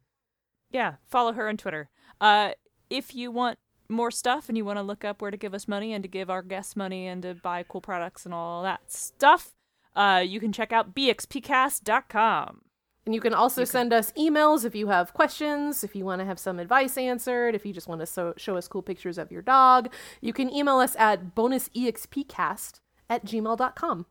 Yeah, 0.72 0.96
follow 1.08 1.34
her 1.34 1.48
on 1.50 1.58
Twitter. 1.58 1.90
Uh, 2.22 2.52
if 2.90 3.16
you 3.16 3.32
want 3.32 3.58
more 3.90 4.12
stuff 4.12 4.48
and 4.50 4.58
you 4.58 4.66
want 4.66 4.78
to 4.78 4.84
look 4.84 5.04
up 5.04 5.22
where 5.22 5.32
to 5.32 5.38
give 5.38 5.54
us 5.54 5.68
money 5.68 5.94
and 5.94 6.04
to 6.04 6.08
give 6.08 6.30
our 6.30 6.42
guests 6.44 6.76
money 6.76 7.08
and 7.08 7.22
to 7.24 7.34
buy 7.34 7.64
cool 7.68 7.82
products 7.82 8.26
and 8.26 8.34
all 8.34 8.62
that 8.64 8.92
stuff, 8.92 9.54
uh, 9.96 10.24
you 10.26 10.40
can 10.40 10.52
check 10.52 10.72
out 10.72 10.94
bxpcast.com. 10.94 12.62
And 13.06 13.14
you 13.14 13.22
can 13.22 13.34
also 13.36 13.64
send 13.66 13.94
us 13.94 14.12
emails 14.14 14.66
if 14.66 14.74
you 14.74 14.88
have 14.88 15.14
questions, 15.14 15.84
if 15.84 15.96
you 15.96 16.04
want 16.06 16.22
to 16.22 16.26
have 16.26 16.40
some 16.40 16.60
advice 16.60 16.98
answered, 16.98 17.54
if 17.54 17.66
you 17.66 17.72
just 17.72 17.88
want 17.88 18.02
to 18.02 18.08
so- 18.08 18.34
show 18.36 18.58
us 18.58 18.68
cool 18.68 18.82
pictures 18.82 19.18
of 19.18 19.32
your 19.32 19.44
dog. 19.44 19.94
You 20.22 20.34
can 20.34 20.52
email 20.52 20.78
us 20.78 20.96
at 20.98 21.36
bonusexpcast 21.36 22.80
at 23.10 23.26
gmail.com. 23.26 24.06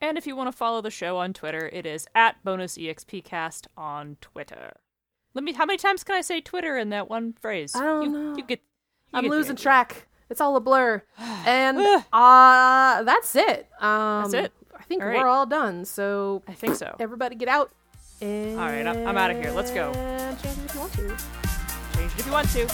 And 0.00 0.18
if 0.18 0.26
you 0.26 0.36
want 0.36 0.50
to 0.50 0.56
follow 0.56 0.80
the 0.80 0.90
show 0.90 1.16
on 1.18 1.32
Twitter, 1.32 1.68
it 1.72 1.86
is 1.86 2.06
at 2.14 2.36
bonusexpcast 2.44 3.66
on 3.76 4.16
Twitter. 4.20 4.74
Let 5.34 5.44
me. 5.44 5.52
How 5.52 5.64
many 5.64 5.78
times 5.78 6.04
can 6.04 6.16
I 6.16 6.20
say 6.20 6.40
Twitter 6.40 6.76
in 6.76 6.90
that 6.90 7.08
one 7.08 7.32
phrase? 7.32 7.74
I 7.74 7.84
don't 7.84 8.02
you, 8.02 8.08
know. 8.10 8.36
You 8.36 8.44
get. 8.44 8.60
you 8.60 9.18
I'm 9.18 9.22
get 9.24 9.30
losing 9.30 9.56
track. 9.56 10.08
It's 10.28 10.40
all 10.40 10.56
a 10.56 10.60
blur. 10.60 11.02
And 11.44 11.78
uh, 12.12 13.02
that's 13.02 13.34
it. 13.34 13.68
Um, 13.80 14.22
That's 14.22 14.34
it? 14.34 14.52
I 14.78 14.82
think 14.84 15.02
All 15.02 15.08
we're 15.08 15.26
all 15.26 15.44
done. 15.46 15.84
So 15.84 16.42
I 16.46 16.52
think 16.52 16.76
so. 16.76 16.94
everybody 17.00 17.34
get 17.34 17.48
out. 17.48 17.72
And 18.22 18.60
All 18.60 18.66
right, 18.66 18.86
I'm, 18.86 19.04
I'm 19.08 19.18
out 19.18 19.32
of 19.32 19.36
here. 19.36 19.50
Let's 19.50 19.72
go. 19.72 19.92
Change 20.42 20.56
it 20.56 20.64
if 20.64 20.74
you 20.74 20.80
want 20.80 20.92
to. 20.92 21.08
Change 21.96 22.12
it 22.12 22.18
if 22.20 22.26
you 22.26 22.32
want 22.32 22.48
to. 22.50 22.68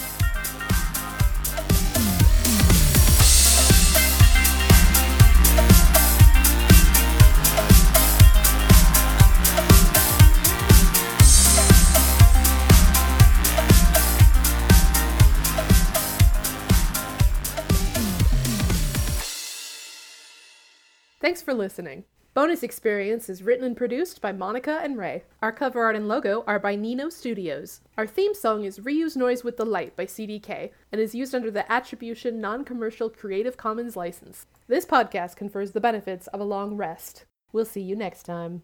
Thanks 21.21 21.41
for 21.41 21.55
listening. 21.55 22.05
Bonus 22.39 22.63
Experience 22.63 23.29
is 23.29 23.43
written 23.43 23.65
and 23.65 23.77
produced 23.77 24.21
by 24.21 24.31
Monica 24.31 24.79
and 24.81 24.97
Ray. 24.97 25.25
Our 25.43 25.51
cover 25.51 25.83
art 25.83 25.97
and 25.97 26.07
logo 26.07 26.45
are 26.47 26.61
by 26.61 26.77
Nino 26.77 27.09
Studios. 27.09 27.81
Our 27.97 28.07
theme 28.07 28.33
song 28.33 28.63
is 28.63 28.79
Reuse 28.79 29.17
Noise 29.17 29.43
with 29.43 29.57
the 29.57 29.67
Light 29.67 29.97
by 29.97 30.07
CDK 30.07 30.71
and 30.93 31.01
is 31.01 31.17
used 31.17 31.35
under 31.35 31.51
the 31.51 31.69
Attribution 31.71 32.41
Non 32.41 32.65
Commercial 32.65 33.11
Creative 33.11 33.57
Commons 33.57 33.97
license. 33.97 34.47
This 34.69 34.87
podcast 34.87 35.35
confers 35.35 35.73
the 35.73 35.81
benefits 35.81 36.29
of 36.29 36.39
a 36.39 36.45
long 36.45 36.77
rest. 36.77 37.25
We'll 37.53 37.65
see 37.65 37.83
you 37.83 37.97
next 37.97 38.23
time. 38.23 38.57